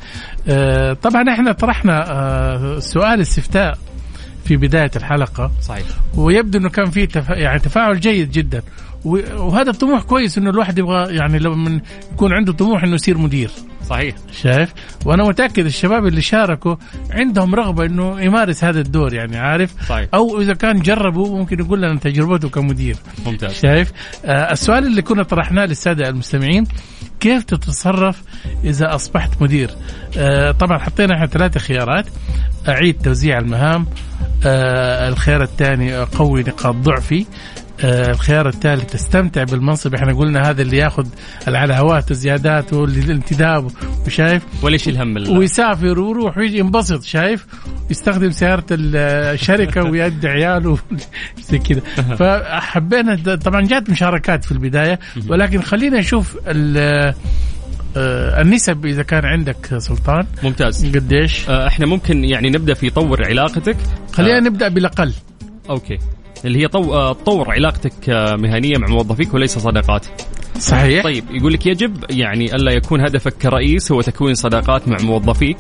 آه، 0.49 0.93
طبعا 0.93 1.23
إحنا 1.29 1.53
طرحنا 1.53 2.11
آه، 2.11 2.79
سؤال 2.79 3.21
استفتاء 3.21 3.79
في 4.45 4.57
بداية 4.57 4.91
الحلقة. 4.97 5.51
صحيح. 5.63 5.87
ويبدو 6.15 6.59
إنه 6.59 6.69
كان 6.69 6.91
في 6.91 7.07
تفا... 7.07 7.35
يعني 7.35 7.59
تفاعل 7.59 8.01
جيد 8.01 8.31
جدا. 8.31 8.63
وهذا 9.05 9.71
الطموح 9.71 10.03
كويس 10.03 10.39
إنه 10.39 10.51
الواحد 10.51 10.79
يبغى 10.79 11.17
يعني 11.17 11.39
لو 11.39 11.55
من 11.55 11.81
يكون 12.13 12.33
عنده 12.33 12.53
طموح 12.53 12.83
إنه 12.83 12.95
يصير 12.95 13.19
مدير. 13.19 13.51
صحيح. 13.89 14.15
شايف؟ 14.43 14.73
وأنا 15.05 15.25
متأكد 15.25 15.67
الشباب 15.67 16.07
اللي 16.07 16.21
شاركوا 16.23 16.77
عندهم 17.11 17.55
رغبة 17.55 17.85
إنه 17.85 18.21
يمارس 18.21 18.65
هذا 18.65 18.81
الدور 18.81 19.15
يعني 19.15 19.39
عارف؟ 19.39 19.75
صحيح. 19.89 20.09
أو 20.15 20.41
إذا 20.41 20.55
كان 20.55 20.81
جربوا 20.81 21.39
ممكن 21.39 21.59
يقول 21.61 21.83
لنا 21.83 21.99
تجربته 21.99 22.49
كمدير. 22.49 22.97
ممتاز. 23.27 23.53
شايف؟ 23.53 23.93
آه 24.25 24.53
السؤال 24.53 24.87
اللي 24.87 25.03
كنا 25.03 25.23
طرحناه 25.23 25.65
للسادة 25.67 26.09
المستمعين 26.09 26.67
كيف 27.21 27.45
تتصرف 27.45 28.23
إذا 28.65 28.95
أصبحت 28.95 29.43
مدير؟ 29.43 29.71
آه 30.19 30.51
طبعا 30.51 30.79
حطينا 30.79 31.15
إحنا 31.15 31.27
ثلاثة 31.27 31.61
خيارات. 31.61 32.07
أعيد 32.69 33.03
توزيع 33.03 33.39
المهام. 33.39 33.87
آه 34.47 35.09
الخيار 35.09 35.43
الثاني 35.43 35.97
قوي 35.97 36.43
نقاط 36.43 36.75
ضعفي. 36.75 37.27
الخيار 37.85 38.49
الثالث 38.49 38.93
تستمتع 38.93 39.45
بالمنصب. 39.45 39.95
إحنا 39.95 40.13
قلنا 40.15 40.51
هذا 40.51 40.63
اللي 40.63 40.77
ياخذ 40.77 41.07
العلاوات 41.49 42.11
والزيادات 42.11 42.73
والانتداب 42.73 43.71
وشايف 44.07 44.43
وليش 44.63 44.89
الهم 44.89 45.17
الله. 45.17 45.39
ويسافر 45.39 46.01
ويروح 46.01 46.39
ويجي 46.39 46.59
ينبسط 46.59 47.03
شايف؟ 47.03 47.47
يستخدم 47.91 48.31
سيارة 48.31 48.65
الشركة 48.71 49.85
ويدي 49.91 50.29
عياله 50.29 50.79
زي 51.51 51.59
كذا. 51.59 51.81
فحبينا 52.19 53.37
طبعا 53.37 53.61
جات 53.61 53.91
مشاركات 53.91 54.45
في 54.45 54.53
البداية 54.53 54.99
ولكن 55.29 55.63
خلينا 55.63 55.99
نشوف 55.99 56.39
آه، 57.97 58.43
النسب 58.43 58.87
إذا 58.87 59.03
كان 59.03 59.25
عندك 59.25 59.79
سلطان. 59.79 60.27
ممتاز. 60.43 60.97
قديش؟ 60.97 61.49
آه، 61.49 61.67
إحنا 61.67 61.87
ممكن 61.87 62.25
يعني 62.25 62.51
نبدأ 62.51 62.75
في 62.75 62.91
طور 62.91 63.27
علاقتك. 63.27 63.77
خلينا 64.13 64.37
آه. 64.37 64.41
نبدأ 64.41 64.69
بالأقل. 64.69 65.13
أوكي. 65.71 65.99
اللي 66.45 66.63
هي 66.63 66.69
طو... 66.69 67.13
تطور 67.13 67.51
علاقتك 67.51 68.11
مهنية 68.39 68.79
مع 68.79 68.89
موظفيك 68.89 69.35
وليس 69.35 69.59
صداقات. 69.59 70.07
صحيح. 70.59 71.05
طيب 71.05 71.25
يقول 71.31 71.53
لك 71.53 71.67
يجب 71.67 72.05
يعني 72.11 72.55
ألا 72.57 72.73
يكون 72.73 73.01
هدفك 73.01 73.33
كرئيس 73.33 73.93
هو 73.93 74.01
تكوين 74.01 74.35
صداقات 74.35 74.89
مع 74.89 74.97
موظفيك. 75.03 75.57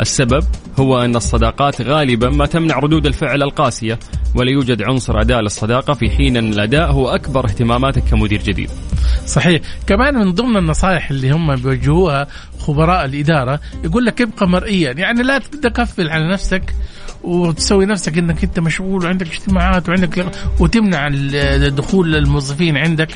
السبب 0.00 0.44
هو 0.80 0.98
أن 0.98 1.16
الصداقات 1.16 1.82
غالبا 1.82 2.28
ما 2.30 2.46
تمنع 2.46 2.78
ردود 2.78 3.06
الفعل 3.06 3.42
القاسية 3.42 3.98
ولا 4.34 4.50
يوجد 4.50 4.82
عنصر 4.82 5.20
اداء 5.20 5.40
للصداقة 5.40 5.94
في 5.94 6.10
حين 6.10 6.36
أن 6.36 6.52
الأداء 6.52 6.92
هو 6.92 7.08
أكبر 7.08 7.44
اهتماماتك 7.44 8.02
كمدير 8.10 8.42
جديد. 8.42 8.70
صحيح، 9.26 9.60
كمان 9.86 10.14
من 10.14 10.32
ضمن 10.32 10.56
النصائح 10.56 11.10
اللي 11.10 11.30
هم 11.30 11.56
بيوجهوها 11.56 12.26
خبراء 12.58 13.04
الإدارة 13.04 13.60
يقول 13.84 14.04
لك 14.04 14.22
ابقى 14.22 14.48
مرئيا، 14.48 14.92
يعني 14.92 15.22
لا 15.22 15.38
تكفل 15.38 16.08
على 16.08 16.32
نفسك. 16.32 16.74
وتسوي 17.24 17.86
نفسك 17.86 18.18
إنك 18.18 18.44
أنت 18.44 18.60
مشغول 18.60 19.04
وعندك 19.04 19.26
اجتماعات 19.26 19.88
وعندك 19.88 20.26
وتمنع 20.60 21.08
دخول 21.68 22.16
الموظفين 22.16 22.76
عندك 22.76 23.08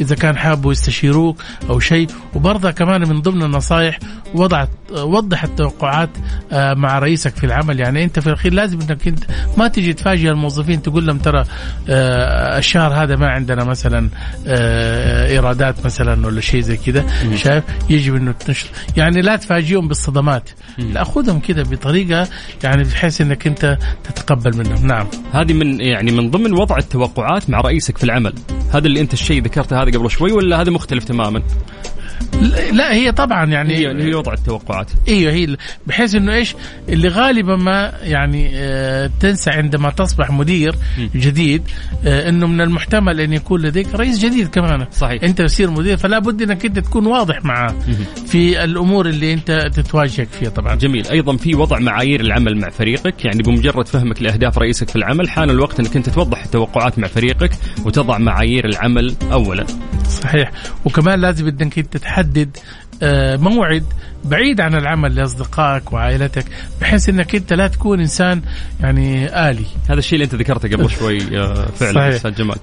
إذا 0.00 0.14
كان 0.14 0.36
حابوا 0.36 0.72
يستشيروك 0.72 1.42
أو 1.70 1.80
شيء. 1.80 2.06
وبرضه 2.34 2.70
كمان 2.70 3.08
من 3.08 3.20
ضمن 3.20 3.42
النصائح 3.42 3.98
وضعت 4.34 4.68
وضح 4.92 5.44
التوقعات 5.44 6.10
آه، 6.52 6.74
مع 6.74 6.98
رئيسك 6.98 7.36
في 7.36 7.44
العمل. 7.44 7.80
يعني 7.80 8.04
أنت 8.04 8.20
في 8.20 8.26
الأخير 8.26 8.52
لازم 8.52 8.80
إنك 8.80 9.08
أنت 9.08 9.24
ما 9.56 9.68
تجي 9.68 9.92
تفاجئ 9.92 10.30
الموظفين 10.30 10.82
تقول 10.82 11.06
لهم 11.06 11.18
ترى 11.18 11.44
آه، 11.88 12.58
الشهر 12.58 12.92
هذا 12.92 13.16
ما 13.16 13.28
عندنا 13.28 13.64
مثلا 13.64 14.08
آه، 14.46 15.26
إيرادات 15.26 15.84
مثلا 15.84 16.26
ولا 16.26 16.40
شيء 16.40 16.60
زي 16.60 16.76
كذا. 16.76 17.06
شايف؟ 17.36 17.64
يجب 17.90 18.14
إنه 18.14 18.32
تنشر. 18.32 18.68
يعني 18.96 19.20
لا 19.20 19.36
تفاجئهم 19.36 19.88
بالصدمات. 19.88 20.50
لا 20.78 21.04
خذهم 21.04 21.40
كذا 21.40 21.62
بطريقة 21.62 22.28
يعني 22.64 22.84
بحيث 22.84 23.20
إنك 23.20 23.47
انت 23.48 23.78
تتقبل 24.04 24.56
منهم. 24.58 24.86
نعم. 24.86 25.06
هذه 25.32 25.52
من 25.52 25.80
يعني 25.80 26.12
من 26.12 26.30
ضمن 26.30 26.52
وضع 26.52 26.76
التوقعات 26.76 27.50
مع 27.50 27.60
رئيسك 27.60 27.98
في 27.98 28.04
العمل. 28.04 28.34
هذا 28.72 28.86
اللي 28.86 29.00
أنت 29.00 29.12
الشيء 29.12 29.42
ذكرته 29.42 29.82
هذا 29.82 29.98
قبل 29.98 30.10
شوي 30.10 30.32
ولا 30.32 30.60
هذا 30.60 30.70
مختلف 30.70 31.04
تماما؟ 31.04 31.42
لا 32.72 32.94
هي 32.94 33.12
طبعا 33.12 33.44
يعني 33.44 33.74
هي 33.76 34.04
هي 34.04 34.14
وضع 34.14 34.32
التوقعات. 34.32 34.90
أيوه 35.08 35.32
هي 35.32 35.56
بحيث 35.86 36.14
إنه 36.14 36.34
إيش؟ 36.34 36.54
اللي 36.88 37.08
غالبا 37.08 37.56
ما 37.56 37.92
يعني 38.02 38.50
آه 38.54 39.10
تنسى 39.20 39.50
عندما 39.50 39.90
تصبح 39.90 40.30
مدير 40.30 40.74
جديد 41.14 41.62
آه 42.06 42.28
إنه 42.28 42.46
من 42.46 42.60
المحتمل 42.60 43.20
أن 43.20 43.32
يكون 43.32 43.62
لديك 43.62 43.94
رئيس 43.94 44.18
جديد 44.18 44.48
كمان. 44.48 44.86
صحيح. 44.92 45.22
أنت 45.22 45.42
تصير 45.42 45.70
مدير 45.70 45.96
فلا 45.96 46.18
بد 46.18 46.42
إنك 46.42 46.64
أنت 46.64 46.78
تكون 46.78 47.06
واضح 47.06 47.44
معاه 47.44 47.74
في 48.26 48.64
الأمور 48.64 49.08
اللي 49.08 49.32
أنت 49.32 49.70
تتواجهك 49.74 50.28
فيها 50.28 50.50
طبعا. 50.50 50.74
جميل. 50.74 51.06
أيضا 51.06 51.36
في 51.36 51.54
وضع 51.54 51.78
معايير 51.78 52.20
العمل 52.20 52.56
مع 52.60 52.68
فريقك. 52.70 53.24
يعني 53.24 53.42
بمجرد 53.42 53.88
فهمك 53.88 54.22
لأهداف 54.22 54.58
رئيسك 54.58 54.88
في 54.88 54.96
العمل 54.96 55.30
حان 55.30 55.50
الوقت 55.50 55.80
إنك 55.80 55.96
أنت 55.96 56.08
توضح 56.08 56.44
التوقعات 56.44 56.98
مع 56.98 57.08
فريقك 57.08 57.50
وتضع 57.84 58.18
معايير 58.18 58.64
العمل 58.66 59.14
اولا. 59.32 59.66
صحيح. 60.08 60.50
وكمان 60.84 61.20
لازم 61.20 61.46
انك 61.46 61.78
أنت 61.78 61.96
تحدد 62.08 62.56
آه، 63.02 63.36
موعد 63.36 63.84
بعيد 64.24 64.60
عن 64.60 64.74
العمل 64.74 65.14
لأصدقائك 65.14 65.92
وعائلتك 65.92 66.44
بحيث 66.80 67.08
إنك 67.08 67.34
أنت 67.34 67.52
لا 67.52 67.68
تكون 67.68 68.00
إنسان 68.00 68.42
يعني 68.80 69.26
آلي. 69.50 69.66
هذا 69.90 69.98
الشيء 69.98 70.14
اللي 70.14 70.24
أنت 70.24 70.34
ذكرته 70.34 70.68
قبل 70.68 70.90
شوي 70.98 71.38
آه، 71.38 71.66
فعلا 71.66 72.16
أستاذ 72.16 72.34
جمال. 72.34 72.56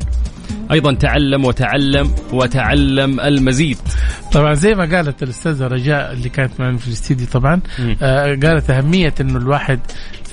أيضا 0.71 0.93
تعلم 0.93 1.45
وتعلم 1.45 2.11
وتعلم 2.33 3.19
المزيد. 3.19 3.77
طبعا 4.31 4.53
زي 4.53 4.73
ما 4.73 4.95
قالت 4.95 5.23
الأستاذة 5.23 5.67
رجاء 5.67 6.13
اللي 6.13 6.29
كانت 6.29 6.59
معنا 6.59 6.77
في 6.77 6.87
الاستديو 6.87 7.27
طبعا 7.27 7.61
آه 8.01 8.39
قالت 8.43 8.69
أهمية 8.69 9.13
إنه 9.21 9.37
الواحد 9.37 9.79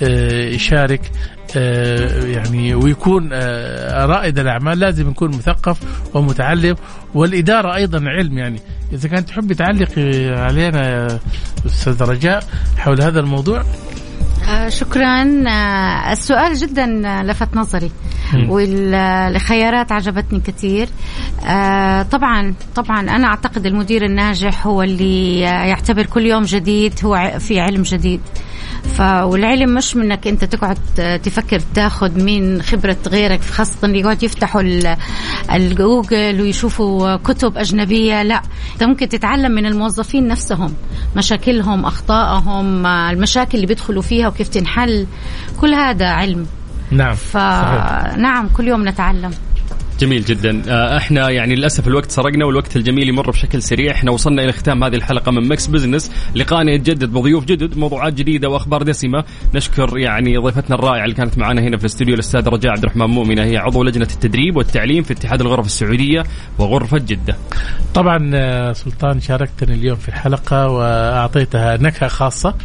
آه 0.03 0.45
يشارك 0.49 1.11
آه 1.57 2.25
يعني 2.25 2.75
ويكون 2.75 3.29
آه 3.33 4.05
رائد 4.05 4.39
الأعمال 4.39 4.79
لازم 4.79 5.09
يكون 5.09 5.29
مثقف 5.29 5.79
ومتعلم 6.15 6.75
والإدارة 7.13 7.75
أيضا 7.75 8.09
علم 8.09 8.37
يعني. 8.37 8.59
إذا 8.93 9.09
كانت 9.09 9.29
تحبي 9.29 9.53
تعلقي 9.55 10.29
علينا 10.29 11.07
أستاذ 11.65 12.03
رجاء 12.03 12.43
حول 12.77 13.01
هذا 13.01 13.19
الموضوع. 13.19 13.63
آه 14.49 14.69
شكرا. 14.69 15.23
السؤال 16.11 16.55
جدا 16.55 16.85
لفت 17.23 17.55
نظري. 17.55 17.91
والخيارات 18.47 19.91
عجبتني 19.91 20.39
كثير. 20.39 20.89
آه 21.45 22.01
طبعا 22.01 22.53
طبعا 22.75 22.99
أنا 22.99 23.27
أعتقد 23.27 23.65
المدير 23.65 24.05
الناجح 24.05 24.67
هو 24.67 24.81
اللي 24.81 25.39
يعتبر 25.39 26.05
كل 26.05 26.25
يوم 26.25 26.43
جديد 26.43 26.93
هو 27.03 27.33
في 27.39 27.59
علم 27.59 27.81
جديد. 27.81 28.21
والعلم 28.99 29.73
مش 29.73 29.95
منك 29.95 30.27
أنت 30.27 30.43
تقعد 30.45 30.77
تفكر 31.23 31.59
تاخذ 31.59 32.23
من 32.23 32.61
خبرة 32.61 32.97
غيرك 33.07 33.41
خاصة 33.41 33.77
اللي 33.83 33.99
يقعد 33.99 34.23
يفتحوا 34.23 34.61
الجوجل 35.53 36.41
ويشوفوا 36.41 37.15
كتب 37.15 37.57
أجنبية 37.57 38.23
لا. 38.23 38.41
أنت 38.73 38.83
ممكن 38.83 39.09
تتعلم 39.09 39.51
من 39.51 39.65
الموظفين 39.65 40.27
نفسهم 40.27 40.73
مشاكلهم 41.15 41.85
أخطائهم 41.85 42.85
المشاكل 42.85 43.55
اللي 43.55 43.67
بيدخلوا 43.67 44.01
فيها 44.01 44.27
وكيف 44.27 44.47
تنحل. 44.47 45.07
كل 45.61 45.73
هذا 45.73 46.07
علم. 46.07 46.45
نعم. 46.93 47.15
فنعم 47.15 48.47
كل 48.47 48.67
يوم 48.67 48.89
نتعلم. 48.89 49.31
جميل 49.99 50.25
جدا. 50.25 50.61
آه، 50.67 50.97
إحنا 50.97 51.29
يعني 51.29 51.55
للأسف 51.55 51.87
الوقت 51.87 52.11
سرقنا 52.11 52.45
والوقت 52.45 52.75
الجميل 52.75 53.09
يمر 53.09 53.31
بشكل 53.31 53.61
سريع. 53.61 53.91
إحنا 53.91 54.11
وصلنا 54.11 54.43
إلى 54.43 54.51
ختام 54.51 54.83
هذه 54.83 54.95
الحلقة 54.95 55.31
من 55.31 55.47
Mix 55.47 55.67
Business 55.67 56.11
لقانا 56.35 56.71
يتجدد 56.71 57.09
بضيوف 57.09 57.45
جدد 57.45 57.77
موضوعات 57.77 58.13
جديدة 58.13 58.49
وأخبار 58.49 58.83
دسمة. 58.83 59.23
نشكر 59.55 59.97
يعني 59.97 60.37
ضيفتنا 60.37 60.75
الرائعة 60.75 61.03
اللي 61.03 61.15
كانت 61.15 61.37
معنا 61.37 61.61
هنا 61.61 61.77
في 61.77 61.83
الاستوديو 61.83 62.13
الاستاذ 62.13 62.47
رجاء 62.47 62.71
عبد 62.71 62.83
الرحمن 62.83 63.05
مؤمنه 63.05 63.43
هي 63.43 63.57
عضو 63.57 63.83
لجنة 63.83 64.07
التدريب 64.11 64.55
والتعليم 64.55 65.03
في 65.03 65.13
اتحاد 65.13 65.41
الغرف 65.41 65.65
السعودية 65.65 66.23
وغرفة 66.59 66.97
جدة. 66.97 67.35
طبعا 67.93 68.31
آه، 68.33 68.73
سلطان 68.73 69.19
شاركتني 69.19 69.75
اليوم 69.75 69.97
في 69.97 70.09
الحلقة 70.09 70.69
وأعطيتها 70.69 71.77
نكهة 71.77 72.07
خاصة. 72.07 72.55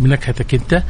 بنكهتك 0.00 0.54
أنت. 0.54 0.82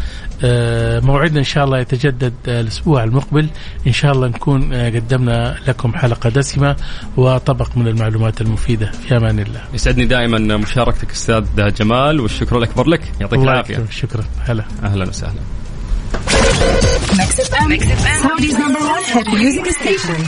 موعدنا 1.07 1.39
إن 1.39 1.45
شاء 1.45 1.65
الله 1.65 1.79
يتجدد 1.79 2.33
الأسبوع 2.49 3.05
المقبل. 3.05 3.49
إن 3.87 3.93
شاء 3.93 4.13
الله 4.13 4.29
نكون 4.29 4.75
قدمنا 4.75 5.57
لكم 5.69 5.95
حلقة 5.95 6.31
دسمة 6.31 6.77
وطبق 7.17 7.77
من 7.77 7.89
المعلومات 7.89 8.41
المفيدة. 8.41 8.91
في 8.91 9.17
أمان 9.17 9.39
الله. 9.39 9.61
يسعدني 9.75 10.05
دائما 10.05 10.57
مشاركتك 10.57 11.11
أستاذ 11.11 11.45
جمال 11.57 12.21
والشكر 12.21 12.59
الأكبر 12.59 12.89
لك 12.89 13.01
يعطيك 13.21 13.39
العافية. 13.41 13.85
شكرا. 13.91 14.25
هلا. 14.45 14.65
أهلا 14.85 15.09
وسهلا. 15.09 15.41
Mix 17.21 17.31
FM, 17.51 17.67
Mix 17.73 17.83
FM, 18.03 18.19
Saudi's 18.27 18.57
number 18.63 18.83
one 18.95 19.05
hit 19.13 19.27
music 19.41 19.67
station. 19.81 20.21